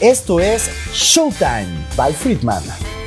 Esto 0.00 0.38
es 0.38 0.70
Showtime 0.92 1.66
by 1.96 2.12
Friedman. 2.12 2.62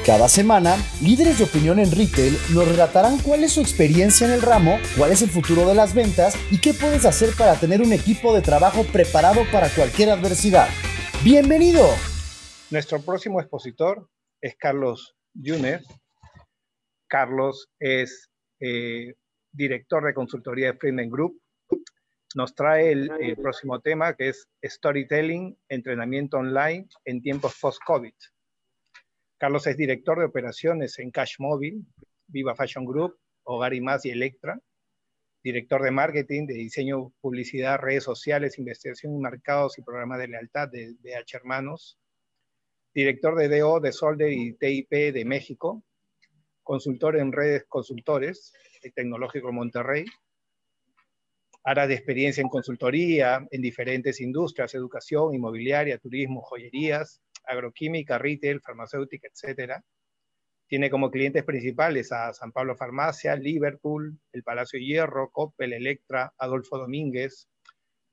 Cada 0.05 0.27
semana, 0.27 0.75
líderes 1.01 1.37
de 1.37 1.45
opinión 1.45 1.79
en 1.79 1.89
retail 1.89 2.33
nos 2.53 2.67
relatarán 2.67 3.17
cuál 3.19 3.45
es 3.45 3.53
su 3.53 3.61
experiencia 3.61 4.27
en 4.27 4.33
el 4.33 4.41
ramo, 4.41 4.77
cuál 4.97 5.13
es 5.13 5.21
el 5.21 5.29
futuro 5.29 5.65
de 5.65 5.73
las 5.73 5.93
ventas 5.95 6.35
y 6.51 6.59
qué 6.59 6.73
puedes 6.73 7.05
hacer 7.05 7.29
para 7.37 7.57
tener 7.57 7.81
un 7.81 7.93
equipo 7.93 8.35
de 8.35 8.41
trabajo 8.41 8.83
preparado 8.91 9.43
para 9.53 9.69
cualquier 9.69 10.09
adversidad. 10.09 10.67
¡Bienvenido! 11.23 11.85
Nuestro 12.71 13.01
próximo 13.01 13.39
expositor 13.39 14.09
es 14.41 14.57
Carlos 14.57 15.15
Yunes. 15.33 15.87
Carlos 17.07 17.69
es 17.79 18.29
eh, 18.59 19.13
director 19.53 20.05
de 20.05 20.13
consultoría 20.13 20.73
de 20.73 20.77
Friedman 20.77 21.09
Group 21.09 21.40
nos 22.35 22.55
trae 22.55 22.91
el, 22.91 23.35
próximo 23.37 23.79
tema 23.79 24.15
que 24.15 24.29
es 24.29 24.47
Storytelling, 24.63 25.57
entrenamiento 25.69 26.37
online 26.37 26.87
en 27.05 27.21
tiempos 27.21 27.57
post-COVID. 27.59 28.13
Carlos 29.37 29.67
es 29.67 29.77
director 29.77 30.19
de 30.19 30.25
operaciones 30.25 30.99
en 30.99 31.11
Cash 31.11 31.35
Móvil, 31.39 31.85
Viva 32.27 32.55
Fashion 32.55 32.85
Group, 32.85 33.17
Hogar 33.43 33.73
y 33.73 33.81
Más 33.81 34.05
y 34.05 34.11
Electra, 34.11 34.59
director 35.43 35.81
de 35.81 35.91
marketing, 35.91 36.45
de 36.45 36.53
diseño, 36.53 37.11
publicidad, 37.21 37.79
redes 37.79 38.03
sociales, 38.03 38.59
investigación 38.59 39.15
y 39.15 39.19
mercados 39.19 39.77
y 39.77 39.81
programas 39.81 40.19
de 40.19 40.27
lealtad 40.27 40.69
de 40.69 40.93
BH 40.99 41.35
Hermanos, 41.35 41.97
director 42.93 43.35
de 43.35 43.59
DO 43.59 43.79
de 43.79 43.91
Solder 43.91 44.31
y 44.31 44.53
TIP 44.53 44.89
de 44.89 45.25
México, 45.25 45.83
consultor 46.63 47.17
en 47.17 47.31
redes 47.31 47.65
consultores, 47.67 48.53
de 48.83 48.91
Tecnológico 48.91 49.51
Monterrey, 49.51 50.05
áreas 51.63 51.87
de 51.87 51.93
experiencia 51.95 52.41
en 52.41 52.49
consultoría, 52.49 53.45
en 53.51 53.61
diferentes 53.61 54.19
industrias, 54.19 54.73
educación, 54.73 55.33
inmobiliaria, 55.33 55.97
turismo, 55.97 56.41
joyerías, 56.41 57.21
agroquímica, 57.43 58.17
retail, 58.17 58.61
farmacéutica, 58.61 59.27
etc. 59.27 59.81
Tiene 60.67 60.89
como 60.89 61.11
clientes 61.11 61.43
principales 61.43 62.11
a 62.11 62.33
San 62.33 62.51
Pablo 62.51 62.75
Farmacia, 62.75 63.35
Liverpool, 63.35 64.17
el 64.31 64.43
Palacio 64.43 64.79
Hierro, 64.79 65.29
Coppel, 65.31 65.73
Electra, 65.73 66.33
Adolfo 66.37 66.77
Domínguez, 66.77 67.49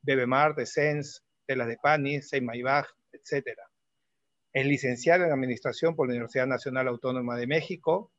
Bebemar, 0.02 0.54
Essence, 0.58 1.20
Telas 1.46 1.68
de 1.68 1.76
Pani, 1.76 2.20
Seymaibach, 2.20 2.88
etc. 3.12 3.58
Es 4.52 4.66
licenciado 4.66 5.24
en 5.24 5.32
Administración 5.32 5.94
por 5.94 6.08
la 6.08 6.14
Universidad 6.14 6.46
Nacional 6.46 6.88
Autónoma 6.88 7.36
de 7.36 7.46
México, 7.46 8.12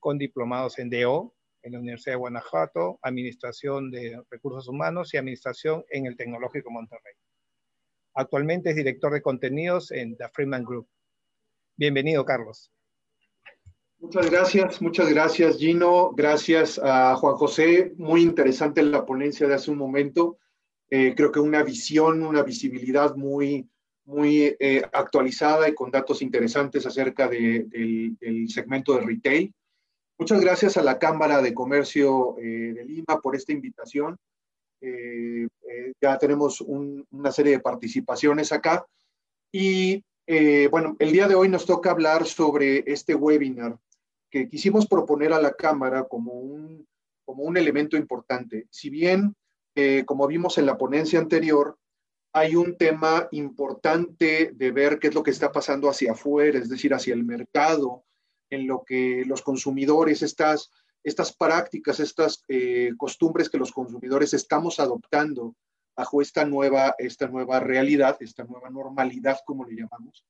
con 0.00 0.18
diplomados 0.18 0.78
en 0.78 0.90
DO, 0.90 1.35
en 1.66 1.72
la 1.72 1.80
Universidad 1.80 2.12
de 2.12 2.18
Guanajuato, 2.18 3.00
Administración 3.02 3.90
de 3.90 4.22
Recursos 4.30 4.68
Humanos 4.68 5.12
y 5.12 5.16
Administración 5.16 5.84
en 5.90 6.06
el 6.06 6.16
Tecnológico 6.16 6.70
Monterrey. 6.70 7.14
Actualmente 8.14 8.70
es 8.70 8.76
director 8.76 9.12
de 9.12 9.20
contenidos 9.20 9.90
en 9.90 10.16
The 10.16 10.28
Freeman 10.32 10.64
Group. 10.64 10.86
Bienvenido, 11.76 12.24
Carlos. 12.24 12.70
Muchas 13.98 14.30
gracias, 14.30 14.80
muchas 14.80 15.10
gracias, 15.10 15.58
Gino. 15.58 16.12
Gracias 16.12 16.78
a 16.80 17.16
Juan 17.16 17.34
José. 17.34 17.92
Muy 17.96 18.22
interesante 18.22 18.80
la 18.84 19.04
ponencia 19.04 19.48
de 19.48 19.54
hace 19.54 19.72
un 19.72 19.78
momento. 19.78 20.38
Eh, 20.88 21.14
creo 21.16 21.32
que 21.32 21.40
una 21.40 21.64
visión, 21.64 22.22
una 22.22 22.44
visibilidad 22.44 23.16
muy, 23.16 23.68
muy 24.04 24.56
eh, 24.60 24.82
actualizada 24.92 25.68
y 25.68 25.74
con 25.74 25.90
datos 25.90 26.22
interesantes 26.22 26.86
acerca 26.86 27.26
del 27.28 28.16
segmento 28.48 28.94
de 28.94 29.00
retail. 29.00 29.54
Muchas 30.18 30.40
gracias 30.40 30.78
a 30.78 30.82
la 30.82 30.98
Cámara 30.98 31.42
de 31.42 31.52
Comercio 31.52 32.38
eh, 32.38 32.72
de 32.72 32.84
Lima 32.86 33.20
por 33.22 33.36
esta 33.36 33.52
invitación. 33.52 34.16
Eh, 34.80 35.46
eh, 35.68 35.92
ya 36.00 36.16
tenemos 36.16 36.62
una 36.62 37.30
serie 37.32 37.52
de 37.52 37.60
participaciones 37.60 38.50
acá. 38.50 38.86
Y 39.52 40.02
bueno, 40.70 40.96
el 40.98 41.12
día 41.12 41.28
de 41.28 41.34
hoy 41.34 41.48
nos 41.48 41.66
toca 41.66 41.90
hablar 41.90 42.24
sobre 42.26 42.82
este 42.90 43.14
webinar 43.14 43.78
que 44.30 44.48
quisimos 44.48 44.86
proponer 44.86 45.32
a 45.34 45.40
la 45.40 45.52
Cámara 45.52 46.04
como 46.04 46.32
un, 46.32 46.86
como 47.24 47.44
un 47.44 47.56
elemento 47.58 47.96
importante. 47.96 48.66
Si 48.70 48.90
bien, 48.90 49.36
como 50.06 50.26
vimos 50.26 50.58
en 50.58 50.66
la 50.66 50.78
ponencia 50.78 51.18
anterior, 51.18 51.78
hay 52.32 52.56
un 52.56 52.76
tema 52.76 53.28
importante 53.32 54.50
de 54.54 54.70
ver 54.72 54.98
qué 54.98 55.08
es 55.08 55.14
lo 55.14 55.22
que 55.22 55.30
está 55.30 55.52
pasando 55.52 55.88
hacia 55.88 56.12
afuera, 56.12 56.58
es 56.58 56.68
decir, 56.68 56.92
hacia 56.92 57.14
el 57.14 57.24
mercado, 57.24 58.05
en 58.50 58.66
lo 58.66 58.84
que 58.84 59.24
los 59.26 59.42
consumidores, 59.42 60.22
estas, 60.22 60.70
estas 61.02 61.34
prácticas, 61.34 62.00
estas 62.00 62.44
eh, 62.48 62.92
costumbres 62.96 63.48
que 63.48 63.58
los 63.58 63.72
consumidores 63.72 64.34
estamos 64.34 64.80
adoptando 64.80 65.54
bajo 65.96 66.20
esta 66.20 66.44
nueva, 66.44 66.94
esta 66.98 67.26
nueva 67.26 67.60
realidad, 67.60 68.16
esta 68.20 68.44
nueva 68.44 68.70
normalidad, 68.70 69.38
como 69.46 69.64
le 69.64 69.76
llamamos, 69.76 70.24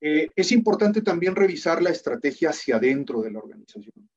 eh, 0.00 0.28
es 0.34 0.52
importante 0.52 1.00
también 1.00 1.36
revisar 1.36 1.80
la 1.80 1.90
estrategia 1.90 2.50
hacia 2.50 2.76
adentro 2.76 3.22
de 3.22 3.30
la 3.30 3.38
organización. 3.38 4.10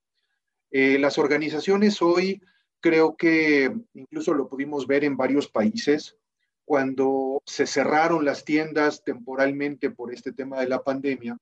Eh, 0.71 0.97
las 0.99 1.17
organizaciones 1.17 2.01
hoy 2.01 2.41
creo 2.81 3.15
que 3.15 3.71
incluso 3.93 4.33
lo 4.33 4.49
pudimos 4.49 4.87
ver 4.87 5.03
en 5.03 5.15
varios 5.15 5.47
países, 5.47 6.17
cuando 6.65 7.41
se 7.45 7.67
cerraron 7.67 8.25
las 8.25 8.43
tiendas 8.43 9.03
temporalmente 9.03 9.91
por 9.91 10.11
este 10.11 10.33
tema 10.33 10.59
de 10.59 10.67
la 10.67 10.83
pandemia, 10.83 11.37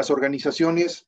las 0.00 0.10
organizaciones 0.10 1.06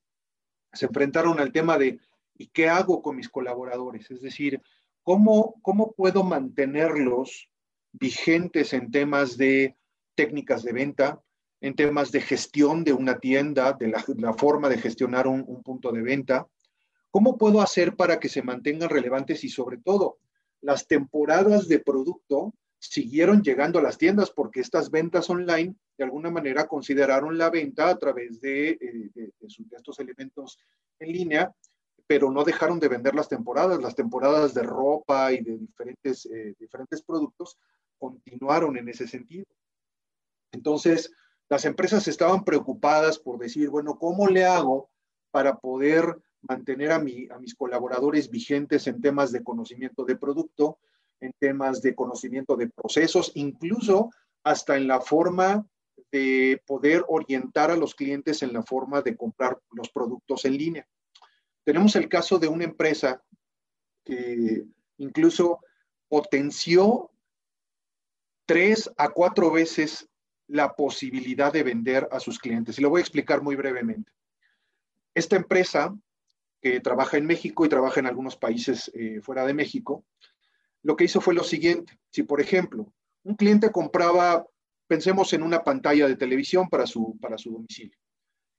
se 0.71 0.85
enfrentaron 0.85 1.41
al 1.41 1.51
tema 1.51 1.79
de 1.79 1.99
¿y 2.37 2.49
qué 2.49 2.69
hago 2.69 3.01
con 3.01 3.17
mis 3.17 3.31
colaboradores? 3.31 4.11
Es 4.11 4.21
decir, 4.21 4.61
¿cómo, 5.03 5.55
cómo 5.63 5.93
puedo 5.93 6.25
mantenerlos 6.25 7.49
vigentes 7.93 8.75
en 8.75 8.91
temas 8.91 9.39
de 9.39 9.79
técnicas 10.15 10.63
de 10.63 10.75
venta, 10.75 11.23
en 11.63 11.75
temas 11.75 12.13
de 12.13 12.21
gestión 12.21 12.85
de 12.85 12.93
una 12.93 13.19
tienda, 13.19 13.73
de 13.73 13.89
la, 13.89 14.35
forma 14.35 14.69
de 14.69 14.77
gestionar 14.77 15.27
un, 15.27 15.43
un, 15.47 15.63
punto 15.63 15.91
de 15.91 16.03
venta? 16.03 16.47
¿Cómo 17.11 17.39
puedo 17.39 17.63
hacer 17.63 17.97
para 17.97 18.21
que 18.21 18.29
se 18.29 18.43
mantengan 18.43 18.91
relevantes 18.91 19.43
y 19.43 19.49
sobre 19.49 19.79
todo 19.79 20.19
las 20.61 20.87
temporadas 20.87 21.67
de 21.67 21.79
producto 21.79 22.53
siguieron 22.83 23.43
llegando 23.43 23.79
a 23.79 23.83
las 23.83 23.97
tiendas 23.97 24.31
porque 24.31 24.61
estas 24.61 24.91
ventas 24.91 25.31
online 25.31 25.75
de 25.97 26.05
alguna 26.05 26.31
manera 26.31 26.67
consideraron 26.67 27.39
la 27.39 27.49
venta 27.49 27.89
a 27.89 27.97
través 27.97 28.41
de, 28.41 28.71
eh, 28.71 29.31
estos 29.71 30.01
elementos 30.01 30.59
en 30.99 31.13
línea, 31.13 31.55
pero 32.07 32.31
no 32.31 32.43
dejaron 32.43 32.81
de 32.81 32.89
vender 32.89 33.15
las 33.15 33.29
temporadas. 33.29 33.81
Las 33.81 33.95
temporadas 33.95 34.53
de 34.53 34.65
ropa 34.65 35.33
y 35.33 35.43
de 35.43 35.59
diferentes, 35.59 36.27
eh, 36.27 36.55
diferentes 36.59 37.03
productos 37.03 37.57
continuaron 37.99 38.77
en 38.77 38.89
ese 38.89 39.07
sentido. 39.07 39.47
Entonces, 40.51 41.13
las 41.49 41.65
empresas 41.65 42.09
estaban 42.09 42.45
preocupadas 42.45 43.19
por 43.19 43.39
decir, 43.39 43.71
bueno, 43.71 43.97
¿cómo 43.97 44.27
le 44.27 44.45
hago 44.45 44.91
para 45.31 45.57
poder 45.57 46.19
mantener 46.41 46.91
a, 46.91 46.99
mi, 46.99 47.29
a 47.31 47.39
mis 47.39 47.55
colaboradores 47.55 48.29
vigentes 48.29 48.89
en 48.89 49.01
temas 49.01 49.31
de 49.31 49.45
conocimiento 49.45 50.05
de 50.05 50.17
producto, 50.17 50.79
en 51.23 51.33
temas 51.39 51.81
de 51.81 51.95
conocimiento 51.95 52.57
de 52.57 52.69
procesos, 52.69 53.33
incluso 53.35 54.11
hasta 54.43 54.77
en 54.77 54.89
la 54.89 55.01
forma 55.01 55.65
de 56.11 56.61
poder 56.67 57.05
orientar 57.09 57.71
a 57.71 57.77
los 57.77 57.95
clientes 57.95 58.43
en 58.43 58.53
la 58.53 58.63
forma 58.63 59.01
de 59.01 59.17
comprar 59.17 59.59
los 59.71 59.89
productos 59.91 60.45
en 60.45 60.59
línea. 60.59 60.87
Tenemos 61.65 61.95
el 61.97 62.09
caso 62.09 62.39
de 62.39 62.49
una 62.49 62.65
empresa 62.65 63.23
que 64.05 64.65
incluso 64.99 65.61
potenció 66.09 67.11
tres 68.47 68.91
a 68.97 69.09
cuatro 69.11 69.51
veces 69.53 70.09
la 70.49 70.75
posibilidad 70.75 71.53
de 71.53 71.63
vender 71.63 72.09
a 72.11 72.19
sus 72.19 72.39
clientes. 72.39 72.79
Y 72.79 72.83
lo 72.83 72.91
voy 72.91 72.99
a 72.99 73.03
explicar 73.03 73.43
muy 73.43 73.55
brevemente. 73.55 74.11
Esta 75.15 75.37
empresa, 75.37 75.97
que 76.61 76.81
trabaja 76.81 77.17
en 77.17 77.27
México 77.27 77.65
y 77.65 77.69
trabaja 77.69 78.01
en 78.01 78.07
algunos 78.07 78.37
países 78.37 78.91
eh, 78.95 79.21
fuera 79.23 79.47
de 79.47 79.55
México, 79.55 80.05
lo 80.83 80.97
que 80.97 81.05
hizo 81.05 81.21
fue 81.21 81.35
lo 81.35 81.45
siguiente. 81.45 81.99
Si, 82.11 82.23
por 82.23 82.41
ejemplo, 82.41 82.93
un 83.25 83.37
cliente 83.37 83.71
compraba, 83.71 84.47
pensemos 84.87 85.33
en 85.33 85.43
una 85.43 85.63
pantalla 85.63 86.09
de 86.09 86.17
televisión 86.17 86.69
para 86.69 86.87
su, 86.87 87.19
para 87.21 87.39
su 87.39 87.53
domicilio. 87.53 87.97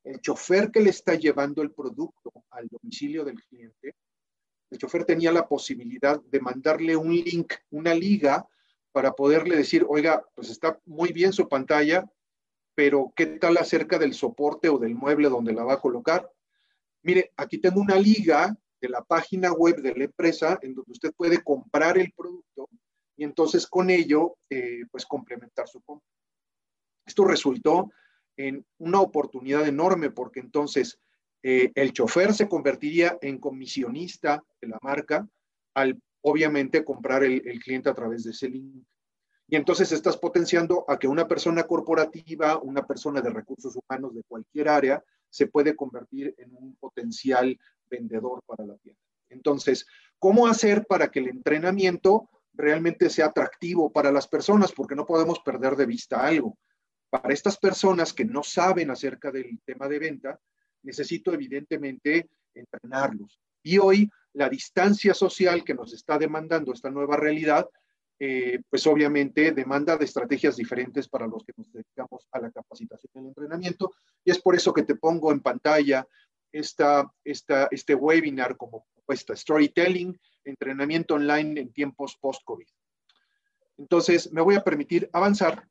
El 0.03 0.19
chofer 0.19 0.71
que 0.71 0.81
le 0.81 0.89
está 0.89 1.15
llevando 1.15 1.61
el 1.61 1.71
producto 1.71 2.31
al 2.49 2.67
domicilio 2.67 3.23
del 3.23 3.41
cliente, 3.41 3.95
el 4.69 4.77
chofer 4.77 5.05
tenía 5.05 5.31
la 5.31 5.47
posibilidad 5.47 6.19
de 6.21 6.39
mandarle 6.39 6.95
un 6.95 7.13
link, 7.13 7.53
una 7.69 7.93
liga, 7.93 8.47
para 8.91 9.11
poderle 9.13 9.55
decir, 9.55 9.85
oiga, 9.89 10.23
pues 10.35 10.49
está 10.49 10.79
muy 10.85 11.11
bien 11.11 11.33
su 11.33 11.49
pantalla, 11.49 12.09
pero 12.75 13.11
¿qué 13.15 13.25
tal 13.25 13.57
acerca 13.57 13.97
del 13.97 14.13
soporte 14.13 14.69
o 14.69 14.77
del 14.77 14.95
mueble 14.95 15.29
donde 15.29 15.53
la 15.53 15.63
va 15.63 15.73
a 15.73 15.81
colocar? 15.81 16.29
Mire, 17.01 17.31
aquí 17.35 17.57
tengo 17.57 17.81
una 17.81 17.97
liga 17.97 18.55
de 18.83 18.89
la 18.89 19.01
página 19.01 19.53
web 19.53 19.81
de 19.81 19.95
la 19.95 20.03
empresa 20.03 20.59
en 20.61 20.75
donde 20.75 20.91
usted 20.91 21.13
puede 21.15 21.41
comprar 21.41 21.97
el 21.97 22.11
producto 22.11 22.67
y 23.15 23.23
entonces 23.23 23.65
con 23.65 23.89
ello, 23.89 24.35
eh, 24.49 24.81
pues 24.91 25.05
complementar 25.05 25.69
su 25.69 25.81
compra. 25.81 26.05
Esto 27.05 27.23
resultó 27.23 27.91
en 28.35 28.65
una 28.79 28.99
oportunidad 28.99 29.65
enorme 29.65 30.09
porque 30.09 30.41
entonces 30.41 30.99
eh, 31.43 31.71
el 31.75 31.93
chofer 31.93 32.33
se 32.33 32.49
convertiría 32.49 33.17
en 33.21 33.37
comisionista 33.37 34.43
de 34.59 34.67
la 34.67 34.79
marca 34.81 35.25
al 35.73 35.97
obviamente 36.21 36.83
comprar 36.83 37.23
el, 37.23 37.41
el, 37.47 37.59
cliente 37.59 37.89
a 37.89 37.93
través 37.93 38.25
de 38.25 38.31
ese 38.31 38.49
link. 38.49 38.83
Y 39.47 39.55
entonces 39.55 39.93
estás 39.93 40.17
potenciando 40.17 40.83
a 40.89 40.99
que 40.99 41.07
una 41.07 41.25
persona 41.25 41.63
corporativa, 41.63 42.57
una 42.57 42.85
persona 42.85 43.21
de 43.21 43.29
recursos 43.29 43.77
humanos 43.77 44.13
de 44.13 44.23
cualquier 44.23 44.67
área, 44.67 45.01
se 45.29 45.47
puede 45.47 45.75
convertir 45.75 46.35
en 46.37 46.53
un 46.53 46.75
potencial 46.75 47.57
vendedor 47.97 48.41
para 48.45 48.65
la 48.65 48.77
tienda. 48.77 49.01
Entonces, 49.29 49.85
¿cómo 50.19 50.47
hacer 50.47 50.85
para 50.85 51.09
que 51.09 51.19
el 51.19 51.29
entrenamiento 51.29 52.29
realmente 52.53 53.09
sea 53.09 53.27
atractivo 53.27 53.91
para 53.91 54.11
las 54.11 54.27
personas? 54.27 54.71
Porque 54.71 54.95
no 54.95 55.05
podemos 55.05 55.39
perder 55.39 55.75
de 55.75 55.85
vista 55.85 56.25
algo. 56.25 56.57
Para 57.09 57.33
estas 57.33 57.57
personas 57.57 58.13
que 58.13 58.25
no 58.25 58.43
saben 58.43 58.89
acerca 58.89 59.31
del 59.31 59.59
tema 59.65 59.87
de 59.87 59.99
venta, 59.99 60.39
necesito 60.83 61.33
evidentemente 61.33 62.29
entrenarlos. 62.53 63.39
Y 63.63 63.77
hoy 63.77 64.09
la 64.33 64.49
distancia 64.49 65.13
social 65.13 65.63
que 65.63 65.73
nos 65.73 65.93
está 65.93 66.17
demandando 66.17 66.73
esta 66.73 66.89
nueva 66.89 67.15
realidad, 67.17 67.67
eh, 68.19 68.59
pues 68.69 68.85
obviamente 68.87 69.51
demanda 69.51 69.97
de 69.97 70.05
estrategias 70.05 70.55
diferentes 70.55 71.07
para 71.07 71.27
los 71.27 71.43
que 71.43 71.53
nos 71.55 71.71
dedicamos 71.71 72.27
a 72.31 72.39
la 72.39 72.51
capacitación 72.51 73.11
y 73.15 73.19
el 73.19 73.25
entrenamiento. 73.27 73.91
Y 74.23 74.31
es 74.31 74.41
por 74.41 74.55
eso 74.55 74.73
que 74.73 74.83
te 74.83 74.95
pongo 74.95 75.31
en 75.31 75.39
pantalla 75.39 76.05
esta, 76.53 77.11
esta, 77.25 77.67
este 77.71 77.95
webinar 77.95 78.55
como 78.55 78.85
propuesta, 78.93 79.35
Storytelling, 79.35 80.17
entrenamiento 80.45 81.15
online 81.15 81.59
en 81.59 81.73
tiempos 81.73 82.15
post-COVID. 82.21 82.67
Entonces, 83.77 84.31
me 84.31 84.41
voy 84.41 84.55
a 84.55 84.63
permitir 84.63 85.09
avanzar. 85.11 85.67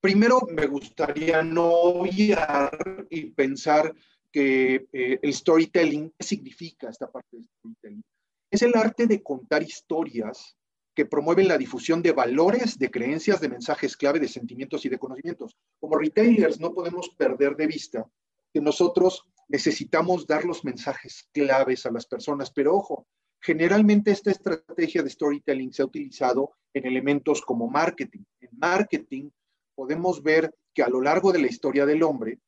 Primero, 0.00 0.40
me 0.50 0.66
gustaría 0.66 1.42
no 1.42 1.70
obviar 1.70 3.06
y 3.08 3.30
pensar 3.30 3.94
que 4.30 4.88
eh, 4.92 5.18
el 5.22 5.32
storytelling, 5.32 6.12
¿qué 6.18 6.26
significa 6.26 6.90
esta 6.90 7.10
parte 7.10 7.36
del 7.36 7.46
storytelling? 7.46 8.04
Es 8.50 8.62
el 8.62 8.74
arte 8.74 9.06
de 9.06 9.22
contar 9.22 9.62
historias 9.62 10.56
que 10.94 11.06
promueven 11.06 11.48
la 11.48 11.58
difusión 11.58 12.02
de 12.02 12.12
valores, 12.12 12.78
de 12.78 12.90
creencias, 12.90 13.40
de 13.40 13.48
mensajes 13.48 13.96
clave, 13.96 14.20
de 14.20 14.28
sentimientos 14.28 14.84
y 14.84 14.88
de 14.88 14.98
conocimientos. 14.98 15.56
Como 15.80 15.96
retailers 15.96 16.60
no 16.60 16.72
podemos 16.72 17.10
perder 17.10 17.56
de 17.56 17.66
vista 17.66 18.06
que 18.52 18.60
nosotros 18.60 19.24
necesitamos 19.48 20.26
dar 20.26 20.44
los 20.44 20.64
mensajes 20.64 21.28
claves 21.32 21.86
a 21.86 21.90
las 21.90 22.06
personas, 22.06 22.50
pero 22.50 22.74
ojo, 22.74 23.06
generalmente 23.40 24.10
esta 24.10 24.30
estrategia 24.30 25.02
de 25.02 25.10
storytelling 25.10 25.72
se 25.72 25.82
ha 25.82 25.86
utilizado 25.86 26.52
en 26.72 26.86
elementos 26.86 27.42
como 27.42 27.68
marketing. 27.68 28.24
En 28.40 28.50
marketing 28.52 29.30
podemos 29.74 30.22
ver 30.22 30.54
que 30.72 30.82
a 30.82 30.88
lo 30.88 31.00
largo 31.00 31.32
de 31.32 31.40
la 31.40 31.46
historia 31.46 31.86
del 31.86 32.02
hombre, 32.02 32.40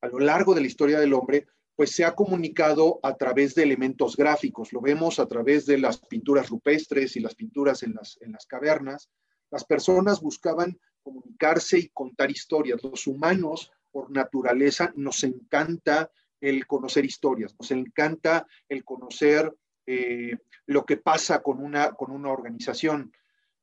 a 0.00 0.08
lo 0.08 0.18
largo 0.18 0.54
de 0.54 0.60
la 0.60 0.66
historia 0.66 1.00
del 1.00 1.14
hombre, 1.14 1.46
pues 1.74 1.90
se 1.90 2.04
ha 2.04 2.14
comunicado 2.14 3.00
a 3.02 3.16
través 3.16 3.54
de 3.54 3.62
elementos 3.62 4.16
gráficos. 4.16 4.72
Lo 4.72 4.80
vemos 4.80 5.18
a 5.18 5.26
través 5.26 5.66
de 5.66 5.78
las 5.78 5.98
pinturas 5.98 6.48
rupestres 6.48 7.16
y 7.16 7.20
las 7.20 7.34
pinturas 7.34 7.82
en 7.82 7.94
las, 7.94 8.18
en 8.22 8.32
las 8.32 8.46
cavernas. 8.46 9.10
Las 9.50 9.64
personas 9.64 10.20
buscaban 10.20 10.78
comunicarse 11.02 11.78
y 11.78 11.88
contar 11.88 12.30
historias. 12.30 12.82
Los 12.82 13.06
humanos, 13.06 13.70
por 13.92 14.10
naturaleza, 14.10 14.92
nos 14.96 15.22
encanta 15.22 16.10
el 16.48 16.66
conocer 16.66 17.04
historias, 17.04 17.54
nos 17.58 17.70
encanta 17.72 18.46
el 18.68 18.84
conocer 18.84 19.52
eh, 19.84 20.36
lo 20.66 20.84
que 20.86 20.96
pasa 20.96 21.42
con 21.42 21.60
una, 21.60 21.92
con 21.92 22.12
una 22.12 22.30
organización. 22.30 23.12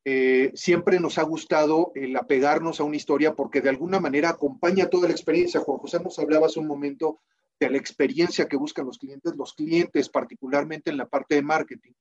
Eh, 0.03 0.51
siempre 0.53 1.00
nos 1.00 1.18
ha 1.18 1.24
gustado 1.24 1.94
el 1.95 2.15
apegarnos 2.18 2.81
a 2.81 2.83
una 2.83 2.97
historia 2.97 3.35
porque 3.35 3.62
de 3.62 3.69
alguna 3.69 4.01
manera 4.01 4.30
acompaña 4.30 4.89
toda 4.89 5.07
la 5.07 5.13
experiencia. 5.13 5.62
Juan 5.62 5.77
José 5.77 6.01
nos 6.03 6.19
hablaba 6.19 6.47
hace 6.47 6.59
un 6.59 6.68
momento 6.68 7.21
de 7.57 7.69
la 7.69 7.77
experiencia 7.77 8.50
que 8.50 8.57
buscan 8.57 8.85
los 8.85 8.97
clientes. 8.97 9.33
Los 9.38 9.53
clientes, 9.53 10.09
particularmente 10.09 10.89
en 10.89 10.97
la 10.97 11.07
parte 11.07 11.35
de 11.35 11.41
marketing, 11.41 11.94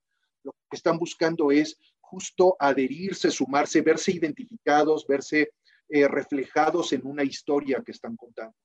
lo 0.43 0.53
que 0.69 0.77
están 0.77 0.99
buscando 0.99 1.53
es 1.53 1.79
justo 2.01 2.57
adherirse, 2.59 3.31
sumarse, 3.31 3.83
verse 3.83 4.11
identificados, 4.11 5.07
verse 5.07 5.53
eh, 5.89 6.09
reflejados 6.09 6.93
en 6.93 7.07
una 7.07 7.23
historia 7.23 7.83
que 7.87 7.93
están 7.93 8.17
contando. 8.17 8.57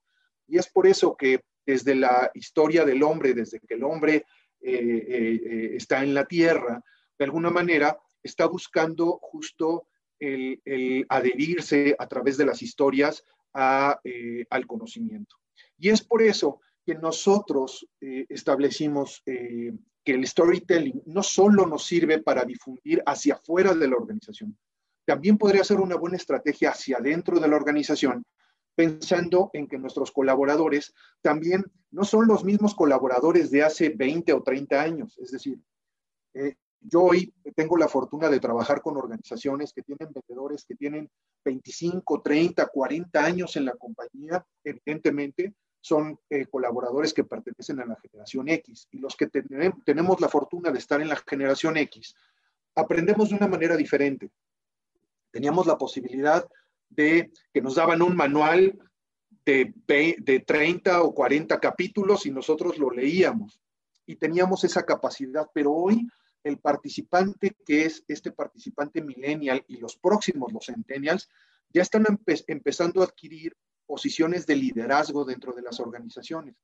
Y 0.47 0.57
es 0.57 0.67
por 0.69 0.88
eso 0.88 1.15
que 1.15 1.41
desde 1.65 1.95
la 1.95 2.31
historia 2.33 2.85
del 2.85 3.03
hombre, 3.03 3.33
desde 3.33 3.59
que 3.59 3.73
el 3.73 3.83
hombre 3.83 4.25
eh, 4.61 5.71
está 5.75 6.03
en 6.03 6.13
la 6.13 6.25
tierra, 6.25 6.81
de 7.17 7.25
alguna 7.25 7.49
manera 7.49 7.97
está 8.23 8.45
buscando 8.45 9.19
justo 9.21 9.88
el, 10.19 11.05
adherirse 11.09 11.95
a 11.97 12.07
través 12.07 12.38
de 12.38 12.45
las 12.45 12.61
historias 12.61 13.23
eh, 14.03 14.45
al 14.49 14.67
conocimiento. 14.67 15.35
Y 15.77 15.89
es 15.89 16.03
por 16.03 16.21
eso 16.21 16.61
que 16.85 16.95
nosotros 16.95 17.88
eh, 18.01 18.25
establecimos 18.29 19.21
eh, 19.25 19.73
que 20.03 20.13
el 20.13 20.25
storytelling 20.25 21.03
no 21.05 21.23
solo 21.23 21.65
nos 21.65 21.85
sirve 21.85 22.19
para 22.19 22.45
difundir 22.45 23.03
hacia 23.05 23.35
afuera 23.35 23.73
de 23.73 23.88
la 23.88 23.95
organización, 23.95 24.57
también 25.05 25.38
podría 25.38 25.63
ser 25.63 25.79
una 25.79 25.95
buena 25.95 26.17
estrategia 26.17 26.71
hacia 26.71 26.97
adentro 26.97 27.39
de 27.39 27.47
la 27.47 27.55
organización, 27.55 28.23
pensando 28.77 29.50
en 29.53 29.68
que 29.68 29.79
nuestros 29.79 30.12
colaboradores 30.12 30.94
también 31.21 31.65
no 31.89 32.03
son 32.03 32.27
los 32.27 32.45
mismos 32.45 32.75
colaboradores 32.75 33.50
de 33.50 33.63
hace 33.63 33.89
20 33.89 34.33
o 34.33 34.44
30 34.44 34.79
años. 34.79 35.18
Es 35.18 35.31
decir, 35.31 35.59
yo 36.81 37.01
hoy 37.01 37.33
tengo 37.56 37.75
la 37.75 37.88
fortuna 37.88 38.29
de 38.29 38.39
trabajar 38.39 38.83
con 38.83 38.95
organizaciones 38.95 39.74
que 39.74 39.81
tienen 39.81 40.13
vendedores 40.13 40.63
que 40.63 40.75
tienen 40.75 41.09
25, 41.44 42.21
30, 42.21 42.68
40 42.68 43.25
años 43.25 43.56
en 43.56 43.65
la 43.65 43.74
compañía, 43.74 44.45
evidentemente 44.63 45.56
son 45.81 46.19
eh, 46.29 46.45
colaboradores 46.45 47.15
que 47.15 47.24
pertenecen 47.24 47.79
a 47.79 47.85
la 47.85 47.97
generación 48.00 48.47
X 48.47 48.89
y 48.91 49.00
los 49.00 49.15
que 49.15 49.27
tenemos 49.27 50.21
la 50.21 50.29
fortuna 50.29 50.69
de 50.69 50.77
estar 50.77 51.01
en 51.01 51.09
la 51.09 51.15
generación 51.15 51.77
X, 51.77 52.15
aprendemos 52.75 53.29
de 53.29 53.35
una 53.38 53.47
manera 53.47 53.75
diferente. 53.75 54.29
Teníamos 55.31 55.65
la 55.65 55.79
posibilidad 55.79 56.47
de 56.89 57.31
que 57.54 57.62
nos 57.62 57.75
daban 57.75 58.01
un 58.01 58.16
manual 58.16 58.78
de, 59.45 59.74
de 59.86 60.39
30 60.45 61.01
o 61.04 61.13
40 61.13 61.60
capítulos 61.60 62.25
y 62.25 62.31
nosotros 62.31 62.78
lo 62.78 62.89
leíamos 62.92 63.62
y 64.06 64.16
teníamos 64.16 64.63
esa 64.63 64.84
capacidad, 64.84 65.48
pero 65.54 65.72
hoy 65.74 66.07
el 66.44 66.57
participante 66.60 67.56
que 67.66 67.86
es 67.86 68.04
este 68.07 68.31
participante 68.31 69.01
millennial 69.01 69.63
y 69.68 69.78
los 69.78 69.98
próximos, 69.98 70.51
los 70.54 70.66
centennials, 70.66 71.30
ya 71.74 71.81
están 71.81 72.06
empezando 72.48 73.01
a 73.01 73.06
adquirir 73.06 73.56
posiciones 73.86 74.45
de 74.45 74.56
liderazgo 74.56 75.25
dentro 75.25 75.54
de 75.54 75.62
las 75.62 75.80
organizaciones 75.80 76.56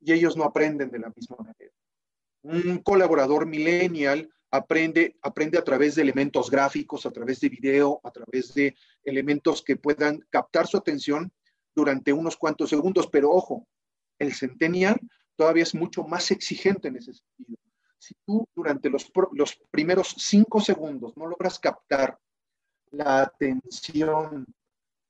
y 0.00 0.12
ellos 0.12 0.36
no 0.36 0.44
aprenden 0.44 0.90
de 0.90 0.98
la 0.98 1.12
misma 1.14 1.36
manera. 1.38 1.72
Un 2.42 2.78
colaborador 2.78 3.46
millennial 3.46 4.28
aprende, 4.50 5.16
aprende 5.22 5.58
a 5.58 5.64
través 5.64 5.94
de 5.94 6.02
elementos 6.02 6.50
gráficos, 6.50 7.06
a 7.06 7.10
través 7.10 7.40
de 7.40 7.48
video, 7.48 8.00
a 8.04 8.10
través 8.10 8.54
de 8.54 8.76
elementos 9.04 9.62
que 9.62 9.76
puedan 9.76 10.24
captar 10.30 10.66
su 10.66 10.76
atención 10.76 11.32
durante 11.74 12.12
unos 12.12 12.36
cuantos 12.36 12.70
segundos, 12.70 13.08
pero 13.08 13.30
ojo, 13.30 13.66
el 14.18 14.34
centennial 14.34 14.98
todavía 15.36 15.62
es 15.62 15.74
mucho 15.74 16.02
más 16.04 16.30
exigente 16.30 16.88
en 16.88 16.96
ese 16.96 17.12
sentido 17.14 17.58
si 17.98 18.14
tú 18.24 18.48
durante 18.54 18.88
los, 18.88 19.10
los 19.32 19.58
primeros 19.70 20.14
cinco 20.18 20.60
segundos 20.60 21.16
no 21.16 21.26
logras 21.26 21.58
captar 21.58 22.18
la 22.90 23.22
atención 23.22 24.46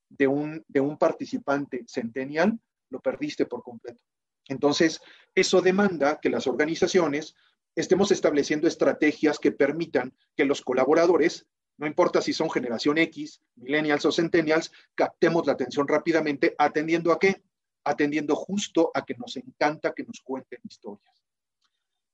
de 0.08 0.26
un, 0.26 0.64
de 0.66 0.80
un 0.80 0.96
participante 0.96 1.84
centennial, 1.86 2.58
lo 2.90 3.00
perdiste 3.00 3.46
por 3.46 3.62
completo. 3.62 4.02
Entonces, 4.48 5.00
eso 5.34 5.60
demanda 5.60 6.18
que 6.18 6.30
las 6.30 6.46
organizaciones 6.46 7.34
estemos 7.74 8.10
estableciendo 8.10 8.66
estrategias 8.66 9.38
que 9.38 9.52
permitan 9.52 10.14
que 10.36 10.44
los 10.44 10.62
colaboradores, 10.62 11.46
no 11.76 11.86
importa 11.86 12.20
si 12.20 12.32
son 12.32 12.50
generación 12.50 12.98
X, 12.98 13.40
millennials 13.56 14.04
o 14.04 14.12
centennials, 14.12 14.72
captemos 14.94 15.46
la 15.46 15.52
atención 15.52 15.86
rápidamente, 15.86 16.54
atendiendo 16.58 17.12
a 17.12 17.18
qué? 17.18 17.42
Atendiendo 17.84 18.34
justo 18.34 18.90
a 18.94 19.04
que 19.04 19.14
nos 19.14 19.36
encanta 19.36 19.92
que 19.92 20.04
nos 20.04 20.20
cuenten 20.20 20.60
historias. 20.64 21.24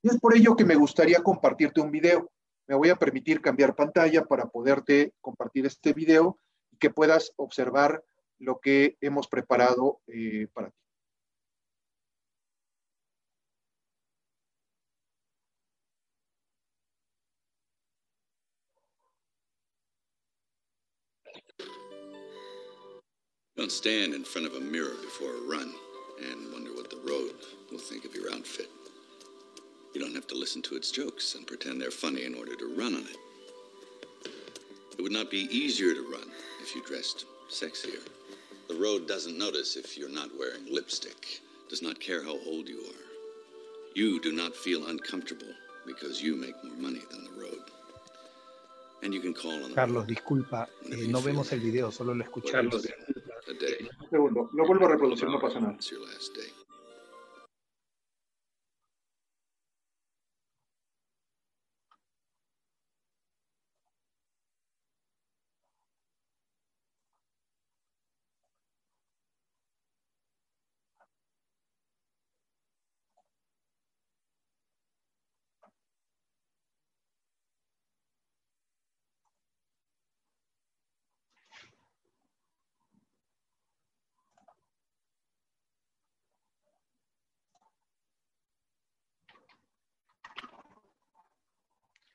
Y 0.02 0.08
es 0.08 0.20
por 0.20 0.36
ello 0.36 0.54
que 0.54 0.66
me 0.66 0.74
gustaría 0.74 1.22
compartirte 1.22 1.80
un 1.80 1.90
video. 1.90 2.30
Me 2.66 2.74
voy 2.74 2.90
a 2.90 2.96
permitir 2.96 3.40
cambiar 3.40 3.74
pantalla 3.74 4.24
para 4.24 4.46
poderte 4.46 5.14
compartir 5.22 5.64
este 5.64 5.94
video 5.94 6.38
y 6.70 6.76
que 6.76 6.90
puedas 6.90 7.32
observar 7.36 8.04
lo 8.38 8.60
que 8.60 8.98
hemos 9.00 9.28
preparado 9.28 10.00
eh, 10.06 10.48
para 10.52 10.68
ti. 10.68 10.83
Don't 23.64 23.70
stand 23.70 24.12
in 24.12 24.24
front 24.24 24.46
of 24.46 24.56
a 24.56 24.60
mirror 24.60 24.92
before 25.00 25.30
a 25.30 25.48
run 25.48 25.72
and 26.22 26.52
wonder 26.52 26.70
what 26.74 26.90
the 26.90 26.98
road 26.98 27.32
will 27.72 27.78
think 27.78 28.04
of 28.04 28.14
your 28.14 28.30
outfit. 28.30 28.68
You 29.94 30.02
don't 30.02 30.14
have 30.14 30.26
to 30.26 30.34
listen 30.34 30.60
to 30.64 30.76
its 30.76 30.90
jokes 30.90 31.34
and 31.34 31.46
pretend 31.46 31.80
they're 31.80 31.90
funny 31.90 32.24
in 32.24 32.34
order 32.34 32.54
to 32.56 32.74
run 32.76 32.94
on 32.94 33.04
it. 33.04 33.16
It 34.98 35.00
would 35.00 35.12
not 35.12 35.30
be 35.30 35.48
easier 35.50 35.94
to 35.94 36.12
run 36.12 36.30
if 36.60 36.74
you 36.74 36.84
dressed 36.84 37.24
sexier. 37.48 38.06
The 38.68 38.74
road 38.74 39.08
doesn't 39.08 39.38
notice 39.38 39.76
if 39.76 39.96
you're 39.96 40.10
not 40.10 40.36
wearing 40.38 40.70
lipstick, 40.70 41.40
does 41.70 41.80
not 41.80 41.98
care 41.98 42.22
how 42.22 42.36
old 42.44 42.68
you 42.68 42.80
are. 42.80 43.04
You 43.94 44.20
do 44.20 44.32
not 44.32 44.54
feel 44.54 44.88
uncomfortable 44.88 45.54
because 45.86 46.20
you 46.20 46.36
make 46.36 46.62
more 46.62 46.76
money 46.76 47.00
than 47.10 47.24
the 47.24 47.40
road. 47.40 47.62
Carlos, 49.74 50.06
disculpa, 50.06 50.68
eh, 50.90 51.06
no 51.08 51.22
vemos 51.22 51.52
el 51.52 51.60
video, 51.60 51.90
solo 51.90 52.14
lo 52.14 52.24
escuchamos. 52.24 52.74
Un 52.74 54.10
segundo, 54.10 54.50
lo 54.52 54.66
vuelvo 54.66 54.86
a 54.86 54.90
reproducir, 54.90 55.28
no 55.28 55.38
pasa 55.40 55.60
nada. 55.60 55.76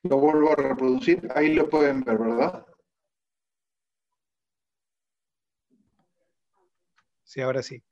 Lo 0.03 0.17
vuelvo 0.17 0.51
a 0.51 0.55
reproducir. 0.55 1.27
Ahí 1.35 1.53
lo 1.53 1.69
pueden 1.69 2.01
ver, 2.01 2.17
¿verdad? 2.17 2.65
Sí, 7.23 7.41
ahora 7.41 7.61
sí. 7.61 7.83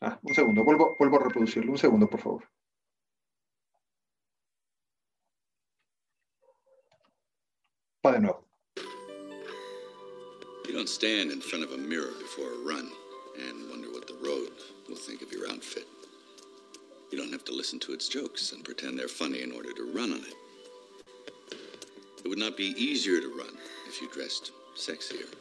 Ah, 0.00 0.18
un 0.22 0.34
segundo, 0.34 0.64
vuelvo, 0.64 0.96
vuelvo 0.98 1.16
a 1.20 1.24
reproducirlo. 1.24 1.72
Un 1.72 1.78
segundo, 1.78 2.08
por 2.08 2.20
favor. 2.20 2.48
Va 8.04 8.12
de 8.12 8.20
nuevo. 8.20 8.44
You 10.66 10.74
don't 10.74 10.88
stand 10.88 11.32
in 11.32 11.40
front 11.40 11.64
of 11.64 11.72
a 11.72 11.76
mirror 11.76 12.12
before 12.20 12.52
a 12.52 12.58
run 12.64 12.90
and 13.38 13.70
wonder 13.70 13.90
what 13.90 14.06
the 14.06 14.14
road 14.14 14.52
will 14.88 14.96
think 14.96 15.22
of 15.22 15.32
your 15.32 15.48
outfit. 15.50 15.86
You 17.10 17.16
don't 17.16 17.32
have 17.32 17.44
to 17.46 17.54
listen 17.54 17.78
to 17.80 17.92
its 17.92 18.08
jokes 18.08 18.52
and 18.52 18.64
pretend 18.64 18.98
they're 18.98 19.08
funny 19.08 19.42
in 19.42 19.52
order 19.52 19.72
to 19.72 19.92
run 19.94 20.12
on 20.12 20.18
it. 20.18 20.34
It 22.22 22.28
would 22.28 22.38
not 22.38 22.56
be 22.56 22.74
easier 22.76 23.20
to 23.20 23.28
run 23.38 23.56
if 23.88 24.02
you 24.02 24.10
dressed 24.12 24.52
sexier. 24.76 25.32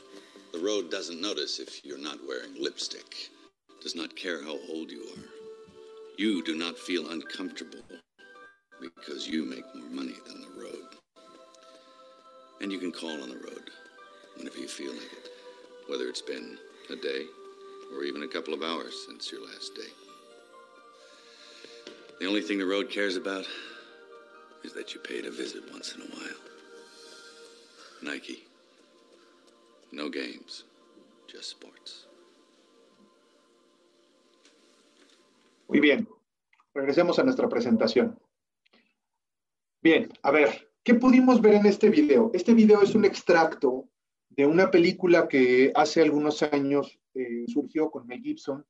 The 0.54 0.60
road 0.60 0.90
doesn't 0.90 1.20
notice 1.20 1.60
if 1.60 1.84
you're 1.84 1.98
not 1.98 2.20
wearing 2.26 2.56
lipstick, 2.58 3.30
does 3.82 3.96
not 3.96 4.16
care 4.16 4.42
how 4.42 4.58
old 4.70 4.90
you 4.90 5.02
are. 5.02 5.24
You 6.18 6.42
do 6.44 6.56
not 6.56 6.80
feel 6.80 7.10
uncomfortable 7.12 7.82
because 8.80 9.28
you 9.28 9.44
make 9.44 9.66
more 9.76 9.90
money 9.90 10.16
than 10.26 10.42
the 10.42 10.62
road. 10.62 10.86
And 12.62 12.72
you 12.72 12.80
can 12.80 12.94
call 12.94 13.22
on 13.22 13.30
the 13.30 13.36
road 13.36 13.70
whenever 14.38 14.58
you 14.58 14.68
feel 14.68 14.94
like 14.94 15.02
it, 15.02 15.30
whether 15.88 16.06
it's 16.08 16.22
been 16.22 16.58
a 16.90 16.96
day 16.96 17.26
or 17.94 18.04
even 18.04 18.24
a 18.24 18.28
couple 18.28 18.54
of 18.54 18.64
hours 18.64 18.96
since 19.06 19.32
your 19.32 19.46
last 19.46 19.76
day. 19.76 20.07
The 22.20 22.26
only 22.26 22.42
thing 22.42 22.58
the 22.58 22.66
road 22.66 22.90
cares 22.90 23.16
about 23.16 23.46
is 24.64 24.74
that 24.74 24.94
you 24.94 25.00
paid 25.00 25.26
a 25.26 25.32
visit 25.32 25.64
once 25.72 25.94
in 25.96 26.02
a 26.02 26.06
while. 26.06 26.42
Nike. 28.02 28.44
No 29.92 30.10
games, 30.10 30.66
just 31.32 31.50
sports. 31.50 32.08
Muy 35.68 35.80
bien. 35.80 36.08
Regresemos 36.74 37.20
a 37.20 37.24
nuestra 37.24 37.48
presentación. 37.48 38.20
Bien, 39.82 40.10
a 40.24 40.32
ver, 40.32 40.70
¿qué 40.84 40.96
pudimos 40.96 41.40
ver 41.42 41.56
en 41.56 41.66
este 41.66 41.90
video? 41.90 42.32
Este 42.34 42.54
video 42.54 42.82
es 42.82 42.96
un 42.96 43.06
extracto 43.06 43.88
de 44.30 44.46
una 44.46 44.70
película 44.70 45.28
que 45.28 45.72
hace 45.76 46.02
algunos 46.02 46.42
años 46.44 47.00
eh, 47.14 47.46
surgió 47.48 47.90
con 47.90 48.06
Mel 48.08 48.22
Gibson, 48.22 48.66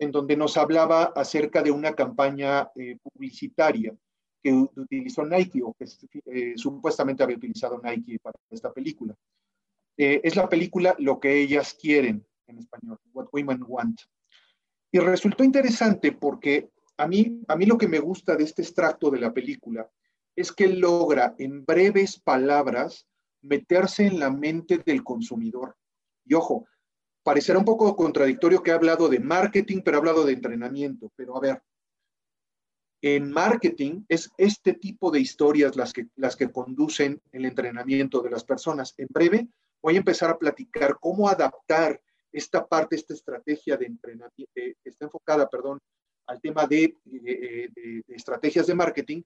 en 0.00 0.10
donde 0.10 0.34
nos 0.34 0.56
hablaba 0.56 1.12
acerca 1.14 1.62
de 1.62 1.70
una 1.70 1.94
campaña 1.94 2.70
eh, 2.74 2.96
publicitaria 3.02 3.94
que 4.42 4.50
utilizó 4.50 5.26
Nike 5.26 5.60
o 5.62 5.74
que 5.74 5.84
eh, 6.24 6.54
supuestamente 6.56 7.22
había 7.22 7.36
utilizado 7.36 7.78
Nike 7.84 8.18
para 8.18 8.38
esta 8.48 8.72
película. 8.72 9.14
Eh, 9.98 10.22
es 10.24 10.34
la 10.34 10.48
película 10.48 10.96
Lo 10.98 11.20
que 11.20 11.38
ellas 11.42 11.76
quieren 11.78 12.26
en 12.46 12.58
español, 12.58 12.98
What 13.12 13.28
Women 13.30 13.62
Want. 13.68 14.00
Y 14.90 14.98
resultó 15.00 15.44
interesante 15.44 16.12
porque 16.12 16.70
a 16.96 17.06
mí, 17.06 17.42
a 17.46 17.54
mí 17.54 17.66
lo 17.66 17.76
que 17.76 17.86
me 17.86 17.98
gusta 17.98 18.34
de 18.36 18.44
este 18.44 18.62
extracto 18.62 19.10
de 19.10 19.20
la 19.20 19.34
película 19.34 19.88
es 20.34 20.50
que 20.50 20.68
logra 20.68 21.34
en 21.38 21.66
breves 21.66 22.18
palabras 22.18 23.06
meterse 23.42 24.06
en 24.06 24.18
la 24.18 24.30
mente 24.30 24.78
del 24.78 25.04
consumidor. 25.04 25.76
Y 26.24 26.32
ojo, 26.32 26.66
parecerá 27.22 27.58
un 27.58 27.64
poco 27.64 27.94
contradictorio 27.96 28.62
que 28.62 28.70
he 28.70 28.74
hablado 28.74 29.08
de 29.08 29.20
marketing, 29.20 29.82
pero 29.84 29.96
he 29.96 30.00
hablado 30.00 30.24
de 30.24 30.32
entrenamiento. 30.32 31.12
Pero 31.16 31.36
a 31.36 31.40
ver, 31.40 31.62
en 33.02 33.30
marketing 33.30 34.04
es 34.08 34.30
este 34.36 34.74
tipo 34.74 35.10
de 35.10 35.20
historias 35.20 35.76
las 35.76 35.92
que, 35.92 36.08
las 36.16 36.36
que 36.36 36.50
conducen 36.50 37.20
el 37.32 37.46
entrenamiento 37.46 38.20
de 38.20 38.30
las 38.30 38.44
personas. 38.44 38.94
En 38.98 39.08
breve 39.10 39.48
voy 39.82 39.94
a 39.96 39.98
empezar 39.98 40.30
a 40.30 40.38
platicar 40.38 40.98
cómo 41.00 41.28
adaptar 41.28 42.00
esta 42.32 42.66
parte, 42.66 42.96
esta 42.96 43.14
estrategia 43.14 43.76
de 43.76 43.86
entrenamiento, 43.86 44.52
que 44.54 44.76
está 44.84 45.06
enfocada, 45.06 45.48
perdón, 45.48 45.80
al 46.26 46.40
tema 46.40 46.66
de, 46.66 46.96
de, 47.04 48.04
estrategias 48.08 48.66
de 48.66 48.74
marketing, 48.74 49.22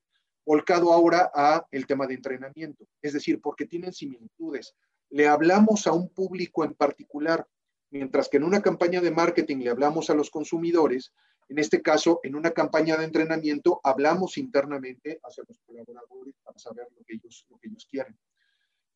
volcado 0.47 0.93
ahora 0.93 1.31
a 1.35 1.67
el 1.71 1.87
tema 1.87 2.07
de 2.07 2.15
entrenamiento. 2.15 2.87
Es 3.03 3.13
decir, 3.13 3.41
porque 3.41 3.67
tienen 3.67 3.93
similitudes. 3.93 4.75
Le 5.11 5.27
hablamos 5.27 5.87
a 5.87 5.93
un 5.93 6.09
público 6.09 6.65
en 6.65 6.75
particular, 6.75 7.47
Mientras 7.95 8.29
que 8.29 8.39
en 8.39 8.43
una 8.43 8.61
campaña 8.61 9.01
de 9.01 9.13
marketing 9.13 9.59
le 9.59 9.71
hablamos 9.71 10.11
a 10.11 10.15
los 10.15 10.29
consumidores, 10.29 11.13
en 11.49 11.61
este 11.61 11.81
caso, 11.81 12.19
en 12.25 12.35
una 12.35 12.51
campaña 12.51 12.97
de 12.97 13.05
entrenamiento, 13.05 13.81
hablamos 13.85 14.37
internamente 14.37 15.21
hacia 15.23 15.45
los 15.47 15.61
colaboradores 15.61 16.35
para 16.43 16.59
saber 16.59 16.89
lo 16.97 17.05
que 17.05 17.15
ellos, 17.15 17.47
lo 17.49 17.57
que 17.57 17.69
ellos 17.69 17.87
quieren. 17.89 18.19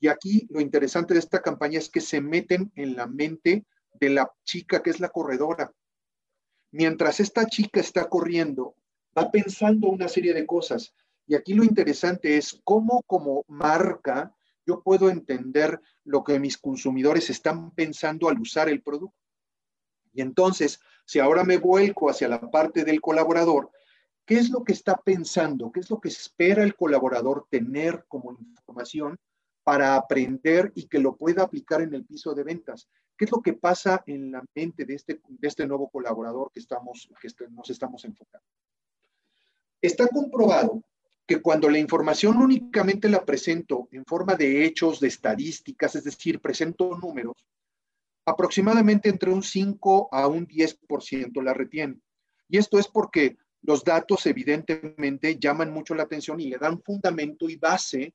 Y 0.01 0.09
aquí 0.09 0.49
lo 0.51 0.61
interesante 0.61 1.15
de 1.15 1.21
esta 1.21 1.41
campaña 1.41 1.79
es 1.79 1.89
que 1.89 2.01
se 2.01 2.21
meten 2.21 2.73
en 2.75 2.97
la 2.97 3.07
mente 3.07 3.67
de 4.01 4.11
la 4.11 4.33
chica 4.43 4.83
que 4.83 4.91
es 4.91 4.99
la 4.99 5.11
corredora. 5.11 5.73
Mientras 6.73 7.21
esta 7.21 7.47
chica 7.47 7.79
está 7.79 8.09
corriendo, 8.09 8.75
va 9.17 9.31
pensando 9.31 9.87
una 9.91 10.09
serie 10.09 10.35
de 10.35 10.45
cosas. 10.45 10.93
Y 11.25 11.37
aquí 11.37 11.55
lo 11.55 11.63
interesante 11.63 12.37
es 12.37 12.61
cómo 12.65 13.05
como 13.05 13.45
marca 13.47 14.35
yo 14.69 14.83
puedo 14.83 15.09
entender 15.09 15.81
lo 16.05 16.23
que 16.23 16.39
mis 16.39 16.59
consumidores 16.59 17.31
están 17.31 17.71
pensando 17.71 18.29
al 18.29 18.39
usar 18.39 18.69
el 18.69 18.83
producto. 18.83 19.17
Y 20.13 20.21
entonces, 20.21 20.79
si 21.07 21.21
ahora 21.21 21.43
me 21.43 21.57
vuelco 21.57 22.11
hacia 22.11 22.29
la 22.29 22.39
parte 22.39 22.85
del 22.85 23.01
colaborador, 23.01 23.71
¿qué 24.27 24.35
es 24.35 24.51
lo 24.51 24.63
que 24.65 24.75
está 24.75 24.95
pensando? 24.97 25.73
¿Qué 25.73 25.81
es 25.81 25.89
lo 25.89 25.99
que 25.99 26.09
espera 26.09 26.63
el 26.63 26.77
colaborador 26.77 27.47
tener 27.49 28.05
como 28.09 28.33
información 28.33 29.17
para 29.65 29.95
aprender 29.97 30.71
y 30.75 30.87
que 30.87 30.99
lo 30.99 31.17
pueda 31.17 31.45
aplicar 31.45 31.81
en 31.81 31.95
el 31.95 32.05
piso 32.05 32.35
de 32.35 32.45
ventas? 32.45 32.91
¿Qué 33.17 33.25
es 33.25 33.33
lo 33.33 33.41
que 33.41 33.55
pasa 33.55 34.03
en 34.07 34.33
la 34.33 34.45
mente 34.55 34.85
de 34.85 34.95
este, 34.95 35.23
de 35.27 35.49
este 35.49 35.67
nuevo 35.67 35.89
colaborador 35.89 36.51
que, 36.53 36.61
estamos, 36.61 37.09
que 37.23 37.29
nos 37.49 37.71
estamos 37.71 38.05
enfocando? 38.05 38.47
Está 39.81 40.07
comprobado 40.09 40.83
que 41.29 41.43
cuando 41.43 41.69
la 41.69 41.79
información 41.79 42.39
únicamente 42.39 43.07
la 43.11 43.23
presento 43.23 43.87
en 43.93 44.07
forma 44.07 44.35
de 44.35 44.65
hechos, 44.65 44.99
de 44.99 45.09
estadísticas, 45.09 45.95
es 45.95 46.05
decir, 46.05 46.41
presento 46.41 46.97
números, 46.97 47.37
aproximadamente 48.25 49.11
entre 49.11 49.31
un 49.31 49.43
5 49.43 50.09
a 50.11 50.27
un 50.27 50.49
10% 50.49 51.43
la 51.43 51.53
retiene. 51.53 52.01
Y 52.49 52.57
esto 52.57 52.79
es 52.79 52.89
porque 52.89 53.37
los 53.61 53.85
datos 53.85 54.25
evidentemente 54.25 55.39
llaman 55.39 55.71
mucho 55.71 55.95
la 55.95 56.05
atención 56.05 56.41
y 56.41 56.47
le 56.47 56.57
dan 56.57 56.81
fundamento 56.81 57.51
y 57.51 57.57
base 57.57 58.15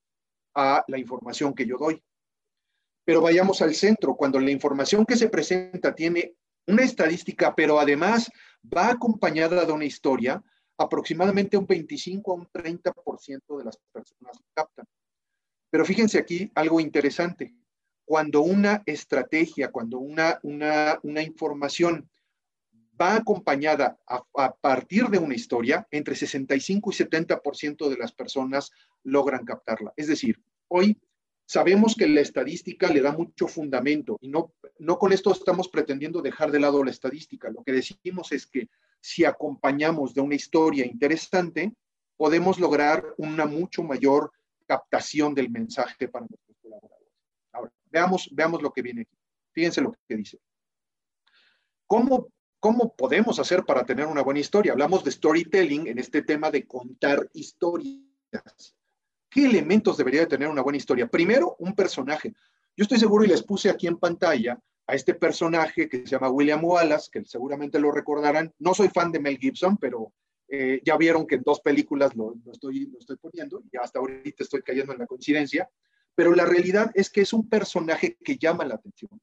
a 0.56 0.84
la 0.88 0.98
información 0.98 1.54
que 1.54 1.68
yo 1.68 1.78
doy. 1.78 2.02
Pero 3.06 3.22
vayamos 3.22 3.62
al 3.62 3.76
centro, 3.76 4.16
cuando 4.16 4.40
la 4.40 4.50
información 4.50 5.06
que 5.06 5.18
se 5.18 5.30
presenta 5.30 5.94
tiene 5.94 6.34
una 6.66 6.82
estadística, 6.82 7.54
pero 7.54 7.80
además 7.80 8.32
va 8.76 8.90
acompañada 8.90 9.66
de 9.66 9.72
una 9.72 9.86
historia, 9.86 10.42
aproximadamente 10.78 11.58
un 11.58 11.68
25 11.68 12.32
a 12.32 12.36
un 12.36 12.48
30% 12.48 13.58
de 13.58 13.64
las 13.64 13.78
personas 13.92 14.38
captan. 14.54 14.86
Pero 15.70 15.86
fíjense 15.86 16.20
aquí 16.20 16.52
algo 16.56 16.80
interesante. 16.80 17.56
Cuando 18.06 18.42
una 18.42 18.84
estrategia, 18.86 19.72
cuando 19.72 20.00
una, 20.00 20.40
una, 20.44 21.00
una 21.04 21.22
información 21.22 22.10
va 23.00 23.16
acompañada 23.16 23.98
a, 24.08 24.24
a, 24.36 24.56
partir 24.56 25.08
de 25.08 25.18
una 25.18 25.34
historia, 25.34 25.88
entre 25.90 26.16
65 26.16 26.92
y 26.92 26.94
70% 26.94 27.90
de 27.90 27.98
las 27.98 28.12
personas 28.12 28.72
logran 29.04 29.46
captarla. 29.46 29.94
Es 29.96 30.08
decir, 30.08 30.40
hoy 30.68 31.00
sabemos 31.46 31.96
que 31.96 32.08
la 32.08 32.22
estadística 32.22 32.92
le 32.92 33.02
da 33.02 33.12
mucho 33.12 33.48
fundamento 33.48 34.18
y 34.22 34.30
no, 34.30 34.54
no 34.80 34.98
con 34.98 35.14
esto 35.14 35.32
estamos 35.32 35.68
pretendiendo 35.70 36.22
dejar 36.22 36.52
de 36.52 36.60
lado 36.60 36.84
la 36.84 36.92
estadística. 36.92 37.50
Lo 37.50 37.64
que 37.64 37.74
decimos 37.74 38.32
es 38.32 38.48
que 38.48 38.70
si 39.00 39.26
acompañamos 39.26 40.14
de 40.14 40.22
una 40.22 40.36
historia 40.36 40.86
interesante, 40.86 41.74
podemos 42.16 42.60
lograr 42.60 43.04
una 43.18 43.46
mucho 43.46 43.84
mayor 43.84 44.32
captación 44.66 45.34
del 45.34 45.50
mensaje 45.50 46.08
para 46.08 46.26
nuestros 46.26 46.58
colaboradores. 46.62 47.12
Ahora, 47.52 47.72
veamos, 47.92 48.30
veamos 48.32 48.62
lo 48.62 48.72
que 48.72 48.82
viene 48.82 49.02
aquí. 49.02 49.18
Fíjense 49.52 49.82
lo 49.82 49.96
que 50.08 50.16
dice. 50.16 50.40
¿Cómo, 51.86 52.30
¿Cómo 52.60 52.96
podemos 52.96 53.40
hacer 53.40 53.66
para 53.66 53.86
tener 53.86 54.08
una 54.08 54.22
buena 54.22 54.40
historia? 54.40 54.72
Hablamos 54.72 55.04
de 55.04 55.12
storytelling 55.12 55.88
en 55.88 56.00
este 56.00 56.22
tema 56.22 56.50
de 56.50 56.66
contar 56.66 57.30
historias. 57.34 58.76
¿Qué 59.34 59.46
elementos 59.46 59.98
debería 59.98 60.22
de 60.22 60.28
tener 60.28 60.48
una 60.48 60.62
buena 60.62 60.78
historia? 60.78 61.08
Primero, 61.08 61.56
un 61.58 61.74
personaje. 61.74 62.36
Yo 62.78 62.84
estoy 62.84 63.00
seguro 63.00 63.26
y 63.26 63.28
les 63.28 63.42
puse 63.42 63.70
aquí 63.70 63.88
en 63.88 63.98
pantalla 63.98 64.60
a 64.86 64.94
este 64.94 65.16
personaje 65.16 65.90
que 65.90 66.00
se 66.00 66.06
llama 66.06 66.30
William 66.30 66.64
Wallace, 66.64 67.10
que 67.12 67.26
seguramente 67.26 67.80
lo 67.80 67.92
recordarán. 67.92 68.54
No 68.60 68.76
soy 68.76 68.90
fan 68.90 69.12
de 69.12 69.20
Mel 69.20 69.40
Gibson, 69.40 69.78
pero 69.78 70.14
eh, 70.48 70.82
ya 70.86 70.98
vieron 70.98 71.26
que 71.26 71.36
en 71.36 71.42
dos 71.44 71.62
películas 71.62 72.16
lo, 72.16 72.36
estoy, 72.52 72.86
lo 72.86 73.00
estoy 73.00 73.18
poniendo 73.18 73.64
y 73.72 73.78
hasta 73.78 73.98
ahorita 73.98 74.44
estoy 74.44 74.62
cayendo 74.62 74.94
en 74.94 75.00
la 75.00 75.08
coincidencia. 75.08 75.68
Pero 76.14 76.36
la 76.36 76.46
realidad 76.46 76.92
es 76.94 77.10
que 77.10 77.22
es 77.22 77.34
un 77.34 77.50
personaje 77.50 78.18
que 78.24 78.38
llama 78.38 78.66
la 78.66 78.76
atención. 78.76 79.20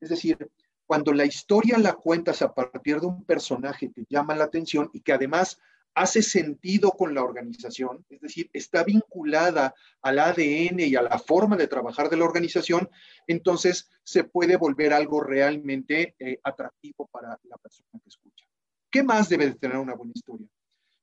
Es 0.00 0.10
decir, 0.10 0.36
cuando 0.84 1.14
la 1.14 1.24
historia 1.24 1.78
la 1.78 1.94
cuentas 1.94 2.42
a 2.42 2.54
partir 2.54 3.00
de 3.00 3.06
un 3.06 3.24
personaje 3.24 3.90
que 3.90 4.04
llama 4.10 4.36
la 4.36 4.44
atención 4.44 4.90
y 4.92 5.00
que 5.00 5.14
además 5.14 5.58
hace 5.96 6.20
sentido 6.22 6.90
con 6.90 7.14
la 7.14 7.22
organización, 7.22 8.04
es 8.10 8.20
decir, 8.20 8.50
está 8.52 8.84
vinculada 8.84 9.74
al 10.02 10.18
ADN 10.18 10.80
y 10.80 10.94
a 10.94 11.00
la 11.00 11.18
forma 11.18 11.56
de 11.56 11.68
trabajar 11.68 12.10
de 12.10 12.18
la 12.18 12.26
organización, 12.26 12.90
entonces 13.26 13.88
se 14.04 14.22
puede 14.22 14.56
volver 14.56 14.92
algo 14.92 15.22
realmente 15.22 16.14
eh, 16.18 16.38
atractivo 16.42 17.08
para 17.10 17.40
la 17.44 17.56
persona 17.56 17.88
que 17.92 18.10
escucha. 18.10 18.44
¿Qué 18.90 19.02
más 19.02 19.30
debe 19.30 19.46
de 19.46 19.54
tener 19.54 19.78
una 19.78 19.94
buena 19.94 20.12
historia? 20.14 20.46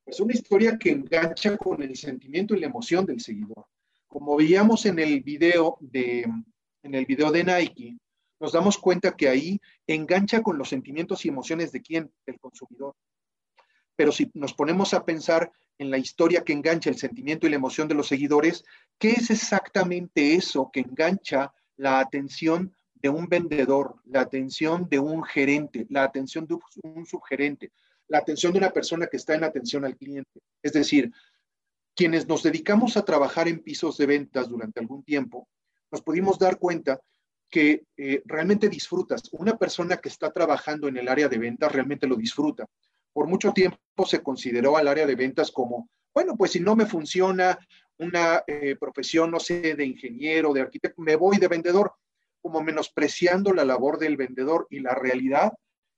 Pues 0.05 0.19
una 0.19 0.33
historia 0.33 0.77
que 0.77 0.91
engancha 0.91 1.57
con 1.57 1.81
el 1.81 1.95
sentimiento 1.95 2.53
y 2.53 2.59
la 2.59 2.67
emoción 2.67 3.03
del 3.03 3.19
seguidor. 3.19 3.65
Como 4.07 4.35
veíamos 4.35 4.85
en 4.85 4.99
el 4.99 5.21
video 5.23 5.75
de, 5.79 6.21
en 6.83 6.93
el 6.93 7.05
video 7.07 7.31
de 7.31 7.43
Nike, 7.43 7.97
nos 8.39 8.51
damos 8.51 8.77
cuenta 8.77 9.15
que 9.15 9.27
ahí 9.27 9.59
engancha 9.87 10.43
con 10.43 10.59
los 10.59 10.69
sentimientos 10.69 11.25
y 11.25 11.29
emociones 11.29 11.71
de 11.71 11.81
quién, 11.81 12.11
el 12.27 12.39
consumidor. 12.39 12.93
Pero 13.95 14.11
si 14.11 14.31
nos 14.33 14.53
ponemos 14.53 14.93
a 14.93 15.05
pensar 15.05 15.51
en 15.77 15.91
la 15.91 15.97
historia 15.97 16.43
que 16.43 16.53
engancha 16.53 16.89
el 16.89 16.97
sentimiento 16.97 17.45
y 17.45 17.49
la 17.49 17.55
emoción 17.55 17.87
de 17.87 17.95
los 17.95 18.07
seguidores, 18.07 18.63
¿qué 18.97 19.11
es 19.11 19.29
exactamente 19.29 20.35
eso 20.35 20.69
que 20.71 20.81
engancha 20.81 21.53
la 21.77 21.99
atención 21.99 22.75
de 22.95 23.09
un 23.09 23.27
vendedor, 23.27 23.95
la 24.05 24.21
atención 24.21 24.87
de 24.89 24.99
un 24.99 25.23
gerente, 25.23 25.85
la 25.89 26.03
atención 26.03 26.47
de 26.47 26.57
un 26.83 27.05
subgerente, 27.05 27.71
la 28.07 28.19
atención 28.19 28.53
de 28.53 28.59
una 28.59 28.71
persona 28.71 29.07
que 29.07 29.17
está 29.17 29.35
en 29.35 29.43
atención 29.43 29.83
al 29.85 29.97
cliente? 29.97 30.41
Es 30.61 30.73
decir, 30.73 31.11
quienes 31.95 32.27
nos 32.27 32.43
dedicamos 32.43 32.97
a 32.97 33.05
trabajar 33.05 33.47
en 33.47 33.59
pisos 33.59 33.97
de 33.97 34.05
ventas 34.05 34.49
durante 34.49 34.79
algún 34.79 35.03
tiempo, 35.03 35.47
nos 35.91 36.01
pudimos 36.01 36.39
dar 36.39 36.57
cuenta 36.57 36.99
que 37.49 37.85
eh, 37.97 38.23
realmente 38.25 38.67
disfrutas. 38.67 39.29
Una 39.33 39.57
persona 39.57 39.97
que 39.97 40.09
está 40.09 40.31
trabajando 40.31 40.87
en 40.87 40.97
el 40.97 41.07
área 41.07 41.27
de 41.27 41.37
ventas 41.37 41.71
realmente 41.71 42.07
lo 42.07 42.15
disfruta 42.15 42.67
por 43.13 43.27
mucho 43.27 43.53
tiempo 43.53 43.77
se 44.05 44.21
consideró 44.21 44.75
al 44.75 44.87
área 44.87 45.05
de 45.05 45.15
ventas 45.15 45.51
como, 45.51 45.89
bueno, 46.13 46.35
pues 46.35 46.51
si 46.51 46.59
no 46.59 46.75
me 46.75 46.85
funciona 46.85 47.57
una 47.99 48.43
eh, 48.47 48.75
profesión, 48.75 49.31
no 49.31 49.39
sé, 49.39 49.75
de 49.75 49.85
ingeniero, 49.85 50.51
de 50.51 50.61
arquitecto, 50.61 51.01
me 51.01 51.15
voy 51.15 51.37
de 51.37 51.47
vendedor, 51.47 51.93
como 52.41 52.61
menospreciando 52.61 53.53
la 53.53 53.63
labor 53.63 53.99
del 53.99 54.17
vendedor. 54.17 54.67
Y 54.69 54.79
la 54.79 54.95
realidad 54.95 55.53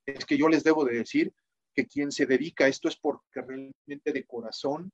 es 0.05 0.25
que 0.25 0.37
yo 0.37 0.49
les 0.49 0.63
debo 0.63 0.85
de 0.85 0.97
decir 0.97 1.33
que 1.73 1.87
quien 1.87 2.11
se 2.11 2.25
dedica 2.25 2.65
a 2.65 2.67
esto 2.67 2.87
es 2.87 2.97
porque 2.97 3.41
realmente 3.41 4.11
de 4.11 4.25
corazón 4.25 4.91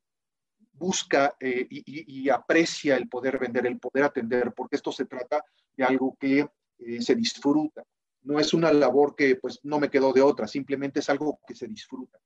busca 0.74 1.36
eh, 1.40 1.68
y, 1.70 2.30
aprecia 2.30 2.96
el 2.96 3.08
poder 3.08 3.38
vender, 3.38 3.68
el 3.68 3.80
poder 3.80 4.06
atender, 4.06 4.54
porque 4.56 4.78
esto 4.78 4.92
se 4.92 5.06
trata 5.06 5.44
de 5.76 5.84
algo 5.84 6.16
que 6.20 6.48
eh, 6.80 7.02
se 7.02 7.14
disfruta 7.14 7.84
no 8.24 8.40
es 8.40 8.54
una 8.54 8.72
labor 8.72 9.16
que 9.16 9.36
pues 9.36 9.60
no 9.64 9.80
me 9.80 9.90
quedó 9.90 10.14
de 10.14 10.22
otra, 10.22 10.48
simplemente 10.48 11.00
es 11.00 11.10
algo 11.10 11.40
que 11.48 11.56
se 11.56 11.68
disfruta. 11.68 12.20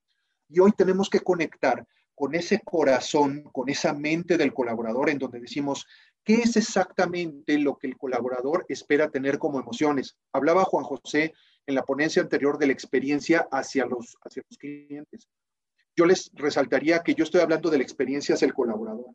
Y 0.50 0.60
hoy 0.60 0.72
tenemos 0.74 1.10
que 1.10 1.22
conectar 1.22 1.86
con 2.14 2.34
ese 2.34 2.62
corazón, 2.64 3.44
con 3.52 3.70
esa 3.70 3.94
mente 3.94 4.38
del 4.38 4.54
colaborador 4.54 5.10
en 5.10 5.18
donde 5.18 5.40
decimos, 5.40 5.86
¿qué 6.24 6.36
es 6.36 6.56
exactamente 6.56 7.58
lo 7.60 7.78
que 7.78 7.88
el 7.88 7.98
colaborador 7.98 8.66
espera 8.70 9.10
tener 9.10 9.38
como 9.38 9.60
emociones? 9.60 10.18
Hablaba 10.32 10.64
Juan 10.64 10.86
José 10.86 11.34
en 11.68 11.76
la 11.76 11.84
ponencia 11.84 12.22
anterior 12.22 12.58
de 12.58 12.68
la 12.68 12.74
experiencia 12.74 13.48
hacia 13.52 13.86
los, 13.86 14.18
hacia 14.22 14.44
los 14.50 14.58
clientes. 14.58 15.28
Yo 15.96 16.06
les 16.06 16.32
resaltaría 16.34 17.00
que 17.00 17.16
yo 17.16 17.24
estoy 17.24 17.42
hablando 17.42 17.70
de 17.70 17.78
la 17.78 17.84
experiencia 17.84 18.36
hacia 18.36 18.46
el 18.46 18.54
colaborador. 18.54 19.14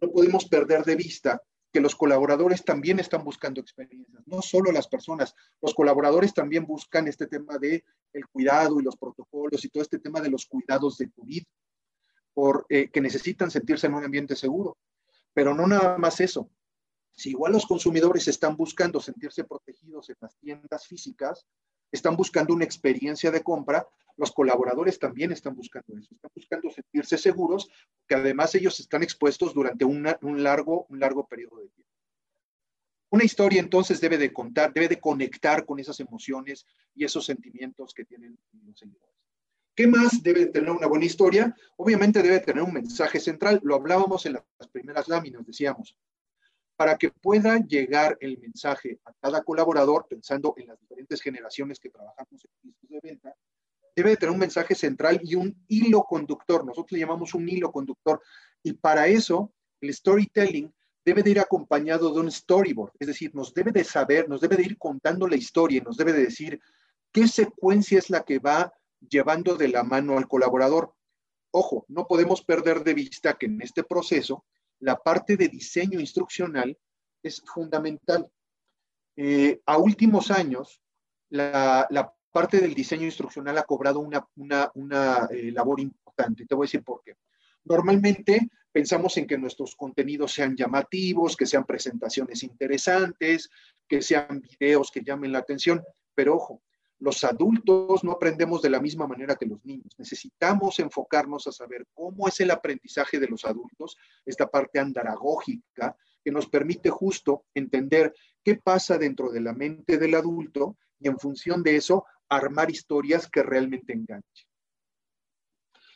No 0.00 0.10
podemos 0.10 0.46
perder 0.46 0.84
de 0.84 0.96
vista 0.96 1.40
que 1.72 1.80
los 1.80 1.96
colaboradores 1.96 2.64
también 2.64 3.00
están 3.00 3.24
buscando 3.24 3.60
experiencias, 3.60 4.22
no 4.26 4.42
solo 4.42 4.70
las 4.70 4.86
personas, 4.86 5.34
los 5.60 5.74
colaboradores 5.74 6.34
también 6.34 6.66
buscan 6.66 7.08
este 7.08 7.26
tema 7.26 7.58
de 7.58 7.84
el 8.12 8.26
cuidado 8.26 8.78
y 8.78 8.82
los 8.82 8.96
protocolos 8.96 9.64
y 9.64 9.68
todo 9.68 9.82
este 9.82 9.98
tema 9.98 10.20
de 10.20 10.30
los 10.30 10.46
cuidados 10.46 10.98
de 10.98 11.10
COVID, 11.10 11.44
por, 12.34 12.66
eh, 12.68 12.90
que 12.90 13.00
necesitan 13.00 13.50
sentirse 13.50 13.86
en 13.86 13.94
un 13.94 14.04
ambiente 14.04 14.36
seguro. 14.36 14.76
Pero 15.32 15.54
no 15.54 15.66
nada 15.66 15.96
más 15.96 16.20
eso. 16.20 16.50
Si 17.12 17.30
igual 17.30 17.52
los 17.52 17.66
consumidores 17.66 18.28
están 18.28 18.56
buscando 18.56 19.00
sentirse 19.00 19.44
protegidos 19.44 20.10
en 20.10 20.16
las 20.20 20.36
tiendas 20.36 20.86
físicas, 20.86 21.46
están 21.92 22.16
buscando 22.16 22.54
una 22.54 22.64
experiencia 22.64 23.30
de 23.30 23.42
compra, 23.42 23.86
los 24.16 24.32
colaboradores 24.32 24.98
también 24.98 25.32
están 25.32 25.54
buscando 25.54 25.96
eso, 25.96 26.14
están 26.14 26.30
buscando 26.34 26.70
sentirse 26.70 27.18
seguros, 27.18 27.70
que 28.06 28.14
además 28.14 28.54
ellos 28.54 28.78
están 28.80 29.02
expuestos 29.02 29.54
durante 29.54 29.84
un, 29.84 30.02
largo, 30.42 30.86
un 30.88 31.00
largo 31.00 31.26
periodo 31.26 31.60
de 31.60 31.68
tiempo. 31.68 31.92
Una 33.10 33.24
historia 33.24 33.60
entonces 33.60 34.00
debe 34.00 34.16
de 34.16 34.32
contar, 34.32 34.72
debe 34.72 34.88
de 34.88 35.00
conectar 35.00 35.66
con 35.66 35.78
esas 35.78 36.00
emociones 36.00 36.64
y 36.94 37.04
esos 37.04 37.26
sentimientos 37.26 37.92
que 37.92 38.04
tienen 38.04 38.38
los 38.64 38.78
seguidores. 38.78 39.08
¿Qué 39.74 39.86
más 39.86 40.22
debe 40.22 40.46
tener 40.46 40.70
una 40.70 40.86
buena 40.86 41.04
historia? 41.04 41.54
Obviamente 41.76 42.22
debe 42.22 42.40
tener 42.40 42.62
un 42.62 42.72
mensaje 42.72 43.20
central. 43.20 43.60
Lo 43.62 43.74
hablábamos 43.74 44.24
en 44.26 44.34
las 44.34 44.68
primeras 44.70 45.08
láminas, 45.08 45.46
decíamos 45.46 45.96
para 46.82 46.98
que 46.98 47.12
pueda 47.12 47.60
llegar 47.60 48.18
el 48.20 48.38
mensaje 48.38 48.98
a 49.04 49.12
cada 49.12 49.44
colaborador, 49.44 50.04
pensando 50.08 50.52
en 50.56 50.66
las 50.66 50.80
diferentes 50.80 51.22
generaciones 51.22 51.78
que 51.78 51.90
trabajamos 51.90 52.44
en 52.44 52.72
pisos 52.72 52.90
de 52.90 52.98
venta, 53.00 53.36
debe 53.94 54.10
de 54.10 54.16
tener 54.16 54.32
un 54.32 54.40
mensaje 54.40 54.74
central 54.74 55.20
y 55.22 55.36
un 55.36 55.64
hilo 55.68 56.02
conductor. 56.02 56.64
Nosotros 56.64 56.90
le 56.90 56.98
llamamos 56.98 57.34
un 57.34 57.48
hilo 57.48 57.70
conductor. 57.70 58.20
Y 58.64 58.72
para 58.72 59.06
eso, 59.06 59.52
el 59.80 59.94
storytelling 59.94 60.74
debe 61.04 61.22
de 61.22 61.30
ir 61.30 61.38
acompañado 61.38 62.12
de 62.12 62.18
un 62.18 62.32
storyboard. 62.32 62.94
Es 62.98 63.06
decir, 63.06 63.32
nos 63.32 63.54
debe 63.54 63.70
de 63.70 63.84
saber, 63.84 64.28
nos 64.28 64.40
debe 64.40 64.56
de 64.56 64.64
ir 64.64 64.76
contando 64.76 65.28
la 65.28 65.36
historia 65.36 65.78
y 65.78 65.82
nos 65.82 65.96
debe 65.96 66.12
de 66.12 66.24
decir 66.24 66.60
qué 67.12 67.28
secuencia 67.28 68.00
es 68.00 68.10
la 68.10 68.24
que 68.24 68.40
va 68.40 68.72
llevando 69.08 69.54
de 69.54 69.68
la 69.68 69.84
mano 69.84 70.18
al 70.18 70.26
colaborador. 70.26 70.92
Ojo, 71.52 71.86
no 71.86 72.08
podemos 72.08 72.42
perder 72.42 72.82
de 72.82 72.94
vista 72.94 73.34
que 73.34 73.46
en 73.46 73.62
este 73.62 73.84
proceso 73.84 74.44
la 74.82 74.96
parte 74.96 75.36
de 75.36 75.48
diseño 75.48 76.00
instruccional 76.00 76.76
es 77.22 77.40
fundamental. 77.40 78.28
Eh, 79.16 79.60
a 79.64 79.78
últimos 79.78 80.30
años, 80.30 80.80
la, 81.30 81.88
parte 82.32 82.60
del 82.60 82.74
diseño 82.74 83.04
instruccional 83.04 83.58
ha 83.58 83.62
cobrado 83.62 84.00
una, 84.00 84.26
una, 84.74 85.28
eh, 85.30 85.52
labor 85.52 85.80
importante. 85.80 86.46
Te 86.46 86.54
voy 86.54 86.64
a 86.64 86.68
decir 86.68 86.82
por 86.82 87.02
qué. 87.04 87.14
Normalmente 87.64 88.48
pensamos 88.72 89.16
en 89.18 89.26
que 89.26 89.38
nuestros 89.38 89.76
contenidos 89.76 90.32
sean 90.32 90.56
llamativos, 90.56 91.36
que 91.36 91.46
sean 91.46 91.64
presentaciones 91.64 92.42
interesantes, 92.42 93.50
que 93.86 94.02
sean 94.02 94.40
videos 94.40 94.90
que 94.90 95.04
llamen 95.04 95.30
la 95.30 95.40
atención, 95.40 95.84
pero 96.14 96.36
ojo, 96.36 96.62
los 97.02 97.24
adultos 97.24 98.04
no 98.04 98.12
aprendemos 98.12 98.62
de 98.62 98.70
la 98.70 98.80
misma 98.80 99.08
manera 99.08 99.34
que 99.34 99.46
los 99.46 99.64
niños. 99.64 99.92
Necesitamos 99.98 100.78
enfocarnos 100.78 101.48
a 101.48 101.52
saber 101.52 101.84
cómo 101.92 102.28
es 102.28 102.38
el 102.38 102.52
aprendizaje 102.52 103.18
de 103.18 103.26
los 103.26 103.44
adultos, 103.44 103.96
esta 104.24 104.46
parte 104.46 104.78
andragógica 104.78 105.96
que 106.24 106.30
nos 106.30 106.48
permite 106.48 106.90
justo 106.90 107.46
entender 107.54 108.14
qué 108.44 108.54
pasa 108.54 108.98
dentro 108.98 109.30
de 109.30 109.40
la 109.40 109.52
mente 109.52 109.98
del 109.98 110.14
adulto 110.14 110.76
y 111.00 111.08
en 111.08 111.18
función 111.18 111.64
de 111.64 111.74
eso 111.74 112.04
armar 112.28 112.70
historias 112.70 113.28
que 113.28 113.42
realmente 113.42 113.92
enganchen. 113.92 114.46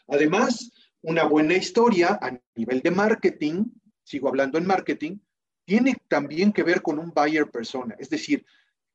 Además, 0.08 0.72
una 1.02 1.22
buena 1.22 1.54
historia 1.54 2.18
a 2.20 2.36
nivel 2.56 2.80
de 2.80 2.90
marketing, 2.90 3.64
sigo 4.02 4.26
hablando 4.26 4.58
en 4.58 4.66
marketing, 4.66 5.18
tiene 5.64 5.96
también 6.08 6.52
que 6.52 6.64
ver 6.64 6.82
con 6.82 6.98
un 6.98 7.12
buyer 7.12 7.48
persona, 7.48 7.94
es 8.00 8.10
decir, 8.10 8.44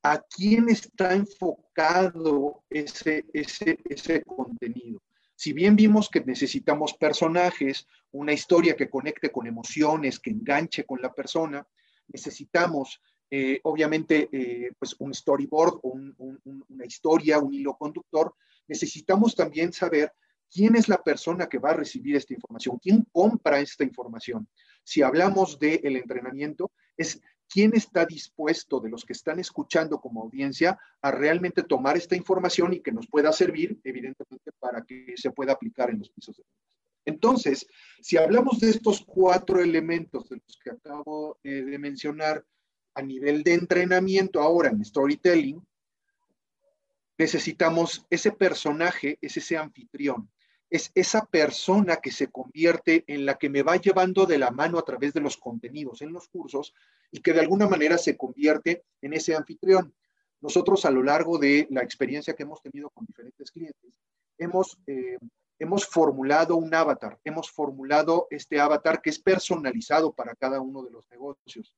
a 0.03 0.19
quién 0.19 0.69
está 0.69 1.13
enfocado 1.13 2.63
ese, 2.69 3.25
ese, 3.33 3.77
ese 3.85 4.23
contenido. 4.23 5.01
Si 5.35 5.53
bien 5.53 5.75
vimos 5.75 6.09
que 6.09 6.21
necesitamos 6.21 6.93
personajes, 6.93 7.87
una 8.11 8.33
historia 8.33 8.75
que 8.75 8.89
conecte 8.89 9.31
con 9.31 9.47
emociones, 9.47 10.19
que 10.19 10.29
enganche 10.29 10.85
con 10.85 11.01
la 11.01 11.13
persona, 11.13 11.65
necesitamos 12.07 13.01
eh, 13.33 13.61
obviamente 13.63 14.27
eh, 14.33 14.73
pues 14.77 14.93
un 14.99 15.13
storyboard, 15.13 15.79
una 15.83 16.85
historia, 16.85 17.39
un 17.39 17.53
hilo 17.53 17.77
conductor. 17.77 18.35
Necesitamos 18.67 19.35
también 19.35 19.71
saber 19.71 20.11
quién 20.51 20.75
es 20.75 20.89
la 20.89 21.01
persona 21.01 21.47
que 21.47 21.57
va 21.57 21.69
a 21.69 21.77
recibir 21.77 22.17
esta 22.17 22.33
información, 22.33 22.77
quién 22.77 23.07
compra 23.09 23.61
esta 23.61 23.85
información. 23.85 24.47
si 24.83 25.01
hablamos 25.01 25.59
del 25.59 25.95
entrenamiento, 25.95 26.71
es 26.97 27.21
quién 27.51 27.75
está 27.75 28.05
dispuesto 28.05 28.79
de 28.79 28.89
los 28.89 29.03
que 29.03 29.11
están 29.11 29.39
escuchando 29.39 29.99
como 29.99 30.23
audiencia 30.23 30.79
a 31.01 31.11
realmente 31.11 31.63
tomar 31.63 31.97
esta 31.97 32.15
información 32.15 32.73
y 32.73 32.79
que 32.79 32.93
nos 32.93 33.07
pueda 33.07 33.33
servir, 33.33 33.77
evidentemente, 33.83 34.51
para 34.57 34.83
que 34.83 35.13
se 35.17 35.31
pueda 35.31 35.51
aplicar 35.51 35.89
en 35.89 35.99
los 35.99 36.09
pisos 36.09 36.37
de. 36.37 36.43
Entonces, 37.03 37.67
si 37.99 38.17
hablamos 38.17 38.59
de 38.59 38.69
estos 38.69 39.03
cuatro 39.05 39.59
elementos 39.59 40.29
de 40.29 40.37
los 40.37 40.57
que 40.63 40.69
acabo 40.69 41.39
eh, 41.43 41.63
de 41.63 41.77
mencionar 41.77 42.45
a 42.93 43.01
nivel 43.01 43.43
de 43.43 43.55
entrenamiento 43.55 44.39
ahora 44.39 44.69
en 44.69 44.85
storytelling, 44.85 45.61
necesitamos 47.17 48.05
ese 48.09 48.31
personaje, 48.31 49.17
es 49.21 49.35
ese 49.35 49.57
anfitrión, 49.57 50.29
es 50.71 50.89
esa 50.95 51.25
persona 51.25 51.97
que 51.97 52.11
se 52.11 52.27
convierte 52.31 53.03
en 53.07 53.25
la 53.25 53.37
que 53.37 53.49
me 53.49 53.61
va 53.61 53.75
llevando 53.75 54.25
de 54.25 54.37
la 54.37 54.51
mano 54.51 54.79
a 54.79 54.85
través 54.85 55.13
de 55.13 55.19
los 55.19 55.35
contenidos 55.35 56.01
en 56.01 56.13
los 56.13 56.29
cursos 56.29 56.73
y 57.11 57.19
que 57.19 57.33
de 57.33 57.41
alguna 57.41 57.67
manera 57.67 57.97
se 57.97 58.15
convierte 58.15 58.85
en 59.01 59.13
ese 59.13 59.35
anfitrión. 59.35 59.93
Nosotros 60.39 60.85
a 60.85 60.91
lo 60.91 61.03
largo 61.03 61.37
de 61.37 61.67
la 61.71 61.81
experiencia 61.81 62.33
que 62.33 62.43
hemos 62.43 62.61
tenido 62.61 62.89
con 62.89 63.05
diferentes 63.05 63.51
clientes, 63.51 63.99
hemos, 64.37 64.77
eh, 64.87 65.17
hemos 65.59 65.85
formulado 65.85 66.55
un 66.55 66.73
avatar, 66.73 67.19
hemos 67.25 67.51
formulado 67.51 68.27
este 68.29 68.57
avatar 68.57 69.01
que 69.01 69.09
es 69.09 69.19
personalizado 69.19 70.13
para 70.13 70.35
cada 70.35 70.61
uno 70.61 70.83
de 70.83 70.91
los 70.91 71.05
negocios, 71.11 71.75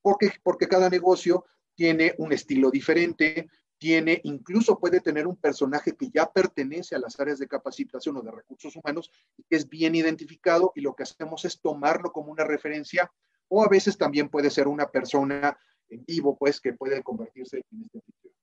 porque, 0.00 0.30
porque 0.40 0.68
cada 0.68 0.88
negocio 0.88 1.44
tiene 1.74 2.14
un 2.18 2.32
estilo 2.32 2.70
diferente, 2.70 3.48
tiene, 3.78 4.20
incluso 4.24 4.78
puede 4.78 5.00
tener 5.00 5.26
un 5.26 5.36
personaje 5.36 5.96
que 5.96 6.10
ya 6.10 6.30
pertenece 6.30 6.94
a 6.94 6.98
las 6.98 7.18
áreas 7.20 7.38
de 7.38 7.48
capacitación 7.48 8.16
o 8.16 8.22
de 8.22 8.30
recursos 8.30 8.74
humanos 8.76 9.10
que 9.48 9.56
es 9.56 9.68
bien 9.68 9.94
identificado 9.94 10.72
y 10.74 10.80
lo 10.80 10.94
que 10.94 11.02
hacemos 11.02 11.44
es 11.44 11.60
tomarlo 11.60 12.12
como 12.12 12.32
una 12.32 12.44
referencia 12.44 13.10
o 13.48 13.62
a 13.62 13.68
veces 13.68 13.96
también 13.96 14.28
puede 14.28 14.50
ser 14.50 14.68
una 14.68 14.90
persona 14.90 15.56
en 15.88 16.04
vivo, 16.04 16.36
pues, 16.36 16.60
que 16.60 16.72
puede 16.72 17.02
convertirse 17.02 17.62
en 17.70 17.82
este 17.82 18.00
tipo. 18.00 18.34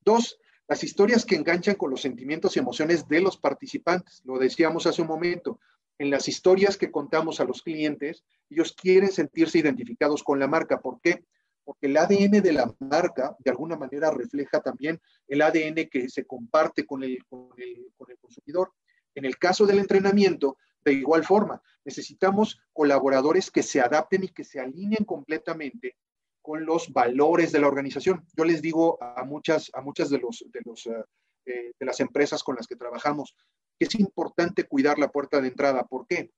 Dos, 0.00 0.38
las 0.68 0.82
historias 0.82 1.24
que 1.24 1.36
enganchan 1.36 1.74
con 1.74 1.90
los 1.90 2.00
sentimientos 2.00 2.56
y 2.56 2.60
emociones 2.60 3.06
de 3.06 3.20
los 3.20 3.36
participantes. 3.36 4.22
Lo 4.24 4.38
decíamos 4.38 4.86
hace 4.86 5.02
un 5.02 5.08
momento. 5.08 5.60
En 5.98 6.10
las 6.10 6.28
historias 6.28 6.76
que 6.76 6.90
contamos 6.90 7.40
a 7.40 7.44
los 7.44 7.62
clientes, 7.62 8.24
ellos 8.50 8.72
quieren 8.72 9.10
sentirse 9.10 9.58
identificados 9.58 10.22
con 10.22 10.38
la 10.38 10.48
marca. 10.48 10.80
¿Por 10.80 11.00
qué? 11.00 11.24
Porque 11.66 11.88
el 11.88 11.96
ADN 11.96 12.40
de 12.40 12.52
la 12.52 12.72
marca 12.78 13.36
de 13.40 13.50
alguna 13.50 13.76
manera 13.76 14.12
refleja 14.12 14.60
también 14.60 15.00
el 15.26 15.42
ADN 15.42 15.88
que 15.90 16.08
se 16.08 16.24
comparte 16.24 16.86
con 16.86 17.02
el, 17.02 17.18
con 17.26 17.50
el, 17.56 18.18
consumidor. 18.20 18.72
En 19.16 19.24
el 19.24 19.36
caso 19.36 19.66
del 19.66 19.80
entrenamiento, 19.80 20.58
de 20.84 20.92
igual 20.92 21.24
forma, 21.24 21.60
necesitamos 21.84 22.60
colaboradores 22.72 23.50
que 23.50 23.64
se 23.64 23.80
adapten 23.80 24.22
y 24.22 24.28
que 24.28 24.44
se 24.44 24.60
alineen 24.60 25.04
completamente 25.04 25.96
con 26.40 26.64
los 26.64 26.92
valores 26.92 27.50
de 27.50 27.58
la 27.58 27.66
organización. 27.66 28.24
Yo 28.36 28.44
les 28.44 28.62
digo 28.62 29.02
a 29.02 29.24
muchas, 29.24 29.68
a 29.74 29.80
muchas 29.80 30.08
de, 30.08 30.18
los, 30.18 30.44
de, 30.52 30.60
los, 30.64 30.86
eh, 30.86 31.04
eh, 31.46 31.72
de 31.76 31.86
las 31.86 31.98
empresas 31.98 32.44
con 32.44 32.54
las 32.54 32.68
que 32.68 32.76
trabajamos 32.76 33.34
que 33.76 33.86
es 33.86 33.94
importante 33.96 34.64
cuidar 34.64 35.00
la 35.00 35.10
puerta 35.10 35.40
de 35.40 35.48
entrada. 35.48 35.84
¿Por 35.84 36.06
qué? 36.06 36.30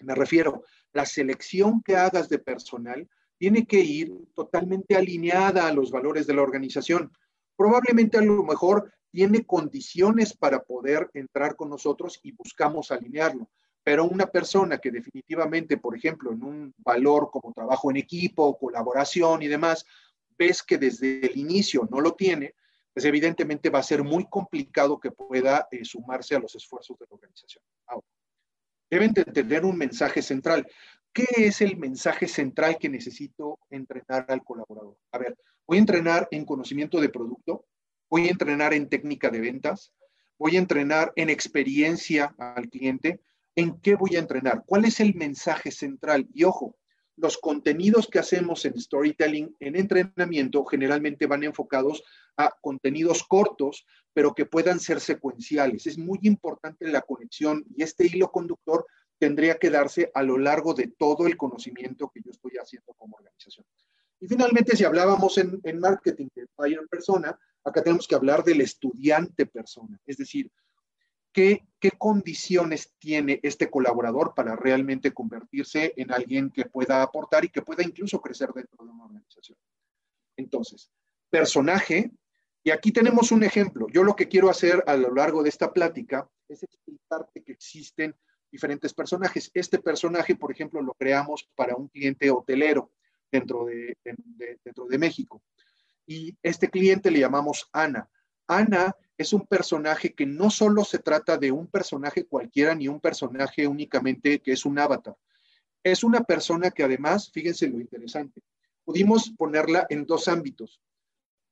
Me 0.00 0.16
refiero, 0.16 0.64
la 0.92 1.06
selección 1.06 1.80
que 1.80 1.94
hagas 1.94 2.28
de 2.28 2.40
personal 2.40 3.08
tiene 3.44 3.66
que 3.66 3.80
ir 3.80 4.10
totalmente 4.34 4.96
alineada 4.96 5.68
a 5.68 5.72
los 5.74 5.90
valores 5.90 6.26
de 6.26 6.32
la 6.32 6.40
organización. 6.40 7.12
Probablemente 7.54 8.16
a 8.16 8.22
lo 8.22 8.42
mejor 8.42 8.90
tiene 9.10 9.44
condiciones 9.44 10.34
para 10.34 10.62
poder 10.62 11.10
entrar 11.12 11.54
con 11.54 11.68
nosotros 11.68 12.18
y 12.22 12.32
buscamos 12.32 12.90
alinearlo. 12.90 13.50
Pero 13.82 14.06
una 14.06 14.28
persona 14.28 14.78
que 14.78 14.90
definitivamente, 14.90 15.76
por 15.76 15.94
ejemplo, 15.94 16.32
en 16.32 16.42
un 16.42 16.74
valor 16.78 17.28
como 17.30 17.52
trabajo 17.52 17.90
en 17.90 17.98
equipo, 17.98 18.56
colaboración 18.56 19.42
y 19.42 19.48
demás, 19.48 19.84
ves 20.38 20.62
que 20.62 20.78
desde 20.78 21.26
el 21.26 21.36
inicio 21.36 21.86
no 21.90 22.00
lo 22.00 22.14
tiene, 22.14 22.54
pues 22.94 23.04
evidentemente 23.04 23.68
va 23.68 23.80
a 23.80 23.82
ser 23.82 24.02
muy 24.02 24.26
complicado 24.26 24.98
que 24.98 25.10
pueda 25.10 25.68
eh, 25.70 25.84
sumarse 25.84 26.34
a 26.34 26.38
los 26.38 26.54
esfuerzos 26.54 26.98
de 26.98 27.04
la 27.10 27.14
organización. 27.14 27.62
Ahora, 27.88 28.06
deben 28.90 29.12
tener 29.12 29.66
un 29.66 29.76
mensaje 29.76 30.22
central. 30.22 30.66
¿Qué 31.14 31.28
es 31.36 31.60
el 31.60 31.76
mensaje 31.76 32.26
central 32.26 32.76
que 32.76 32.88
necesito 32.88 33.60
entrenar 33.70 34.26
al 34.28 34.42
colaborador? 34.42 34.98
A 35.12 35.18
ver, 35.18 35.36
voy 35.64 35.76
a 35.76 35.80
entrenar 35.80 36.26
en 36.32 36.44
conocimiento 36.44 37.00
de 37.00 37.08
producto, 37.08 37.66
voy 38.10 38.26
a 38.26 38.32
entrenar 38.32 38.74
en 38.74 38.88
técnica 38.88 39.30
de 39.30 39.38
ventas, 39.38 39.92
voy 40.36 40.56
a 40.56 40.58
entrenar 40.58 41.12
en 41.14 41.30
experiencia 41.30 42.34
al 42.36 42.68
cliente. 42.68 43.20
¿En 43.54 43.80
qué 43.80 43.94
voy 43.94 44.16
a 44.16 44.18
entrenar? 44.18 44.64
¿Cuál 44.66 44.86
es 44.86 44.98
el 44.98 45.14
mensaje 45.14 45.70
central? 45.70 46.26
Y 46.34 46.42
ojo, 46.42 46.74
los 47.16 47.38
contenidos 47.38 48.08
que 48.08 48.18
hacemos 48.18 48.64
en 48.64 48.80
storytelling, 48.80 49.54
en 49.60 49.76
entrenamiento, 49.76 50.64
generalmente 50.64 51.26
van 51.26 51.44
enfocados 51.44 52.02
a 52.36 52.50
contenidos 52.60 53.22
cortos, 53.22 53.86
pero 54.12 54.34
que 54.34 54.46
puedan 54.46 54.80
ser 54.80 54.98
secuenciales. 54.98 55.86
Es 55.86 55.96
muy 55.96 56.18
importante 56.22 56.88
la 56.88 57.02
conexión 57.02 57.64
y 57.76 57.84
este 57.84 58.04
hilo 58.04 58.32
conductor 58.32 58.84
tendría 59.18 59.58
que 59.58 59.70
darse 59.70 60.10
a 60.14 60.22
lo 60.22 60.38
largo 60.38 60.74
de 60.74 60.88
todo 60.88 61.26
el 61.26 61.36
conocimiento 61.36 62.10
que 62.12 62.20
yo 62.22 62.30
estoy 62.30 62.52
haciendo 62.60 62.92
como 62.94 63.16
organización. 63.16 63.66
Y 64.20 64.26
finalmente, 64.26 64.76
si 64.76 64.84
hablábamos 64.84 65.38
en, 65.38 65.60
marketing 65.78 66.28
de 66.34 66.46
buyer 66.56 66.86
persona, 66.88 67.38
acá 67.62 67.82
tenemos 67.82 68.06
que 68.06 68.14
hablar 68.14 68.44
del 68.44 68.60
estudiante 68.60 69.46
persona, 69.46 70.00
es 70.06 70.16
decir, 70.16 70.50
¿qué, 71.32 71.66
qué 71.80 71.90
condiciones 71.90 72.94
tiene 72.98 73.40
este 73.42 73.68
colaborador 73.68 74.34
para 74.34 74.56
realmente 74.56 75.12
convertirse 75.12 75.92
en 75.96 76.12
alguien 76.12 76.50
que 76.50 76.64
pueda 76.64 77.02
aportar 77.02 77.44
y 77.44 77.50
que 77.50 77.62
pueda 77.62 77.82
incluso 77.82 78.20
crecer 78.20 78.50
dentro 78.54 78.84
de 78.84 78.90
una 78.90 79.04
organización. 79.04 79.58
Entonces, 80.36 80.90
personaje, 81.28 82.10
y 82.62 82.70
aquí 82.70 82.92
tenemos 82.92 83.30
un 83.32 83.44
ejemplo. 83.44 83.86
Yo 83.92 84.02
lo 84.02 84.16
que 84.16 84.28
quiero 84.28 84.48
hacer 84.48 84.82
a 84.86 84.96
lo 84.96 85.12
largo 85.12 85.42
de 85.42 85.50
esta 85.50 85.72
plática 85.72 86.26
es 86.48 86.62
explicarte 86.62 87.42
que 87.42 87.52
existen 87.52 88.14
diferentes 88.54 88.94
personajes. 88.94 89.50
Este 89.52 89.80
personaje, 89.80 90.36
por 90.36 90.52
ejemplo, 90.52 90.80
lo 90.80 90.94
creamos 90.94 91.50
para 91.56 91.74
un 91.74 91.88
cliente 91.88 92.30
hotelero 92.30 92.92
dentro 93.30 93.64
de, 93.64 93.98
dentro 94.64 94.86
de 94.86 94.96
México. 94.96 95.42
Y 96.06 96.36
este 96.40 96.70
cliente 96.70 97.10
le 97.10 97.18
llamamos 97.18 97.68
Ana. 97.72 98.08
Ana 98.46 98.94
es 99.18 99.32
un 99.32 99.44
personaje 99.44 100.14
que 100.14 100.24
no 100.24 100.50
solo 100.50 100.84
se 100.84 101.00
trata 101.00 101.36
de 101.36 101.50
un 101.50 101.66
personaje 101.66 102.26
cualquiera 102.26 102.76
ni 102.76 102.86
un 102.86 103.00
personaje 103.00 103.66
únicamente 103.66 104.38
que 104.38 104.52
es 104.52 104.64
un 104.64 104.78
avatar. 104.78 105.16
Es 105.82 106.04
una 106.04 106.20
persona 106.20 106.70
que 106.70 106.84
además, 106.84 107.32
fíjense 107.32 107.66
lo 107.66 107.80
interesante, 107.80 108.40
pudimos 108.84 109.30
ponerla 109.36 109.84
en 109.90 110.06
dos 110.06 110.28
ámbitos 110.28 110.80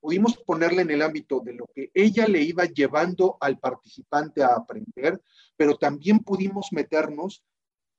pudimos 0.03 0.37
ponerla 0.37 0.83
en 0.83 0.91
el 0.91 1.01
ámbito 1.01 1.41
de 1.41 1.55
lo 1.55 1.71
que 1.73 1.93
ella 1.95 2.27
le 2.27 2.43
iba 2.43 2.65
llevando 2.65 3.37
al 3.41 3.61
participante 3.61 4.43
a 4.43 4.49
aprender, 4.49 5.23
pero 5.57 5.77
también 5.77 6.19
pudimos 6.19 6.73
meternos 6.73 7.45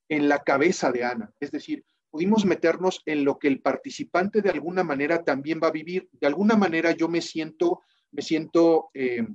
en 0.10 0.28
la 0.28 0.44
cabeza 0.44 0.92
de 0.92 1.06
Ana, 1.06 1.34
es 1.40 1.50
decir, 1.52 1.86
pudimos 2.12 2.46
meternos 2.46 3.02
en 3.06 3.24
lo 3.24 3.40
que 3.40 3.48
el 3.48 3.62
participante 3.62 4.42
de 4.42 4.50
alguna 4.50 4.84
manera 4.84 5.24
también 5.24 5.62
va 5.64 5.70
a 5.70 5.72
vivir. 5.72 6.10
De 6.12 6.28
alguna 6.28 6.56
manera 6.56 6.92
yo 6.92 7.08
me 7.08 7.22
siento, 7.22 7.82
me 8.12 8.22
siento, 8.22 8.90
eh, 8.94 9.26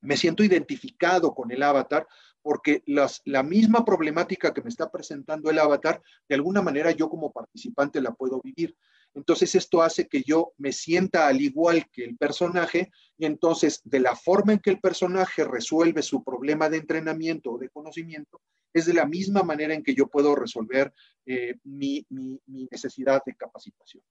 me 0.00 0.16
siento 0.16 0.42
identificado 0.42 1.34
con 1.34 1.52
el 1.52 1.62
avatar 1.62 2.06
porque 2.42 2.82
las, 2.86 3.22
la 3.24 3.42
misma 3.42 3.84
problemática 3.84 4.52
que 4.52 4.60
me 4.60 4.68
está 4.68 4.90
presentando 4.90 5.48
el 5.48 5.58
avatar, 5.60 6.02
de 6.28 6.34
alguna 6.34 6.60
manera 6.60 6.90
yo 6.90 7.08
como 7.08 7.32
participante 7.32 8.00
la 8.00 8.12
puedo 8.12 8.42
vivir. 8.42 8.76
Entonces 9.14 9.54
esto 9.54 9.82
hace 9.82 10.08
que 10.08 10.22
yo 10.22 10.54
me 10.56 10.72
sienta 10.72 11.26
al 11.26 11.40
igual 11.40 11.88
que 11.90 12.04
el 12.04 12.16
personaje 12.16 12.90
y 13.18 13.26
entonces 13.26 13.80
de 13.84 14.00
la 14.00 14.16
forma 14.16 14.54
en 14.54 14.58
que 14.58 14.70
el 14.70 14.80
personaje 14.80 15.44
resuelve 15.44 16.02
su 16.02 16.24
problema 16.24 16.68
de 16.70 16.78
entrenamiento 16.78 17.52
o 17.52 17.58
de 17.58 17.68
conocimiento, 17.68 18.40
es 18.72 18.86
de 18.86 18.94
la 18.94 19.06
misma 19.06 19.42
manera 19.42 19.74
en 19.74 19.82
que 19.82 19.94
yo 19.94 20.06
puedo 20.06 20.34
resolver 20.34 20.92
eh, 21.26 21.56
mi, 21.64 22.06
necesidad 22.46 23.22
de 23.24 23.34
capacitación. 23.34 24.02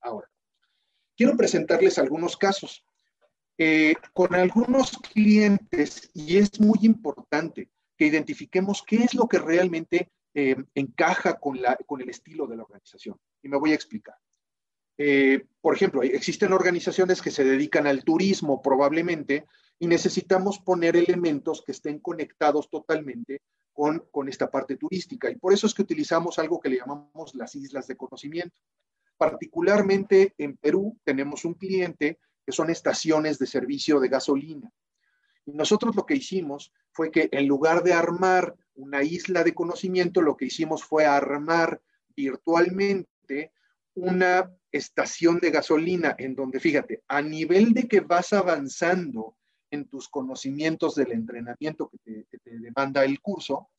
Ahora, 0.00 0.28
quiero 1.16 1.36
presentarles 1.36 1.98
algunos 1.98 2.36
casos. 2.36 2.84
Eh, 3.58 3.94
con 4.12 4.34
algunos 4.34 4.98
clientes, 4.98 6.10
y 6.12 6.36
es 6.36 6.60
muy 6.60 6.78
importante 6.82 7.70
que 7.96 8.06
identifiquemos 8.06 8.82
qué 8.86 8.96
es 8.96 9.14
lo 9.14 9.26
que 9.26 9.38
realmente 9.38 10.10
eh, 10.34 10.56
encaja 10.74 11.38
con, 11.38 11.60
la, 11.62 11.76
con 11.86 12.02
el 12.02 12.10
estilo 12.10 12.46
de 12.46 12.56
la 12.56 12.64
organización. 12.64 13.18
Y 13.42 13.48
me 13.48 13.56
voy 13.56 13.72
a 13.72 13.74
explicar. 13.74 14.16
Eh, 14.98 15.44
por 15.60 15.74
ejemplo, 15.74 16.02
existen 16.02 16.52
organizaciones 16.52 17.20
que 17.20 17.30
se 17.30 17.44
dedican 17.44 17.86
al 17.86 18.04
turismo 18.04 18.62
probablemente 18.62 19.46
y 19.78 19.86
necesitamos 19.86 20.58
poner 20.58 20.96
elementos 20.96 21.62
que 21.62 21.72
estén 21.72 21.98
conectados 21.98 22.70
totalmente 22.70 23.42
con, 23.72 24.06
con 24.10 24.28
esta 24.28 24.50
parte 24.50 24.76
turística. 24.76 25.30
Y 25.30 25.36
por 25.36 25.52
eso 25.52 25.66
es 25.66 25.74
que 25.74 25.82
utilizamos 25.82 26.38
algo 26.38 26.60
que 26.60 26.70
le 26.70 26.78
llamamos 26.78 27.34
las 27.34 27.54
islas 27.54 27.86
de 27.86 27.96
conocimiento. 27.96 28.56
Particularmente 29.18 30.34
en 30.38 30.56
Perú 30.56 30.98
tenemos 31.04 31.44
un 31.44 31.54
cliente 31.54 32.18
que 32.44 32.52
son 32.52 32.70
estaciones 32.70 33.38
de 33.38 33.46
servicio 33.46 34.00
de 34.00 34.08
gasolina. 34.08 34.70
Y 35.44 35.52
nosotros 35.52 35.94
lo 35.94 36.06
que 36.06 36.14
hicimos 36.14 36.72
fue 36.92 37.10
que 37.10 37.28
en 37.32 37.46
lugar 37.46 37.82
de 37.82 37.92
armar 37.92 38.54
una 38.74 39.02
isla 39.02 39.44
de 39.44 39.54
conocimiento, 39.54 40.22
lo 40.22 40.36
que 40.36 40.46
hicimos 40.46 40.84
fue 40.84 41.06
armar 41.06 41.80
virtualmente 42.16 43.52
una 43.96 44.52
estación 44.70 45.38
de 45.40 45.50
gasolina 45.50 46.14
en 46.18 46.34
donde, 46.34 46.60
fíjate, 46.60 47.02
a 47.08 47.22
nivel 47.22 47.72
de 47.72 47.88
que 47.88 48.00
vas 48.00 48.32
avanzando 48.32 49.36
en 49.70 49.88
tus 49.88 50.08
conocimientos 50.08 50.94
del 50.94 51.12
entrenamiento 51.12 51.90
que 52.04 52.26
te, 52.30 52.58
demanda 52.58 53.04
el 53.04 53.20
curso, 53.20 53.70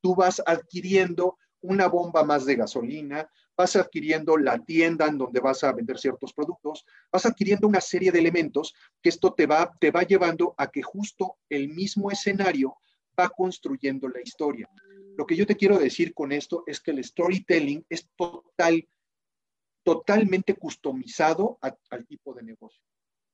tú 0.00 0.14
vas 0.14 0.42
adquiriendo 0.44 1.38
una 1.60 1.88
bomba 1.88 2.24
más 2.24 2.46
de 2.46 2.56
gasolina, 2.56 3.28
vas 3.56 3.76
adquiriendo 3.76 4.36
la 4.38 4.58
tienda 4.58 5.06
en 5.06 5.18
donde 5.18 5.40
vas 5.40 5.62
a 5.62 5.72
vender 5.72 5.98
ciertos 5.98 6.32
productos, 6.32 6.86
vas 7.12 7.26
adquiriendo 7.26 7.68
una 7.68 7.80
serie 7.80 8.10
de 8.12 8.18
elementos 8.18 8.74
que 9.02 9.10
esto 9.10 9.34
te 9.34 9.46
va, 9.46 9.72
te 9.78 9.90
va 9.90 10.02
llevando 10.02 10.54
a 10.56 10.70
que 10.70 10.82
justo 10.82 11.36
el 11.50 11.68
mismo 11.68 12.10
escenario 12.10 12.76
va 13.18 13.28
construyendo 13.28 14.08
la 14.08 14.20
historia. 14.22 14.68
Lo 15.16 15.26
que 15.26 15.36
yo 15.36 15.46
te 15.46 15.56
quiero 15.56 15.78
decir 15.78 16.14
con 16.14 16.32
esto 16.32 16.64
es 16.66 16.80
que 16.80 16.90
el 16.90 17.02
storytelling 17.02 17.84
es 17.88 18.08
total, 18.16 18.86
totalmente 19.86 20.54
customizado 20.54 21.60
al 21.60 22.06
tipo 22.06 22.34
de 22.34 22.42
negocio. 22.42 22.82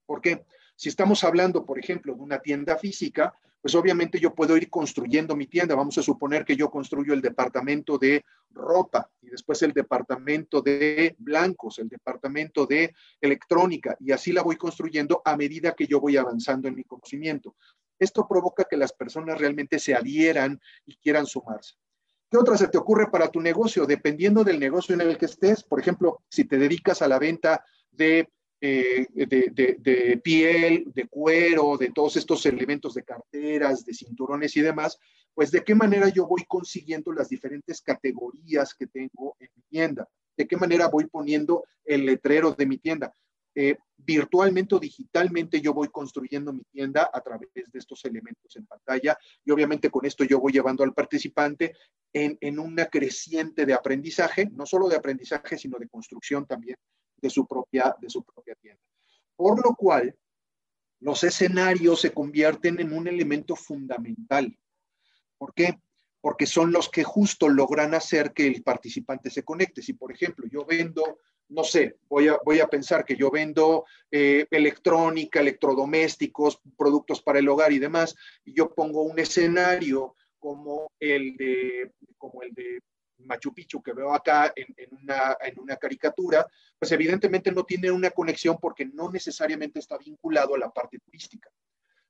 ¿Por 0.05 0.21
qué? 0.21 0.45
Si 0.77 0.91
estamos 0.91 1.25
hablando, 1.25 1.65
por 1.65 1.79
ejemplo, 1.79 2.15
de 2.15 2.21
una 2.21 2.41
tienda 2.41 2.77
física, 2.77 3.33
pues 3.63 3.75
obviamente 3.75 4.21
yo 4.21 4.35
puedo 4.35 4.55
ir 4.59 4.69
construyendo 4.69 5.35
mi 5.35 5.47
tienda. 5.47 5.75
Vamos 5.75 5.97
a 5.97 6.03
suponer 6.03 6.45
que 6.45 6.55
yo 6.55 6.71
construyo 6.71 7.15
el 7.15 7.23
departamento 7.23 7.97
de 7.97 8.23
ropa 8.51 9.11
y 9.23 9.31
después 9.31 9.63
el 9.63 9.73
departamento 9.73 10.61
de 10.61 11.17
blancos, 11.17 11.79
el 11.79 11.89
departamento 11.89 12.67
de 12.67 12.95
electrónica 13.19 13.97
y 13.99 14.13
así 14.13 14.31
la 14.31 14.43
voy 14.43 14.57
construyendo 14.57 15.23
a 15.25 15.39
medida 15.39 15.73
que 15.73 15.87
yo 15.87 16.01
voy 16.01 16.19
avanzando 16.19 16.69
en 16.69 16.75
mi 16.75 16.85
conocimiento. 16.85 17.57
Esto 17.99 18.29
provoca 18.29 18.67
que 18.69 18.77
las 18.77 18.93
personas 18.93 19.39
realmente 19.39 19.79
se 19.79 19.95
adhieran 19.95 20.61
y 20.85 20.97
quieran 20.97 21.25
sumarse. 21.25 21.77
¿Qué 22.33 22.39
otra 22.39 22.57
se 22.57 22.69
te 22.69 22.79
ocurre 22.79 23.11
para 23.11 23.31
tu 23.31 23.43
negocio? 23.43 23.85
Dependiendo 23.85 24.43
del 24.43 24.59
negocio 24.59 24.95
en 24.95 25.03
el 25.03 25.19
que 25.19 25.27
estés, 25.27 25.63
por 25.63 25.79
ejemplo, 25.79 26.23
si 26.31 26.45
te 26.45 26.57
dedicas 26.57 27.03
a 27.03 27.07
la 27.07 27.19
venta 27.19 27.63
de 27.91 28.27
eh, 28.65 29.07
de, 29.13 30.21
piel, 30.23 30.85
de 30.95 31.09
cuero, 31.09 31.77
de 31.77 31.91
todos 31.91 32.17
estos 32.17 32.47
elementos 32.47 32.95
de 32.95 33.03
carteras, 33.03 33.85
de 33.85 33.93
cinturones 33.93 34.57
y 34.57 34.61
demás, 34.61 34.99
pues 35.35 35.51
de 35.51 35.65
qué 35.65 35.75
manera 35.75 36.09
yo 36.11 36.29
voy 36.29 36.45
consiguiendo 36.47 37.13
las 37.13 37.29
diferentes 37.29 37.83
categorías 37.83 38.73
que 38.73 38.87
tengo 38.87 39.37
en 39.41 39.49
mi 39.57 39.63
tienda, 39.69 40.09
de 40.37 40.47
qué 40.47 40.57
manera 40.57 40.87
voy 40.87 41.07
poniendo 41.09 41.65
el 41.85 42.07
letrero 42.07 42.53
de 42.53 42.67
mi 42.67 42.79
tienda. 42.79 43.13
Eh, 43.55 43.77
virtualmente 43.97 44.75
o 44.75 44.81
digitalmente 44.81 45.61
yo 45.61 45.75
voy 45.75 45.89
construyendo 45.89 46.53
mi 46.53 46.65
tienda 46.65 47.11
a 47.13 47.21
través 47.21 47.51
de 47.53 47.79
estos 47.79 48.05
elementos 48.07 48.57
en 48.57 48.67
pantalla 48.67 49.17
y 49.45 49.51
obviamente 49.51 49.91
con 49.91 50.07
esto 50.07 50.25
yo 50.25 50.41
voy 50.41 50.53
llevando 50.53 50.83
al 50.83 50.95
participante 50.95 51.77
en, 52.13 52.37
en 52.41 52.59
una 52.59 52.87
creciente 52.87 53.67
de 53.67 53.75
aprendizaje, 53.75 54.49
no 54.53 54.65
solo 54.65 54.89
de 54.89 54.97
aprendizaje, 54.97 55.59
sino 55.59 55.79
de 55.79 55.89
construcción 55.89 56.47
también 56.47 56.77
de 57.23 57.31
su 57.31 57.47
propia, 57.47 57.95
de 58.01 58.11
su 58.11 58.23
propia 58.25 58.55
tienda. 58.57 58.83
Por 59.37 59.65
lo 59.65 59.75
cual, 59.75 60.15
los 61.01 61.25
escenarios 61.25 62.01
se 62.01 62.13
convierten 62.13 62.81
en 62.81 62.93
un 62.93 63.09
elemento 63.09 63.57
fundamental. 63.57 64.57
¿Por 65.39 65.55
qué? 65.55 65.81
Porque 66.23 66.47
son 66.47 66.73
los 66.73 66.89
que 66.89 67.05
justo 67.05 67.51
logran 67.51 67.93
hacer 67.93 68.33
que 68.33 68.47
el 68.47 68.63
participante 68.63 69.29
se 69.29 69.43
conecte. 69.43 69.83
Si, 69.83 69.93
por 69.93 70.11
ejemplo, 70.11 70.47
yo 70.51 70.65
vendo, 70.65 71.19
no 71.51 71.65
sé, 71.65 71.99
voy 72.09 72.29
a, 72.29 72.39
voy 72.45 72.61
a 72.61 72.69
pensar 72.69 73.05
que 73.05 73.17
yo 73.17 73.31
vendo 73.31 73.85
eh, 74.11 74.47
electrónica, 74.51 75.41
electrodomésticos, 75.41 76.63
productos 76.79 77.21
para 77.21 77.41
el 77.41 77.49
hogar 77.49 77.73
y 77.73 77.79
demás, 77.79 78.17
y 78.45 78.55
yo 78.55 78.75
pongo 78.75 79.03
un 79.03 79.19
escenario 79.19 80.15
como 80.39 80.91
el 80.99 81.37
de, 81.37 81.93
como 82.17 82.43
el 82.43 82.55
de 82.55 82.81
Machu 83.25 83.53
Picchu 83.53 83.83
que 83.83 83.93
veo 83.93 84.13
acá 84.13 84.53
en, 84.57 84.67
una, 84.91 85.37
en 85.41 85.59
una 85.61 85.77
caricatura, 85.77 86.47
pues 86.79 86.93
evidentemente 86.93 87.53
no 87.53 87.65
tiene 87.65 87.91
una 87.91 88.11
conexión 88.11 88.59
porque 88.61 88.87
no 88.87 89.11
necesariamente 89.11 89.79
está 89.79 89.99
vinculado 89.99 90.55
a 90.55 90.59
la 90.59 90.71
parte 90.71 90.99
turística. 90.99 91.51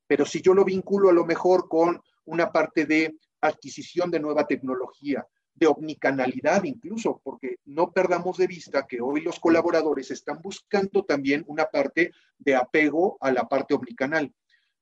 Pero 0.07 0.27
si 0.27 0.41
yo 0.43 0.55
lo 0.55 0.65
vinculo 0.65 1.11
a 1.11 1.13
lo 1.13 1.25
mejor 1.25 1.69
con 1.69 2.03
una 2.25 2.53
parte 2.53 2.87
de 2.87 3.17
adquisición 3.43 4.11
de 4.11 4.21
nueva 4.21 4.47
tecnología, 4.47 5.27
de 5.55 5.67
omnicanalidad 5.67 6.65
incluso, 6.65 7.21
porque 7.23 7.57
no 7.67 7.93
perdamos 7.93 8.39
de 8.39 8.47
vista 8.47 8.87
que 8.87 9.03
hoy 9.03 9.21
los 9.21 9.39
colaboradores 9.39 10.11
están 10.11 10.41
buscando 10.41 11.05
también 11.05 11.45
una 11.47 11.67
parte 11.67 12.13
de 12.39 12.55
apego 12.55 13.19
a 13.21 13.31
la 13.31 13.47
parte 13.49 13.75
omnicanal 13.75 14.33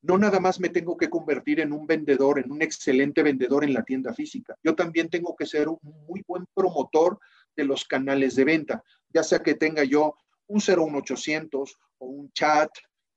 no 0.02 0.16
nada 0.16 0.40
más 0.40 0.60
me 0.60 0.70
tengo 0.70 0.96
que 0.96 1.10
convertir 1.10 1.60
en 1.60 1.72
un 1.72 1.86
vendedor, 1.86 2.38
en 2.38 2.50
un 2.50 2.62
excelente 2.62 3.22
vendedor 3.22 3.64
en 3.64 3.74
la 3.74 3.82
tienda 3.82 4.14
física. 4.14 4.56
Yo 4.62 4.74
también 4.74 5.10
tengo 5.10 5.36
que 5.36 5.46
ser 5.46 5.68
un 5.68 5.78
muy 5.82 6.22
buen 6.26 6.46
promotor 6.54 7.18
de 7.54 7.64
los 7.64 7.84
canales 7.84 8.34
de 8.36 8.44
venta, 8.44 8.82
ya 9.12 9.22
sea 9.22 9.40
que 9.40 9.54
tenga 9.54 9.84
yo 9.84 10.14
un 10.46 10.60
01800 10.60 11.78
o 11.98 12.06
un 12.06 12.32
chat, 12.32 12.70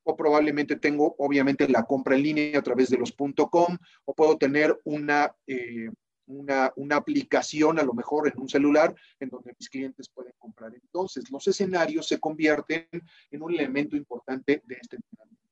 o 0.04 0.16
probablemente 0.16 0.76
tengo 0.78 1.16
obviamente 1.18 1.68
la 1.68 1.84
compra 1.84 2.16
en 2.16 2.24
línea 2.24 2.60
a 2.60 2.64
través 2.64 2.90
de 2.90 2.98
los 2.98 3.14
.com, 3.52 3.78
o 4.06 4.14
puedo 4.14 4.38
tener 4.38 4.80
una, 4.84 5.36
eh, 5.48 5.90
una, 6.28 6.72
una 6.76 6.96
aplicación 6.96 7.80
a 7.80 7.84
lo 7.84 7.94
mejor 7.94 8.28
en 8.28 8.40
un 8.40 8.50
celular 8.50 8.96
en 9.20 9.30
donde 9.30 9.54
mis 9.58 9.70
clientes 9.70 10.10
pueden 10.10 10.34
comprar. 10.38 10.74
Entonces, 10.74 11.30
los 11.32 11.48
escenarios 11.48 12.08
se 12.08 12.20
convierten 12.20 12.88
en 13.32 13.42
un 13.42 13.54
elemento 13.54 13.96
importante 13.96 14.62
de 14.66 14.78
este 14.82 14.98
entrenamiento 14.98 15.44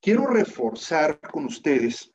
quiero 0.00 0.26
reforzar 0.26 1.20
con 1.20 1.44
ustedes 1.44 2.12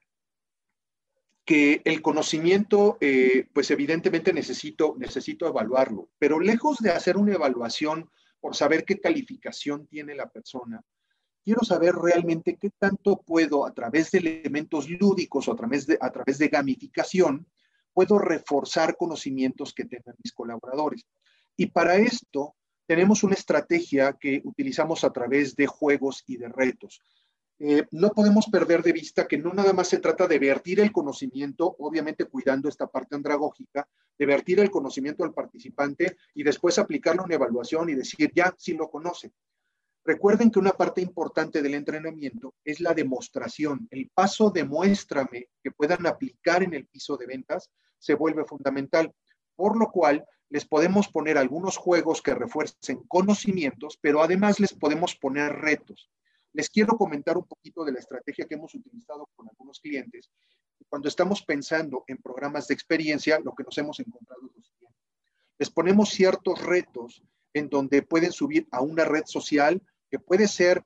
que 1.46 1.82
el 1.86 2.02
conocimiento, 2.02 2.98
eh, 3.02 3.48
pues 3.54 3.70
evidentemente 3.70 4.34
necesito, 4.34 4.96
necesito 4.98 5.48
evaluarlo, 5.48 6.10
pero 6.18 6.40
lejos 6.40 6.80
de 6.80 6.90
hacer 6.90 7.18
una 7.18 7.36
evaluación 7.36 8.10
por 8.45 8.55
saber 8.55 8.86
qué 8.86 8.99
calificación 8.99 9.88
tiene 9.88 10.13
la 10.13 10.29
persona, 10.29 10.79
quiero 11.43 11.63
saber 11.63 11.95
realmente 11.95 12.60
qué 12.62 12.69
tanto 12.77 13.23
puedo 13.25 13.65
a 13.65 13.73
través 13.73 14.12
de 14.12 14.19
elementos 14.19 14.88
lúdicos 14.88 15.47
o 15.47 15.53
a 15.53 15.55
través 15.55 15.88
de, 15.88 15.97
a 15.99 16.12
través 16.12 16.38
de 16.38 16.49
gamificación, 16.49 17.47
puedo 17.91 18.19
reforzar 18.19 18.97
conocimientos 18.97 19.73
que 19.73 19.86
tengan 19.86 20.13
mis 20.23 20.31
colaboradores. 20.31 21.08
Y 21.58 21.65
para 21.65 21.95
esto 21.95 22.53
tenemos 22.86 23.23
una 23.23 23.34
estrategia 23.34 24.13
que 24.13 24.43
utilizamos 24.43 25.03
a 25.03 25.12
través 25.12 25.55
de 25.55 25.65
juegos 25.65 26.23
y 26.27 26.38
de 26.38 26.49
retos. 26.49 27.01
Eh, 27.58 27.86
no 27.91 28.10
podemos 28.10 28.48
perder 28.48 28.84
de 28.84 28.91
vista 28.91 29.28
que 29.28 29.38
no 29.38 29.54
nada 29.54 29.72
más 29.72 29.88
se 29.88 30.00
trata 30.00 30.28
de 30.28 30.39
vertir 30.39 30.82
el 30.82 30.91
conocimiento, 30.91 31.76
obviamente 31.80 32.26
cuidando 32.26 32.68
esta 32.68 32.88
parte 32.88 33.15
andragógica, 33.15 33.88
de 34.18 34.26
vertir 34.26 34.60
el 34.60 34.70
conocimiento 34.70 35.24
al 35.24 35.34
participante 35.34 36.18
y 36.34 36.44
después 36.44 36.78
aplicarle 36.78 37.22
una 37.22 37.36
evaluación 37.36 37.89
y 37.89 37.96
decir, 37.96 38.32
ya, 38.36 38.54
si 38.58 38.74
lo 38.74 38.89
conoce. 38.89 39.32
Recuerden 40.04 40.52
que 40.52 40.60
una 40.60 40.74
parte 40.74 41.02
importante 41.02 41.62
del 41.62 41.74
entrenamiento 41.74 42.54
es 42.63 42.80
la 42.80 42.94
demostración. 42.94 43.88
El 43.89 44.12
paso 44.13 44.52
demuéstrame 44.52 45.48
que 45.63 45.72
puedan 45.72 46.06
aplicar 46.06 46.62
en 46.62 46.74
el 46.74 46.86
piso 46.86 47.18
de 47.18 47.26
ventas 47.26 47.72
se 47.98 48.13
vuelve 48.13 48.46
fundamental, 48.46 49.12
por 49.56 49.78
lo 49.78 49.89
cual 49.89 50.24
les 50.50 50.65
podemos 50.65 51.08
poner 51.08 51.38
algunos 51.38 51.78
juegos 51.78 52.22
que 52.22 52.36
refuercen 52.36 53.02
conocimientos, 53.08 53.98
pero 54.00 54.22
además 54.22 54.60
les 54.60 54.74
podemos 54.74 55.15
poner 55.15 55.54
retos. 55.54 56.12
Les 56.56 56.70
quiero 56.70 56.96
comentar 56.96 57.38
un 57.38 57.44
poquito 57.46 57.84
de 57.84 57.91
la 57.91 58.00
estrategia 58.00 58.46
que 58.46 58.56
hemos 58.56 58.74
utilizado 58.74 59.30
con 59.36 59.48
algunos 59.50 59.82
clientes. 59.82 60.32
Cuando 60.88 61.10
estamos 61.10 61.44
pensando 61.44 62.06
en 62.08 62.18
programas 62.18 62.68
de 62.68 62.74
experiencia, 62.74 63.39
lo 63.39 63.54
que 63.54 63.63
nos 63.63 63.78
hemos 63.78 64.00
encontrado 64.00 64.41
es 64.46 64.56
lo 64.56 64.63
siguiente. 64.63 65.00
Les 65.60 65.70
ponemos 65.70 66.12
ciertos 66.12 66.63
retos 66.63 67.22
en 67.54 67.68
donde 67.68 68.04
pueden 68.04 68.32
subir 68.32 68.68
a 68.72 68.82
una 68.82 69.04
red 69.04 69.24
social 69.26 69.82
que 70.10 70.18
puede 70.18 70.48
ser 70.48 70.82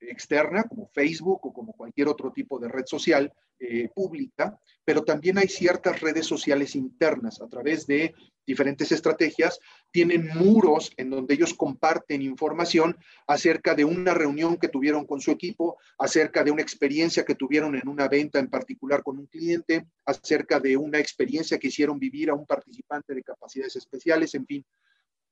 externa, 0.00 0.64
como 0.64 0.88
Facebook 0.88 1.40
o 1.46 1.52
como 1.52 1.74
cualquier 1.74 2.08
otro 2.08 2.32
tipo 2.32 2.58
de 2.58 2.68
red 2.68 2.86
social, 2.86 3.30
eh, 3.58 3.88
pública, 3.94 4.58
pero 4.84 5.04
también 5.04 5.38
hay 5.38 5.46
ciertas 5.46 6.00
redes 6.00 6.26
sociales 6.26 6.74
internas 6.74 7.40
a 7.40 7.48
través 7.48 7.86
de 7.86 8.14
diferentes 8.46 8.92
estrategias, 8.92 9.60
tienen 9.90 10.28
muros 10.34 10.92
en 10.96 11.10
donde 11.10 11.34
ellos 11.34 11.54
comparten 11.54 12.22
información 12.22 12.96
acerca 13.26 13.74
de 13.74 13.84
una 13.84 14.14
reunión 14.14 14.56
que 14.56 14.68
tuvieron 14.68 15.06
con 15.06 15.20
su 15.20 15.30
equipo, 15.30 15.78
acerca 15.98 16.42
de 16.42 16.50
una 16.50 16.62
experiencia 16.62 17.24
que 17.24 17.34
tuvieron 17.34 17.76
en 17.76 17.88
una 17.88 18.08
venta 18.08 18.38
en 18.38 18.48
particular 18.48 19.02
con 19.02 19.18
un 19.18 19.26
cliente, 19.26 19.86
acerca 20.04 20.60
de 20.60 20.76
una 20.76 20.98
experiencia 20.98 21.58
que 21.58 21.68
hicieron 21.68 21.98
vivir 21.98 22.30
a 22.30 22.34
un 22.34 22.46
participante 22.46 23.14
de 23.14 23.22
capacidades 23.22 23.76
especiales, 23.76 24.34
en 24.34 24.46
fin. 24.46 24.66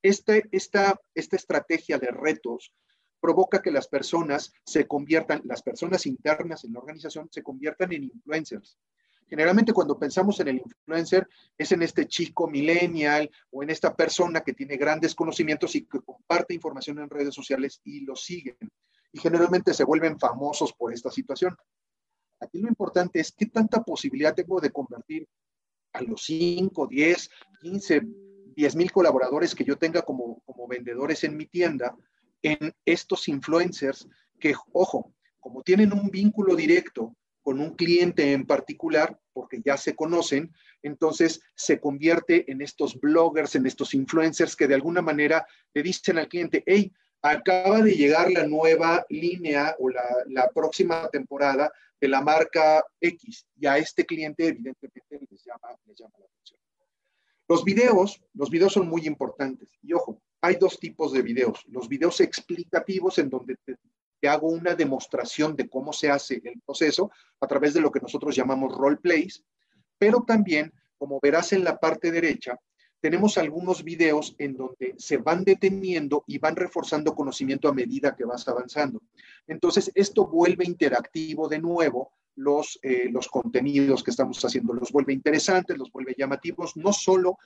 Este, 0.03 0.45
esta, 0.51 0.99
esta 1.15 1.37
estrategia 1.37 1.99
de 1.99 2.09
retos 2.11 2.73
provoca 3.21 3.61
que 3.61 3.71
las 3.71 3.87
personas 3.87 4.53
se 4.65 4.87
conviertan, 4.87 5.43
las 5.45 5.63
personas 5.63 6.07
internas 6.07 6.65
en 6.65 6.73
la 6.73 6.79
organización 6.79 7.29
se 7.31 7.43
conviertan 7.43 7.93
en 7.93 8.05
influencers. 8.05 8.79
Generalmente 9.31 9.73
cuando 9.73 9.97
pensamos 9.97 10.41
en 10.41 10.49
el 10.49 10.57
influencer 10.57 11.29
es 11.57 11.71
en 11.71 11.83
este 11.83 12.09
chico 12.09 12.49
millennial 12.49 13.31
o 13.53 13.63
en 13.63 13.71
esta 13.71 13.95
persona 13.95 14.41
que 14.41 14.55
tiene 14.55 14.77
grandes 14.77 15.15
conocimientos 15.15 15.77
y 15.77 15.87
que 15.87 16.01
comparte 16.01 16.53
información 16.53 16.99
en 16.99 17.09
redes 17.09 17.33
sociales 17.33 17.81
y 17.85 18.01
lo 18.01 18.17
siguen. 18.17 18.57
Y 19.13 19.21
generalmente 19.21 19.73
se 19.73 19.85
vuelven 19.85 20.19
famosos 20.19 20.73
por 20.73 20.93
esta 20.93 21.13
situación. 21.13 21.57
Aquí 22.41 22.59
lo 22.59 22.67
importante 22.67 23.21
es 23.21 23.31
qué 23.31 23.47
tanta 23.47 23.85
posibilidad 23.85 24.35
tengo 24.35 24.61
de 24.61 24.73
convertir 24.73 25.29
a 25.93 26.03
los 26.03 26.25
5, 26.25 26.89
10, 26.89 27.31
15, 27.61 28.03
10 28.57 28.77
mil 28.77 28.91
colaboradores 28.91 29.55
que 29.55 29.65
yo 29.65 29.79
tenga 29.79 30.03
como, 30.03 30.43
como 30.45 30.67
vendedores 30.67 31.23
en 31.23 31.37
mi 31.37 31.47
tienda, 31.47 31.97
en 32.43 32.75
estos 32.85 33.29
influencers 33.29 34.09
que, 34.41 34.55
ojo, 34.73 35.15
como 35.39 35.63
tienen 35.63 35.93
un 35.93 36.11
vínculo 36.11 36.57
directo 36.57 37.15
con 37.43 37.61
un 37.61 37.75
cliente 37.75 38.33
en 38.33 38.47
particular, 38.47 39.19
porque 39.33 39.61
ya 39.65 39.77
se 39.77 39.95
conocen, 39.95 40.53
entonces 40.83 41.43
se 41.55 41.81
convierte 41.81 42.51
en 42.51 42.61
estos 42.63 42.99
bloggers, 43.01 43.55
en 43.55 43.67
estos 43.67 43.95
influencers 43.95 44.57
que 44.57 44.69
de 44.69 44.75
alguna 44.75 45.03
manera 45.03 45.47
le 45.75 45.83
dicen 45.83 46.19
al 46.19 46.29
cliente, 46.29 46.63
hey, 46.67 46.93
acaba 47.23 47.83
de 47.83 47.93
llegar 47.93 48.31
la 48.31 48.47
nueva 48.47 49.05
línea 49.09 49.77
o 49.79 49.89
la, 49.89 50.49
próxima 50.55 51.09
temporada 51.09 51.71
de 52.01 52.09
la 52.09 52.23
marca 52.23 52.83
X 53.01 53.47
y 53.59 53.67
a 53.67 53.77
este 53.79 54.05
cliente 54.07 54.49
evidentemente 54.49 55.27
les 55.31 55.45
llama 55.45 55.69
la 55.69 55.75
atención. 55.75 56.11
Los 57.47 57.65
videos, 57.65 58.23
los 58.35 58.49
videos 58.49 58.73
son 58.73 58.89
muy 58.89 59.07
importantes 59.07 59.77
y 59.83 59.93
ojo, 59.93 60.23
hay 60.41 60.57
dos 60.57 60.79
tipos 60.79 61.13
de 61.13 61.23
videos. 61.23 61.65
Los 61.67 61.89
videos 61.89 62.21
explicativos 62.21 63.19
en 63.19 63.29
donde 63.29 63.57
te, 63.65 63.77
te 64.21 64.29
hago 64.29 64.49
una 64.49 64.75
demostración 64.75 65.57
de 65.57 65.69
cómo 65.69 65.93
se 65.93 66.11
hace 66.11 66.41
el 66.45 66.61
proceso 66.61 67.11
a 67.41 67.47
través 67.47 67.75
de 67.75 67.81
lo 67.81 67.91
que 67.91 68.01
nosotros 68.01 68.37
llamamos 68.37 68.77
role 68.77 68.99
plays, 68.99 69.43
pero 69.99 70.23
también, 70.23 70.73
como 70.99 71.19
verás 71.21 71.53
en 71.53 71.65
la 71.65 71.79
parte 71.79 72.11
derecha, 72.11 72.59
tenemos 73.01 73.39
algunos 73.39 73.83
videos 73.83 74.35
en 74.39 74.57
donde 74.57 74.95
se 74.99 75.17
van 75.17 75.43
deteniendo 75.43 76.23
y 76.27 76.39
van 76.39 76.55
reforzando 76.55 77.15
conocimiento 77.15 77.69
a 77.69 77.73
medida 77.73 78.15
que 78.15 78.27
vas 78.27 78.47
avanzando. 78.47 79.01
Entonces, 79.47 79.91
esto 79.95 80.27
vuelve 80.27 80.67
interactivo 80.67 81.49
de 81.49 81.59
nuevo 81.59 82.13
los, 82.37 82.79
eh, 82.83 83.09
los 83.11 83.29
contenidos 83.29 84.05
que 84.05 84.11
estamos 84.11 84.43
haciendo, 84.45 84.75
los 84.75 84.93
vuelve 84.93 85.15
interesantes, 85.15 85.79
los 85.79 85.91
vuelve 85.91 86.15
llamativos, 86.17 86.77
no 86.77 86.93
solo 86.93 87.39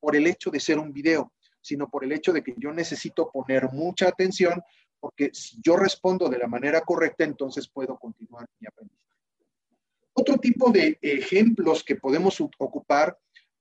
por 0.00 0.16
el 0.16 0.26
hecho 0.26 0.50
de 0.50 0.60
ser 0.60 0.78
un 0.78 0.92
video, 0.92 1.32
sino 1.60 1.88
por 1.88 2.04
el 2.04 2.12
hecho 2.12 2.32
de 2.32 2.42
que 2.42 2.54
yo 2.56 2.72
necesito 2.72 3.30
poner 3.30 3.70
mucha 3.72 4.08
atención, 4.08 4.62
porque 5.06 5.30
si 5.32 5.60
yo 5.62 5.76
respondo 5.76 6.28
de 6.28 6.36
la 6.36 6.48
manera 6.48 6.80
correcta, 6.80 7.22
entonces 7.22 7.68
puedo 7.68 7.96
continuar 7.96 8.48
mi 8.58 8.66
aprendizaje. 8.66 9.06
Otro 10.14 10.36
tipo 10.38 10.72
de 10.72 10.98
ejemplos 11.00 11.84
que 11.84 11.94
podemos 11.94 12.40
ocupar 12.40 13.16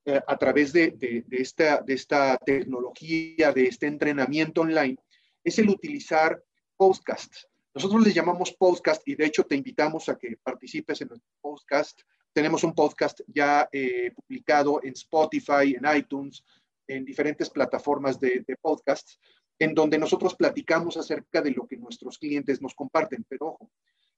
eh, 0.05 0.19
a 0.25 0.37
través 0.37 0.73
de, 0.73 1.23
esta, 1.29 1.83
de 1.83 1.93
esta 1.93 2.35
tecnología, 2.37 3.51
de 3.51 3.67
este 3.67 3.85
entrenamiento 3.85 4.61
online, 4.61 4.97
es 5.43 5.59
el 5.59 5.69
utilizar 5.69 6.43
podcasts. 6.75 7.47
Nosotros 7.75 8.03
les 8.03 8.15
llamamos 8.15 8.51
podcast 8.53 9.07
y 9.07 9.13
de 9.13 9.27
hecho 9.27 9.43
te 9.43 9.55
invitamos 9.55 10.09
a 10.09 10.17
que 10.17 10.37
participes 10.41 10.99
en 11.01 11.09
nuestro 11.09 11.29
podcast. 11.41 12.01
Tenemos 12.33 12.63
un 12.63 12.73
podcast 12.73 13.21
ya 13.27 13.69
eh, 13.71 14.09
publicado 14.15 14.79
en 14.81 14.93
Spotify, 14.93 15.77
en 15.79 15.95
iTunes, 15.95 16.43
en 16.87 17.05
diferentes 17.05 17.51
plataformas 17.51 18.19
de, 18.19 18.43
de 18.47 18.55
podcasts, 18.57 19.19
en 19.59 19.73
donde 19.73 19.97
nosotros 19.97 20.35
platicamos 20.35 20.97
acerca 20.97 21.41
de 21.41 21.51
lo 21.51 21.67
que 21.67 21.77
nuestros 21.77 22.17
clientes 22.17 22.61
nos 22.61 22.75
comparten. 22.75 23.25
Pero 23.29 23.47
ojo, 23.47 23.71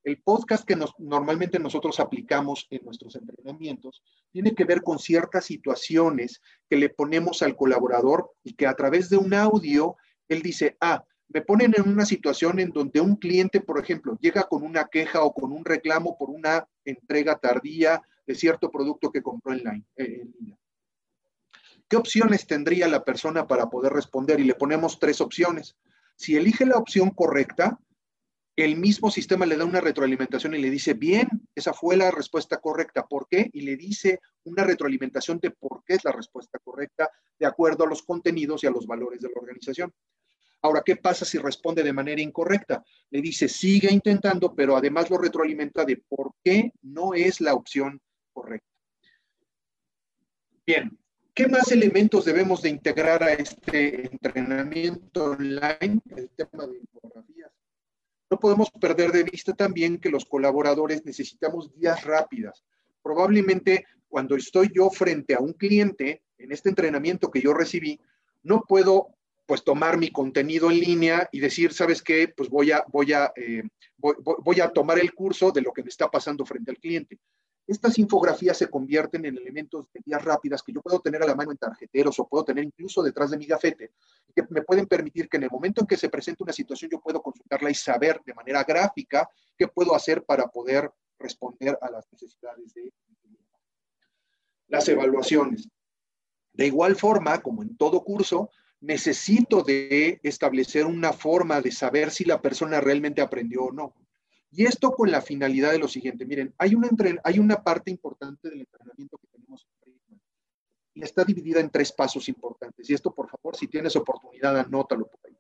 el 0.03 0.21
podcast 0.21 0.65
que 0.65 0.77
normalmente 0.99 1.59
nosotros 1.59 1.99
aplicamos 1.99 2.67
en 2.69 2.85
nuestros 2.85 3.15
entrenamientos 3.15 4.03
tiene 4.31 4.55
que 4.55 4.63
ver 4.63 4.81
con 4.81 4.99
ciertas 4.99 5.45
situaciones 5.45 6.41
que 6.69 6.77
le 6.77 6.89
ponemos 6.89 7.41
al 7.41 7.55
colaborador 7.55 8.31
y 8.43 8.53
que 8.53 8.67
a 8.67 8.75
través 8.75 9.09
de 9.09 9.17
un 9.17 9.33
audio 9.33 9.97
él 10.29 10.41
dice, 10.41 10.77
ah, 10.81 11.03
me 11.29 11.41
ponen 11.41 11.73
en 11.75 11.89
una 11.89 12.05
situación 12.05 12.59
en 12.59 12.69
donde 12.69 13.01
un 13.01 13.17
cliente, 13.17 13.59
por 13.59 13.79
ejemplo, 13.79 14.17
llega 14.21 14.43
con 14.43 14.63
una 14.63 14.85
queja 14.85 15.23
o 15.23 15.33
con 15.33 15.51
un 15.51 15.65
reclamo 15.65 16.17
por 16.17 16.29
una 16.29 16.65
entrega 16.85 17.37
tardía 17.37 18.01
de 18.25 18.35
cierto 18.35 18.71
producto 18.71 19.11
que 19.11 19.21
compró 19.21 19.53
en 19.53 19.57
línea. 19.59 20.57
¿Qué 21.89 21.95
opciones 21.95 22.45
tendría 22.47 22.87
la 22.87 23.03
persona 23.03 23.47
para 23.47 23.69
poder 23.69 23.93
responder? 23.93 24.39
Y 24.39 24.43
le 24.43 24.55
ponemos 24.55 24.99
tres 24.99 25.21
opciones. 25.21 25.77
Si 26.15 26.35
elige 26.35 26.65
la 26.65 26.77
opción 26.77 27.11
correcta, 27.11 27.79
el 28.57 28.75
mismo 28.75 29.11
sistema 29.11 29.45
le 29.45 29.55
da 29.55 29.65
una 29.65 29.81
retroalimentación 29.81 30.55
y 30.55 30.57
le 30.57 30.71
dice, 30.71 30.95
bien, 30.95 31.29
esa 31.53 31.73
fue 31.73 31.95
la 31.95 32.09
respuesta 32.09 32.57
correcta. 32.57 33.05
¿Por 33.05 33.27
qué? 33.29 33.49
Y 33.53 33.61
le 33.61 33.77
dice 33.77 34.19
una 34.45 34.63
retroalimentación 34.63 35.39
de 35.39 35.51
por 35.51 35.83
qué 35.85 35.93
es 35.93 36.03
la 36.03 36.11
respuesta 36.11 36.57
correcta 36.59 37.09
de 37.39 37.45
acuerdo 37.45 37.83
a 37.83 37.87
los 37.87 38.01
contenidos 38.01 38.63
y 38.63 38.67
a 38.67 38.71
los 38.71 38.87
valores 38.87 39.21
de 39.21 39.29
la 39.29 39.39
organización. 39.39 39.93
Ahora, 40.63 40.81
¿qué 40.83 40.95
pasa 40.95 41.23
si 41.23 41.37
responde 41.37 41.83
de 41.83 41.93
manera 41.93 42.19
incorrecta? 42.19 42.83
Le 43.11 43.21
dice, 43.21 43.47
sigue 43.47 43.93
intentando, 43.93 44.55
pero 44.55 44.75
además 44.75 45.09
lo 45.11 45.19
retroalimenta 45.19 45.85
de 45.85 45.97
por 45.97 46.31
qué 46.43 46.73
no 46.81 47.13
es 47.13 47.39
la 47.39 47.53
opción 47.53 48.01
correcta. 48.33 48.67
Bien, 50.65 50.97
¿qué 51.37 51.47
más 51.47 51.71
elementos 51.71 52.25
debemos 52.25 52.63
de 52.63 52.69
integrar 52.69 53.21
a 53.21 53.31
este 53.31 54.07
entrenamiento 54.07 55.25
online? 55.25 56.01
El 56.15 56.29
tema 56.35 56.65
de 56.65 56.79
infografías 56.79 57.51
no 58.31 58.39
podemos 58.39 58.71
perder 58.71 59.11
de 59.11 59.23
vista 59.23 59.53
también 59.53 59.99
que 59.99 60.09
los 60.09 60.25
colaboradores 60.25 61.05
necesitamos 61.05 61.71
guías 61.75 62.03
rápidas. 62.03 62.65
Probablemente 63.03 63.85
cuando 64.09 64.35
estoy 64.35 64.71
yo 64.75 64.89
frente 64.89 65.35
a 65.35 65.39
un 65.39 65.53
cliente 65.53 66.23
en 66.39 66.51
este 66.51 66.69
entrenamiento 66.69 67.29
que 67.29 67.41
yo 67.41 67.53
recibí, 67.53 68.01
no 68.41 68.63
puedo 68.67 69.09
pues 69.45 69.63
tomar 69.63 69.97
mi 69.97 70.09
contenido 70.09 70.71
en 70.71 70.79
línea 70.79 71.29
y 71.31 71.39
decir, 71.39 71.71
¿sabes 71.71 72.01
qué? 72.01 72.33
Pues 72.35 72.49
voy 72.49 72.71
a, 72.71 72.83
voy 72.87 73.13
a, 73.13 73.31
eh, 73.35 73.61
voy 73.97 74.59
a 74.59 74.69
tomar 74.69 74.97
el 74.97 75.13
curso 75.13 75.51
de 75.51 75.61
lo 75.61 75.71
que 75.71 75.83
me 75.83 75.89
está 75.89 76.09
pasando 76.09 76.47
frente 76.47 76.71
al 76.71 76.79
cliente. 76.79 77.19
Estas 77.67 77.99
infografías 77.99 78.57
se 78.57 78.69
convierten 78.69 79.25
en 79.25 79.37
elementos 79.37 79.91
de 79.91 79.99
guías 80.05 80.23
rápidas 80.23 80.63
que 80.63 80.71
yo 80.71 80.81
puedo 80.81 81.01
tener 81.01 81.21
a 81.21 81.27
la 81.27 81.35
mano 81.35 81.51
en 81.51 81.57
tarjeteros 81.57 82.17
o 82.17 82.27
puedo 82.27 82.45
tener 82.45 82.63
incluso 82.63 83.03
detrás 83.03 83.29
de 83.29 83.37
mi 83.37 83.45
gafete, 83.45 83.91
que 84.33 84.43
me 84.49 84.61
pueden 84.61 84.87
permitir 84.87 85.27
que 85.27 85.35
en 85.35 85.43
el 85.43 85.49
momento 85.51 85.81
en 85.81 85.87
que 85.87 85.97
se 85.97 86.07
presente 86.07 86.43
una 86.43 86.53
situación 86.53 86.89
yo 86.89 87.01
puedo 87.01 87.21
consultarla 87.21 87.69
y 87.69 87.75
saber 87.75 88.21
de 88.25 88.33
manera 88.33 88.63
gráfica 88.63 89.29
qué 89.57 89.67
puedo 89.67 89.93
hacer 89.93 90.23
para 90.23 90.47
poder 90.47 90.89
responder 91.19 91.77
a 91.81 91.91
las 91.91 92.07
necesidades 92.09 92.73
de 92.73 92.93
las 94.69 94.87
evaluaciones. 94.87 95.67
De 96.53 96.67
igual 96.67 96.95
forma, 96.95 97.41
como 97.41 97.63
en 97.63 97.75
todo 97.75 98.01
curso, 98.03 98.49
necesito 98.79 99.61
de 99.61 100.19
establecer 100.23 100.85
una 100.85 101.11
forma 101.11 101.61
de 101.61 101.71
saber 101.71 102.11
si 102.11 102.23
la 102.23 102.41
persona 102.41 102.79
realmente 102.79 103.21
aprendió 103.21 103.65
o 103.65 103.71
no. 103.71 103.93
Y 104.51 104.65
esto 104.65 104.91
con 104.91 105.11
la 105.11 105.21
finalidad 105.21 105.71
de 105.71 105.79
lo 105.79 105.87
siguiente. 105.87 106.25
Miren, 106.25 106.53
hay 106.57 106.73
una, 106.75 106.89
hay 107.23 107.39
una 107.39 107.63
parte 107.63 107.91
importante 107.91 108.49
del 108.49 108.61
entrenamiento 108.61 109.17
que 109.17 109.27
tenemos 109.27 109.67
en 109.85 109.97
y 110.97 111.03
está 111.03 111.23
dividida 111.23 111.59
en 111.59 111.69
tres 111.69 111.91
pasos 111.91 112.27
importantes. 112.27 112.89
Y 112.89 112.93
esto, 112.95 113.13
por 113.13 113.29
favor, 113.29 113.55
si 113.55 113.67
tienes 113.67 113.95
oportunidad, 113.95 114.57
anótalo 114.57 115.05
por 115.05 115.19
ahí. 115.25 115.37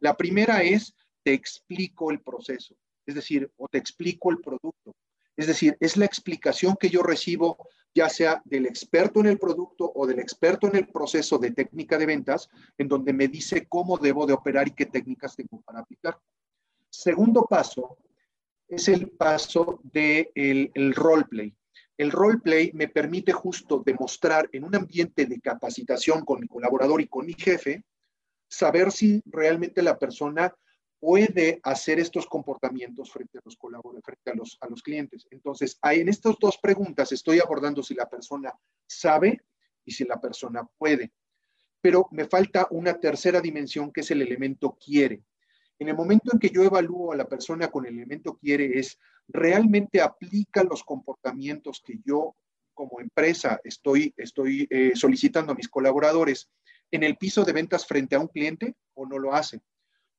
La 0.00 0.16
primera 0.16 0.62
es, 0.62 0.92
te 1.22 1.32
explico 1.32 2.10
el 2.10 2.20
proceso, 2.20 2.74
es 3.06 3.14
decir, 3.14 3.48
o 3.58 3.68
te 3.68 3.78
explico 3.78 4.32
el 4.32 4.40
producto. 4.40 4.96
Es 5.36 5.46
decir, 5.46 5.76
es 5.78 5.96
la 5.96 6.04
explicación 6.04 6.74
que 6.74 6.90
yo 6.90 7.04
recibo, 7.04 7.58
ya 7.94 8.08
sea 8.08 8.42
del 8.44 8.66
experto 8.66 9.20
en 9.20 9.26
el 9.26 9.38
producto 9.38 9.92
o 9.94 10.04
del 10.04 10.18
experto 10.18 10.66
en 10.66 10.74
el 10.74 10.88
proceso 10.88 11.38
de 11.38 11.52
técnica 11.52 11.96
de 11.96 12.06
ventas, 12.06 12.48
en 12.76 12.88
donde 12.88 13.12
me 13.12 13.28
dice 13.28 13.68
cómo 13.68 13.98
debo 13.98 14.26
de 14.26 14.32
operar 14.32 14.66
y 14.66 14.72
qué 14.72 14.86
técnicas 14.86 15.36
tengo 15.36 15.60
para 15.60 15.78
aplicar. 15.78 16.18
Segundo 16.90 17.46
paso 17.48 17.97
es 18.68 18.88
el 18.88 19.10
paso 19.10 19.80
del 19.82 20.30
de 20.34 20.70
el 20.74 20.94
roleplay. 20.94 21.54
El 21.96 22.12
roleplay 22.12 22.70
me 22.74 22.88
permite 22.88 23.32
justo 23.32 23.82
demostrar 23.84 24.48
en 24.52 24.64
un 24.64 24.76
ambiente 24.76 25.26
de 25.26 25.40
capacitación 25.40 26.24
con 26.24 26.40
mi 26.40 26.46
colaborador 26.46 27.00
y 27.00 27.08
con 27.08 27.26
mi 27.26 27.32
jefe, 27.32 27.82
saber 28.48 28.92
si 28.92 29.20
realmente 29.26 29.82
la 29.82 29.98
persona 29.98 30.54
puede 31.00 31.60
hacer 31.62 31.98
estos 31.98 32.26
comportamientos 32.26 33.10
frente 33.10 33.38
a 33.38 33.42
los 33.44 33.56
colaboradores, 33.56 34.04
frente 34.04 34.30
a 34.30 34.34
los, 34.34 34.58
a 34.60 34.68
los 34.68 34.82
clientes. 34.82 35.26
Entonces, 35.30 35.78
en 35.82 36.08
estas 36.08 36.36
dos 36.40 36.58
preguntas 36.58 37.10
estoy 37.12 37.40
abordando 37.40 37.82
si 37.82 37.94
la 37.94 38.08
persona 38.08 38.52
sabe 38.86 39.42
y 39.84 39.92
si 39.92 40.04
la 40.04 40.20
persona 40.20 40.68
puede. 40.76 41.12
Pero 41.80 42.08
me 42.10 42.26
falta 42.26 42.66
una 42.70 42.94
tercera 42.98 43.40
dimensión 43.40 43.92
que 43.92 44.00
es 44.00 44.10
el 44.10 44.22
elemento 44.22 44.76
quiere. 44.84 45.22
En 45.78 45.88
el 45.88 45.94
momento 45.94 46.30
en 46.32 46.38
que 46.38 46.50
yo 46.50 46.62
evalúo 46.64 47.12
a 47.12 47.16
la 47.16 47.28
persona 47.28 47.68
con 47.68 47.86
el 47.86 47.94
elemento 47.94 48.36
quiere 48.36 48.78
es, 48.78 48.98
¿realmente 49.28 50.00
aplica 50.00 50.64
los 50.64 50.82
comportamientos 50.82 51.82
que 51.84 52.00
yo 52.04 52.34
como 52.74 53.00
empresa 53.00 53.60
estoy, 53.62 54.12
estoy 54.16 54.66
eh, 54.70 54.92
solicitando 54.94 55.52
a 55.52 55.54
mis 55.54 55.68
colaboradores 55.68 56.48
en 56.90 57.02
el 57.04 57.16
piso 57.16 57.44
de 57.44 57.52
ventas 57.52 57.86
frente 57.86 58.16
a 58.16 58.20
un 58.20 58.28
cliente 58.28 58.74
o 58.94 59.06
no 59.06 59.18
lo 59.18 59.34
hace? 59.34 59.60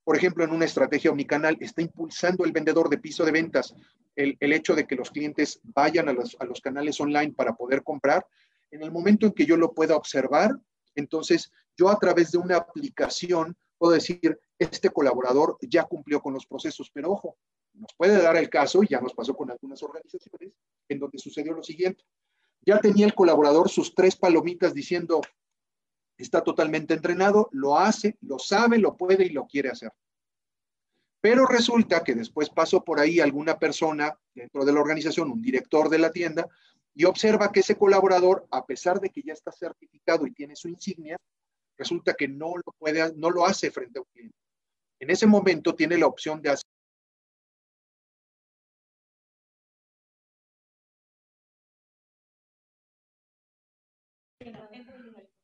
Por 0.04 0.16
ejemplo, 0.16 0.44
en 0.44 0.52
una 0.52 0.66
estrategia 0.66 1.12
omnicanal, 1.12 1.58
¿está 1.60 1.82
impulsando 1.82 2.46
el 2.46 2.54
vendedor 2.54 2.90
de 2.90 2.98
piso 2.98 3.26
de 3.26 3.32
ventas 3.32 3.76
el, 4.16 4.38
hecho 4.54 4.76
de 4.76 4.88
que 4.88 4.96
los 4.96 5.12
clientes 5.12 5.60
vayan 5.64 6.10
a 6.10 6.14
los, 6.14 6.36
a 6.40 6.46
los 6.46 6.62
canales 6.62 7.00
online 7.00 7.34
para 7.34 7.54
poder 7.54 7.84
comprar? 7.84 8.26
En 8.72 8.82
el 8.82 8.92
momento 8.92 9.26
en 9.26 9.34
que 9.34 9.46
yo 9.46 9.58
lo 9.58 9.74
pueda 9.74 9.96
observar, 9.96 10.52
entonces 10.96 11.52
yo 11.78 11.90
a 11.90 12.00
través 12.00 12.32
de 12.32 12.38
una 12.38 12.58
aplicación 12.58 13.56
puedo 13.80 13.94
decir, 13.94 14.40
este 14.60 14.90
colaborador 14.90 15.58
ya 15.62 15.86
cumplió 15.86 16.22
con 16.22 16.34
los 16.34 16.46
procesos, 16.46 16.92
pero 16.94 17.12
ojo, 17.12 17.38
nos 17.74 17.94
puede 17.96 18.22
dar 18.22 18.36
el 18.36 18.50
caso, 18.50 18.84
y 18.84 18.88
ya 18.88 19.00
nos 19.00 19.14
pasó 19.14 19.36
con 19.36 19.50
algunas 19.50 19.82
organizaciones, 19.82 20.52
en 20.90 21.00
donde 21.00 21.18
sucedió 21.18 21.54
lo 21.54 21.64
siguiente. 21.64 22.04
Ya 22.62 22.80
tenía 22.80 23.06
el 23.06 23.16
colaborador 23.16 23.70
sus 23.70 23.96
tres 23.96 24.16
palomitas 24.16 24.74
diciendo, 24.74 25.22
está 26.18 26.44
totalmente 26.44 26.94
entrenado, 26.94 27.48
lo 27.52 27.78
hace, 27.78 28.18
lo 28.22 28.38
sabe, 28.38 28.78
lo 28.78 28.98
puede 28.98 29.26
y 29.26 29.30
lo 29.30 29.48
quiere 29.48 29.70
hacer. 29.70 29.92
Pero 31.22 31.46
resulta 31.46 32.04
que 32.04 32.16
después 32.16 32.50
pasó 32.50 32.84
por 32.84 33.00
ahí 33.00 33.20
alguna 33.20 33.58
persona 33.58 34.18
dentro 34.34 34.66
de 34.66 34.74
la 34.74 34.82
organización, 34.82 35.32
un 35.32 35.42
director 35.42 35.90
de 35.90 36.00
la 36.00 36.12
tienda, 36.12 36.48
y 36.94 37.06
observa 37.06 37.52
que 37.52 37.62
ese 37.62 37.78
colaborador, 37.78 38.46
a 38.52 38.66
pesar 38.66 39.00
de 39.00 39.10
que 39.10 39.22
ya 39.22 39.32
está 39.32 39.52
certificado 39.52 40.28
y 40.28 40.34
tiene 40.34 40.56
su 40.56 40.68
insignia, 40.68 41.18
resulta 41.80 42.14
que 42.14 42.28
no 42.28 42.56
lo 42.58 42.72
puede, 42.78 43.14
no 43.16 43.32
lo 43.32 43.46
hace 43.46 43.72
frente 43.72 43.98
a 43.98 44.02
un 44.02 44.08
cliente. 44.14 44.36
En 45.00 45.10
ese 45.10 45.26
momento 45.26 45.76
tiene 45.76 45.98
la 45.98 46.08
opción 46.08 46.42
de 46.42 46.50
hacer 46.50 46.66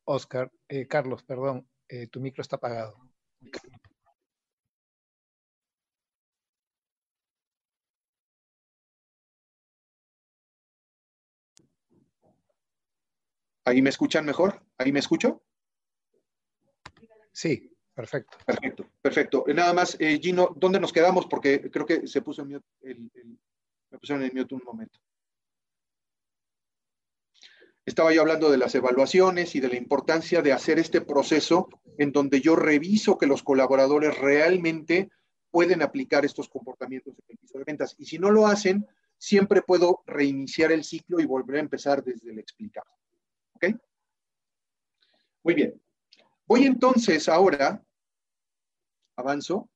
Oscar, 0.04 0.52
eh, 0.68 0.86
Carlos, 0.86 1.22
perdón, 1.24 1.68
eh, 1.88 2.06
tu 2.06 2.20
micro 2.20 2.42
está 2.42 2.56
apagado. 2.56 2.96
¿Ahí 13.64 13.82
me 13.82 13.90
escuchan 13.90 14.24
mejor? 14.24 14.64
¿Ahí 14.78 14.92
me 14.92 15.00
escucho? 15.00 15.42
Sí, 17.36 17.70
perfecto. 17.92 18.38
Perfecto, 18.46 18.86
perfecto. 19.02 19.44
Nada 19.48 19.74
más, 19.74 19.94
eh, 20.00 20.18
Gino, 20.22 20.54
¿dónde 20.56 20.80
nos 20.80 20.90
quedamos? 20.90 21.26
Porque 21.26 21.70
creo 21.70 21.84
que 21.84 22.06
se 22.06 22.22
puso 22.22 22.40
en 22.40 22.48
mute, 22.48 22.66
el, 22.80 23.10
me 23.90 23.98
pusieron 23.98 24.24
en 24.24 24.34
mute 24.34 24.54
un 24.54 24.62
momento. 24.64 24.98
Estaba 27.84 28.10
yo 28.14 28.22
hablando 28.22 28.50
de 28.50 28.56
las 28.56 28.74
evaluaciones 28.74 29.54
y 29.54 29.60
de 29.60 29.68
la 29.68 29.76
importancia 29.76 30.40
de 30.40 30.54
hacer 30.54 30.78
este 30.78 31.02
proceso 31.02 31.68
en 31.98 32.10
donde 32.10 32.40
yo 32.40 32.56
reviso 32.56 33.18
que 33.18 33.26
los 33.26 33.42
colaboradores 33.42 34.16
realmente 34.16 35.10
pueden 35.50 35.82
aplicar 35.82 36.24
estos 36.24 36.48
comportamientos 36.48 37.12
en 37.18 37.24
el 37.28 37.36
piso 37.36 37.58
de 37.58 37.64
ventas. 37.64 37.96
Y 37.98 38.06
si 38.06 38.18
no 38.18 38.30
lo 38.30 38.46
hacen, 38.46 38.86
siempre 39.18 39.60
puedo 39.60 40.02
reiniciar 40.06 40.72
el 40.72 40.84
ciclo 40.84 41.20
y 41.20 41.26
volver 41.26 41.56
a 41.56 41.60
empezar 41.60 42.02
desde 42.02 42.30
el 42.30 42.38
explicado. 42.38 42.88
¿Ok? 43.52 43.74
Muy 45.42 45.52
bien. 45.52 45.78
Voy 46.46 46.64
entonces 46.64 47.28
ahora, 47.28 47.82
avanzo, 49.16 49.68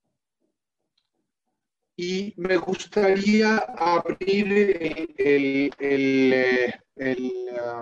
y 1.97 2.33
me 2.37 2.57
gustaría 2.57 3.57
abrir 3.59 4.53
el, 5.19 5.71
el, 5.79 6.75
el, 6.97 7.33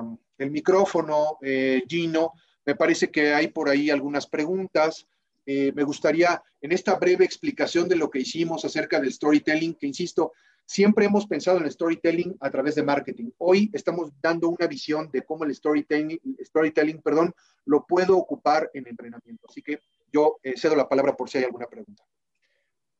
um, 0.01 0.18
el 0.39 0.51
micrófono, 0.51 1.39
eh, 1.43 1.82
Gino. 1.86 2.32
Me 2.64 2.74
parece 2.74 3.11
que 3.11 3.34
hay 3.34 3.49
por 3.49 3.68
ahí 3.68 3.91
algunas 3.91 4.26
preguntas. 4.26 5.07
Eh, 5.45 5.70
me 5.74 5.84
gustaría, 5.84 6.43
en 6.61 6.72
esta 6.72 6.95
breve 6.97 7.24
explicación 7.24 7.89
de 7.89 7.97
lo 7.97 8.11
que 8.11 8.20
hicimos 8.20 8.64
acerca 8.64 8.99
del 8.99 9.12
storytelling, 9.12 9.74
que 9.74 9.86
insisto, 9.86 10.32
siempre 10.69 11.07
hemos 11.07 11.27
pensado 11.27 11.57
en 11.57 11.64
el 11.64 11.71
storytelling 11.71 12.37
a 12.41 12.51
través 12.51 12.75
de 12.75 12.83
marketing. 12.83 13.31
Hoy 13.39 13.71
estamos 13.73 14.12
dando 14.21 14.51
una 14.51 14.66
visión 14.66 15.11
de 15.11 15.23
cómo 15.23 15.45
el 15.45 15.55
storytelling, 15.55 16.21
storytelling 16.45 17.01
perdón, 17.01 17.35
lo 17.64 17.87
puedo 17.87 18.19
ocupar 18.19 18.71
en 18.75 18.87
entrenamiento. 18.87 19.47
Así 19.49 19.62
que 19.62 19.81
yo 20.12 20.39
eh, 20.43 20.55
cedo 20.59 20.77
la 20.77 20.87
palabra 20.87 21.16
por 21.16 21.31
si 21.31 21.39
hay 21.39 21.45
alguna 21.45 21.66
pregunta. 21.66 22.05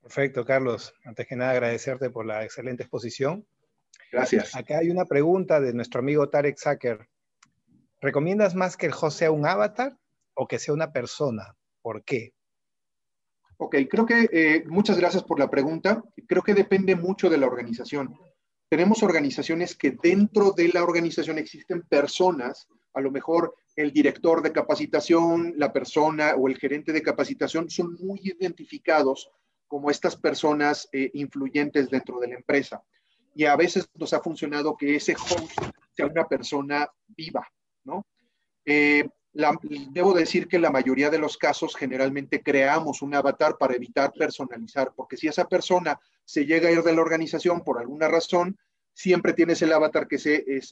Perfecto, 0.01 0.47
Carlos. 0.47 0.95
Antes 1.05 1.27
que 1.27 1.37
nada, 1.37 1.51
agradecerte 1.51 2.09
por 2.09 2.25
la 2.25 2.43
excelente 2.43 2.85
exposición. 2.85 3.47
Gracias. 4.11 4.57
Acá 4.57 4.79
hay 4.79 4.89
una 4.89 5.05
pregunta 5.05 5.61
de 5.61 5.75
nuestro 5.75 6.01
amigo 6.01 6.31
Tarek 6.31 6.57
Zucker. 6.57 7.07
¿Recomiendas 8.01 8.55
más 8.55 8.79
que 8.79 8.87
el 8.87 8.95
host 8.99 9.19
sea 9.19 9.31
un 9.31 9.47
avatar 9.47 9.99
o 10.33 10.49
que 10.49 10.59
sea 10.59 10.73
una 10.73 10.91
persona? 10.91 11.55
¿Por 11.83 12.03
qué? 12.03 12.33
Ok, 13.61 13.75
creo 13.91 14.07
que 14.07 14.29
eh, 14.33 14.65
muchas 14.69 14.99
gracias 14.99 15.25
por 15.25 15.39
la 15.39 15.51
pregunta. 15.51 16.03
Creo 16.27 16.43
que 16.43 16.55
depende 16.55 16.95
mucho 16.95 17.29
de 17.29 17.39
la 17.39 17.47
organización. 17.47 18.17
Tenemos 18.69 19.03
organizaciones 19.03 19.77
que 19.77 19.97
dentro 20.01 20.53
de 20.53 20.69
la 20.69 20.85
organización 20.85 21.39
existen 21.39 21.83
personas, 21.83 22.69
a 22.95 23.01
lo 23.01 23.11
mejor 23.11 23.55
el 23.75 23.93
director 23.93 24.43
de 24.43 24.53
capacitación, 24.53 25.55
la 25.57 25.73
persona 25.73 26.35
o 26.37 26.49
el 26.49 26.57
gerente 26.57 26.93
de 26.93 27.03
capacitación 27.03 27.69
son 27.69 27.95
muy 28.01 28.21
identificados 28.23 29.31
como 29.67 29.91
estas 29.91 30.17
personas 30.17 30.89
eh, 30.93 31.11
influyentes 31.15 31.91
dentro 31.91 32.21
de 32.21 32.29
la 32.29 32.37
empresa. 32.37 32.83
Y 33.35 33.45
a 33.45 33.57
veces 33.57 33.89
nos 33.95 34.13
ha 34.13 34.21
funcionado 34.21 34.77
que 34.77 34.97
ese 34.97 35.15
host 35.15 35.53
sea 35.97 36.07
una 36.07 36.29
persona 36.29 36.89
viva, 37.09 37.47
¿no? 37.85 38.07
Eh, 38.65 39.09
debo 39.33 40.15
decir 40.15 40.49
que 40.49 40.59
la 40.59 40.71
mayoría 40.71 41.11
de 41.11 41.19
los 41.19 41.37
casos 41.37 41.77
generalmente 41.77 42.43
creamos 42.43 43.03
un 43.03 43.15
avatar 43.15 43.57
para 43.59 43.75
evitar 43.75 44.13
personalizar, 44.13 44.93
porque 44.97 45.17
si 45.17 45.29
esa 45.29 45.47
persona 45.49 46.01
se 46.25 46.45
llega 46.47 46.69
a 46.69 46.73
ir 46.73 46.83
de 46.83 46.95
la 46.95 47.03
organización 47.03 47.63
por 47.63 47.79
alguna 47.79 48.09
razón, 48.09 48.59
siempre 48.93 49.33
tienes 49.33 49.63
el 49.63 49.73
avatar 49.73 50.09
que 50.09 50.17
es, 50.17 50.27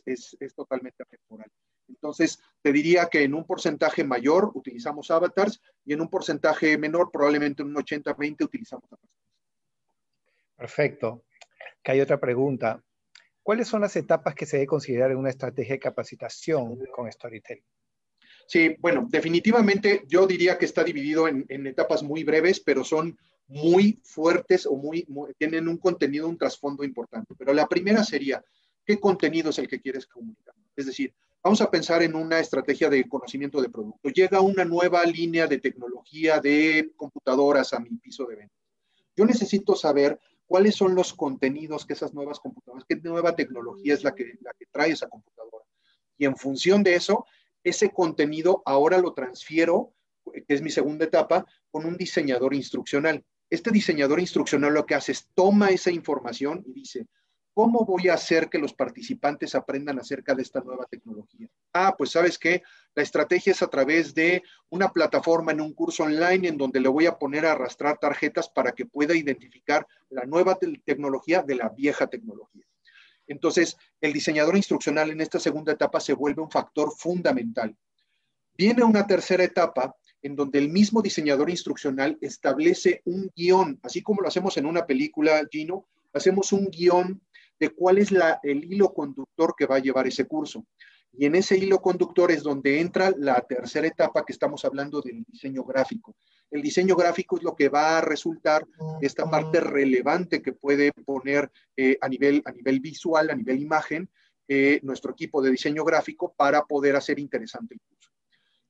es, 0.04 0.36
es 0.40 0.54
totalmente 0.54 1.04
temporal. 1.04 1.50
Entonces, 1.88 2.40
te 2.62 2.72
diría 2.72 3.06
que 3.06 3.22
en 3.22 3.34
un 3.34 3.44
porcentaje 3.44 4.04
mayor 4.04 4.50
utilizamos 4.54 5.10
avatars 5.10 5.60
y 5.84 5.92
en 5.92 6.00
un 6.00 6.08
porcentaje 6.08 6.76
menor, 6.78 7.10
probablemente 7.12 7.62
en 7.62 7.68
un 7.68 7.76
80-20, 7.76 8.44
utilizamos 8.44 8.84
avatars. 8.90 9.12
Perfecto. 10.56 11.24
Que 11.82 11.92
hay 11.92 12.00
otra 12.00 12.18
pregunta. 12.18 12.82
¿Cuáles 13.42 13.68
son 13.68 13.82
las 13.82 13.94
etapas 13.94 14.34
que 14.34 14.46
se 14.46 14.56
debe 14.56 14.66
considerar 14.66 15.12
en 15.12 15.18
una 15.18 15.30
estrategia 15.30 15.74
de 15.74 15.80
capacitación 15.80 16.78
con 16.92 17.10
storytelling? 17.10 17.62
Sí, 18.46 18.76
bueno, 18.78 19.06
definitivamente 19.10 20.04
yo 20.06 20.26
diría 20.26 20.56
que 20.56 20.66
está 20.66 20.84
dividido 20.84 21.26
en, 21.26 21.66
etapas 21.66 22.02
muy 22.02 22.22
breves, 22.22 22.60
pero 22.60 22.84
son 22.84 23.18
muy 23.48 24.00
fuertes 24.04 24.66
o 24.66 24.76
muy, 24.76 25.06
tienen 25.36 25.68
un 25.68 25.78
contenido, 25.78 26.28
un 26.28 26.38
trasfondo 26.38 26.84
importante. 26.84 27.34
Pero 27.36 27.52
la 27.52 27.66
primera 27.66 28.04
sería, 28.04 28.42
¿qué 28.84 28.98
contenido 29.00 29.50
es 29.50 29.58
el 29.58 29.68
que 29.68 29.80
quieres 29.80 30.06
comunicar? 30.06 30.54
Es 30.76 30.86
decir, 30.86 31.12
vamos 31.42 31.60
a 31.60 31.70
pensar 31.70 32.02
en 32.02 32.14
una 32.14 32.38
estrategia 32.38 32.88
de 32.88 33.08
conocimiento 33.08 33.60
de 33.60 33.68
producto. 33.68 34.08
Llega 34.10 34.40
una 34.40 34.64
nueva 34.64 35.04
línea 35.04 35.48
de 35.48 35.58
tecnología 35.58 36.38
de 36.40 36.92
computadoras 36.96 37.72
a 37.72 37.80
mi 37.80 37.90
piso 37.96 38.26
de 38.26 38.36
ventas. 38.36 38.58
Yo 39.16 39.24
necesito 39.24 39.74
saber 39.74 40.20
cuáles 40.46 40.76
son 40.76 40.94
los 40.94 41.14
contenidos 41.14 41.84
que 41.84 41.94
esas 41.94 42.14
nuevas 42.14 42.38
computadoras, 42.38 42.84
qué 42.88 42.96
nueva 42.96 43.34
tecnología 43.34 43.94
es 43.94 44.04
la 44.04 44.14
que 44.14 44.38
trae 44.70 44.92
esa 44.92 45.08
computadora. 45.08 45.64
Y 46.18 46.24
en 46.24 46.36
función 46.36 46.82
de 46.82 46.94
eso, 46.94 47.26
ese 47.66 47.90
contenido 47.90 48.62
ahora 48.64 48.98
lo 48.98 49.12
transfiero, 49.12 49.92
que 50.32 50.54
es 50.54 50.62
mi 50.62 50.70
segunda 50.70 51.04
etapa, 51.04 51.44
con 51.70 51.84
un 51.84 51.96
diseñador 51.96 52.54
instruccional. 52.54 53.24
Este 53.50 53.72
diseñador 53.72 54.20
instruccional 54.20 54.72
lo 54.72 54.86
que 54.86 54.94
hace 54.94 55.10
es 55.10 55.28
toma 55.34 55.70
esa 55.70 55.90
información 55.90 56.62
y 56.64 56.72
dice, 56.72 57.08
¿cómo 57.54 57.84
voy 57.84 58.08
a 58.08 58.14
hacer 58.14 58.48
que 58.48 58.58
los 58.58 58.72
participantes 58.72 59.56
aprendan 59.56 59.98
acerca 59.98 60.32
de 60.36 60.42
esta 60.42 60.60
nueva 60.60 60.86
tecnología? 60.88 61.48
Ah, 61.72 61.96
pues 61.98 62.10
sabes 62.10 62.38
que 62.38 62.62
la 62.94 63.02
estrategia 63.02 63.50
es 63.50 63.62
a 63.62 63.68
través 63.68 64.14
de 64.14 64.44
una 64.70 64.92
plataforma 64.92 65.50
en 65.50 65.60
un 65.60 65.74
curso 65.74 66.04
online 66.04 66.46
en 66.46 66.58
donde 66.58 66.78
le 66.78 66.88
voy 66.88 67.06
a 67.06 67.18
poner 67.18 67.46
a 67.46 67.52
arrastrar 67.52 67.98
tarjetas 67.98 68.48
para 68.48 68.70
que 68.70 68.86
pueda 68.86 69.16
identificar 69.16 69.88
la 70.08 70.24
nueva 70.24 70.56
te 70.56 70.72
tecnología 70.84 71.42
de 71.42 71.56
la 71.56 71.68
vieja 71.70 72.06
tecnología. 72.06 72.64
Entonces, 73.26 73.76
el 74.00 74.12
diseñador 74.12 74.56
instruccional 74.56 75.10
en 75.10 75.20
esta 75.20 75.40
segunda 75.40 75.72
etapa 75.72 76.00
se 76.00 76.12
vuelve 76.12 76.42
un 76.42 76.50
factor 76.50 76.92
fundamental. 76.96 77.76
Viene 78.56 78.84
una 78.84 79.06
tercera 79.06 79.44
etapa 79.44 79.94
en 80.22 80.34
donde 80.34 80.58
el 80.58 80.70
mismo 80.70 81.02
diseñador 81.02 81.50
instruccional 81.50 82.16
establece 82.20 83.02
un 83.04 83.30
guion, 83.36 83.78
así 83.82 84.02
como 84.02 84.22
lo 84.22 84.28
hacemos 84.28 84.56
en 84.56 84.66
una 84.66 84.86
película, 84.86 85.46
Gino, 85.50 85.86
hacemos 86.12 86.52
un 86.52 86.66
guion 86.66 87.20
de 87.58 87.70
cuál 87.70 87.98
es 87.98 88.10
el 88.42 88.64
hilo 88.64 88.92
conductor 88.92 89.54
que 89.56 89.66
va 89.66 89.76
a 89.76 89.80
llevar 89.80 90.06
ese 90.06 90.26
curso. 90.26 90.66
Y 91.18 91.24
en 91.24 91.34
ese 91.34 91.56
hilo 91.56 91.80
conductor 91.80 92.30
es 92.30 92.42
donde 92.42 92.80
entra 92.80 93.12
la 93.16 93.40
tercera 93.40 93.86
etapa 93.86 94.24
que 94.24 94.32
estamos 94.32 94.64
hablando 94.64 95.00
del 95.00 95.24
diseño 95.24 95.64
gráfico. 95.64 96.14
El 96.50 96.62
diseño 96.62 96.94
gráfico 96.94 97.36
es 97.36 97.42
lo 97.42 97.56
que 97.56 97.68
va 97.68 97.98
a 97.98 98.00
resultar 98.00 98.66
esta 99.00 99.28
parte 99.28 99.60
relevante 99.60 100.42
que 100.42 100.52
puede 100.52 100.92
poner 100.92 101.50
eh, 101.76 101.96
a, 102.00 102.08
nivel, 102.08 102.42
a 102.44 102.52
nivel 102.52 102.80
visual, 102.80 103.30
a 103.30 103.34
nivel 103.34 103.60
imagen, 103.60 104.08
eh, 104.48 104.78
nuestro 104.82 105.12
equipo 105.12 105.42
de 105.42 105.50
diseño 105.50 105.84
gráfico 105.84 106.32
para 106.36 106.64
poder 106.64 106.94
hacer 106.94 107.18
interesante 107.18 107.74
el 107.74 107.80
curso. 107.80 108.10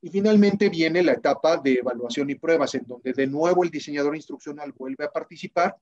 Y 0.01 0.09
finalmente 0.09 0.69
viene 0.69 1.03
la 1.03 1.13
etapa 1.13 1.59
de 1.59 1.75
evaluación 1.75 2.31
y 2.31 2.37
pruebas, 2.37 2.75
en 2.77 2.87
donde 2.87 3.13
de 3.13 3.27
nuevo 3.27 3.65
el 3.65 3.71
diseñador 3.71 4.15
instruccional 4.15 4.73
vuelve 4.73 5.05
a 5.05 5.11
participar. 5.11 5.77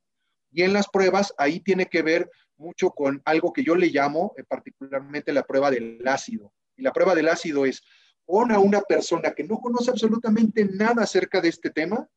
Y 0.55 0.63
en 0.63 0.73
las 0.73 0.89
pruebas, 0.89 1.35
ahí 1.37 1.59
tiene 1.59 1.87
que 1.87 2.03
ver 2.03 2.31
mucho 2.57 2.91
con 2.91 3.21
algo 3.25 3.53
que 3.53 3.65
yo 3.65 3.75
le 3.75 3.89
llamo 3.89 4.33
eh, 4.39 4.45
particularmente 4.45 5.33
la 5.33 5.43
prueba 5.43 5.69
del 5.69 6.01
ácido. 6.07 6.53
Y 6.77 6.83
la 6.83 6.93
prueba 6.93 7.17
del 7.17 7.29
ácido 7.29 7.67
es, 7.67 7.83
pon 8.25 8.53
a 8.53 8.61
una 8.61 8.81
persona 8.81 9.33
que 9.33 9.43
no 9.43 9.59
conoce 9.59 9.91
absolutamente 9.91 10.65
nada 10.65 11.03
acerca 11.03 11.41
de 11.41 11.49
este 11.49 11.71
tema, 11.71 12.09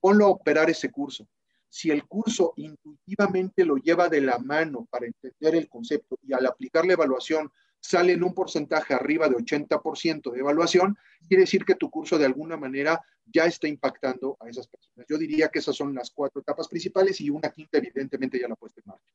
ponlo 0.00 0.26
a 0.26 0.30
operar 0.30 0.68
ese 0.68 0.90
curso. 0.90 1.28
Si 1.68 1.90
el 1.90 2.04
curso 2.06 2.54
intuitivamente 2.56 3.64
lo 3.64 3.76
lleva 3.76 4.08
de 4.08 4.20
la 4.20 4.38
mano 4.38 4.88
para 4.90 5.06
entender 5.06 5.54
el 5.54 5.68
concepto 5.68 6.18
y 6.22 6.32
al 6.32 6.44
aplicar 6.44 6.84
la 6.84 6.94
evaluación 6.94 7.52
sale 7.80 8.12
en 8.12 8.24
un 8.24 8.34
porcentaje 8.34 8.94
arriba 8.94 9.28
de 9.28 9.36
80% 9.36 10.32
de 10.32 10.40
evaluación, 10.40 10.96
quiere 11.28 11.42
decir 11.42 11.64
que 11.64 11.74
tu 11.74 11.90
curso 11.90 12.18
de 12.18 12.26
alguna 12.26 12.56
manera 12.56 13.00
ya 13.24 13.44
está 13.44 13.68
impactando 13.68 14.36
a 14.40 14.48
esas 14.48 14.66
personas. 14.68 15.06
Yo 15.08 15.18
diría 15.18 15.48
que 15.48 15.58
esas 15.58 15.76
son 15.76 15.94
las 15.94 16.10
cuatro 16.10 16.40
etapas 16.40 16.68
principales 16.68 17.20
y 17.20 17.30
una 17.30 17.50
quinta 17.50 17.78
evidentemente 17.78 18.38
ya 18.40 18.48
la 18.48 18.56
puesta 18.56 18.80
en 18.80 18.90
marcha. 18.90 19.10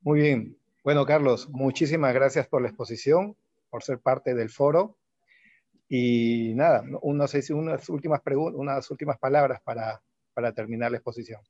Muy 0.00 0.20
bien. 0.20 0.58
Bueno, 0.82 1.06
Carlos, 1.06 1.48
muchísimas 1.50 2.12
gracias 2.12 2.46
por 2.46 2.60
la 2.60 2.68
exposición, 2.68 3.36
por 3.70 3.82
ser 3.82 4.00
parte 4.00 4.34
del 4.34 4.50
foro. 4.50 4.98
Y 5.88 6.52
nada, 6.54 6.84
unas, 7.02 7.34
unas, 7.50 7.88
últimas, 7.88 8.20
unas 8.26 8.90
últimas 8.90 9.18
palabras 9.18 9.60
para, 9.62 10.02
para 10.34 10.52
terminar 10.52 10.90
la 10.90 10.98
exposición. 10.98 11.40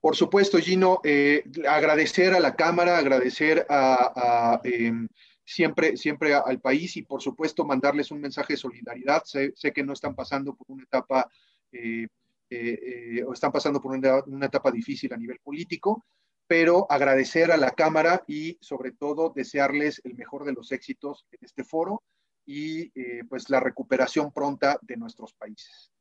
Por 0.00 0.16
supuesto, 0.16 0.58
Gino, 0.58 1.00
eh, 1.04 1.44
agradecer 1.68 2.32
a 2.32 2.40
la 2.40 2.56
Cámara, 2.56 2.96
agradecer 2.96 3.66
a, 3.68 4.60
em, 4.64 5.06
siempre, 5.50 5.96
siempre 5.96 6.34
al 6.34 6.60
país 6.60 6.96
y 6.96 7.02
por 7.02 7.20
supuesto 7.20 7.64
mandarles 7.64 8.10
un 8.10 8.20
mensaje 8.20 8.54
de 8.54 8.58
solidaridad. 8.58 9.22
Sé, 9.24 9.52
que 9.72 9.82
no 9.82 9.92
están 9.92 10.14
pasando 10.14 10.54
por 10.54 10.66
una 10.70 10.84
etapa 10.84 11.30
eh, 11.72 12.06
eh, 12.50 13.24
o 13.26 13.32
están 13.32 13.52
pasando 13.52 13.80
por 13.80 13.92
una, 13.92 14.22
una, 14.26 14.46
etapa 14.46 14.70
difícil 14.70 15.12
a 15.12 15.16
nivel 15.16 15.38
político, 15.40 16.04
pero 16.46 16.86
agradecer 16.90 17.52
a 17.52 17.56
la 17.56 17.70
Cámara 17.70 18.24
y 18.26 18.58
sobre 18.60 18.92
todo 18.92 19.32
desearles 19.34 20.00
el 20.04 20.14
mejor 20.14 20.44
de 20.44 20.52
los 20.52 20.72
éxitos 20.72 21.26
en 21.30 21.38
este 21.42 21.64
foro 21.64 22.02
y 22.46 22.90
pues 23.28 23.48
la 23.48 23.60
recuperación 23.60 24.32
pronta 24.32 24.76
de 24.82 24.96
nuestros 24.96 25.32
países. 25.34 25.92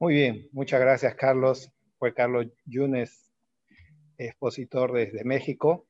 Muy 0.00 0.14
bien, 0.14 0.48
muchas 0.50 0.80
gracias 0.80 1.14
Carlos 1.14 1.70
fue 1.98 2.14
Carlos 2.14 2.46
Yunes, 2.64 3.32
expositor 4.16 4.92
desde 4.92 5.24
México. 5.24 5.87